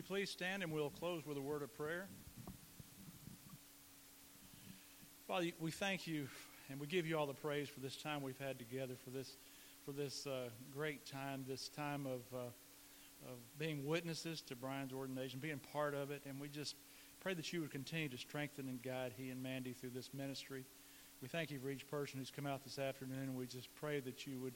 please 0.06 0.28
stand 0.28 0.62
and 0.62 0.70
we'll 0.70 0.90
close 0.90 1.24
with 1.24 1.38
a 1.38 1.40
word 1.40 1.62
of 1.62 1.74
prayer? 1.74 2.08
Father, 5.26 5.46
we 5.58 5.70
thank 5.70 6.06
you 6.06 6.28
and 6.68 6.78
we 6.78 6.86
give 6.86 7.06
you 7.06 7.16
all 7.16 7.26
the 7.26 7.32
praise 7.32 7.70
for 7.70 7.80
this 7.80 7.96
time 7.96 8.22
we've 8.22 8.38
had 8.38 8.58
together, 8.58 8.94
for 9.02 9.08
this, 9.08 9.38
for 9.82 9.92
this 9.92 10.26
uh, 10.26 10.50
great 10.70 11.06
time, 11.06 11.46
this 11.48 11.68
time 11.68 12.04
of, 12.04 12.20
uh, 12.34 13.30
of 13.30 13.38
being 13.58 13.86
witnesses 13.86 14.42
to 14.42 14.54
Brian's 14.54 14.92
ordination, 14.92 15.40
being 15.40 15.60
part 15.72 15.94
of 15.94 16.10
it. 16.10 16.20
And 16.26 16.38
we 16.38 16.48
just 16.48 16.76
pray 17.20 17.32
that 17.32 17.50
you 17.54 17.62
would 17.62 17.70
continue 17.70 18.10
to 18.10 18.18
strengthen 18.18 18.68
and 18.68 18.82
guide 18.82 19.14
he 19.16 19.30
and 19.30 19.42
Mandy 19.42 19.72
through 19.72 19.90
this 19.90 20.12
ministry. 20.12 20.66
We 21.22 21.28
thank 21.28 21.50
you 21.50 21.58
for 21.58 21.70
each 21.70 21.88
person 21.88 22.18
who's 22.18 22.30
come 22.30 22.46
out 22.46 22.62
this 22.62 22.78
afternoon, 22.78 23.22
and 23.22 23.36
we 23.36 23.46
just 23.46 23.74
pray 23.74 24.00
that 24.00 24.26
you 24.26 24.38
would 24.40 24.54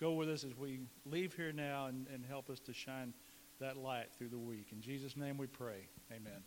go 0.00 0.12
with 0.14 0.28
us 0.28 0.42
as 0.42 0.56
we 0.56 0.80
leave 1.06 1.34
here 1.34 1.52
now 1.52 1.86
and, 1.86 2.08
and 2.12 2.24
help 2.26 2.50
us 2.50 2.58
to 2.60 2.72
shine 2.72 3.12
that 3.60 3.76
light 3.76 4.06
through 4.16 4.28
the 4.28 4.38
week. 4.38 4.68
In 4.72 4.80
Jesus' 4.80 5.16
name 5.16 5.36
we 5.36 5.46
pray. 5.46 5.88
Amen. 6.12 6.42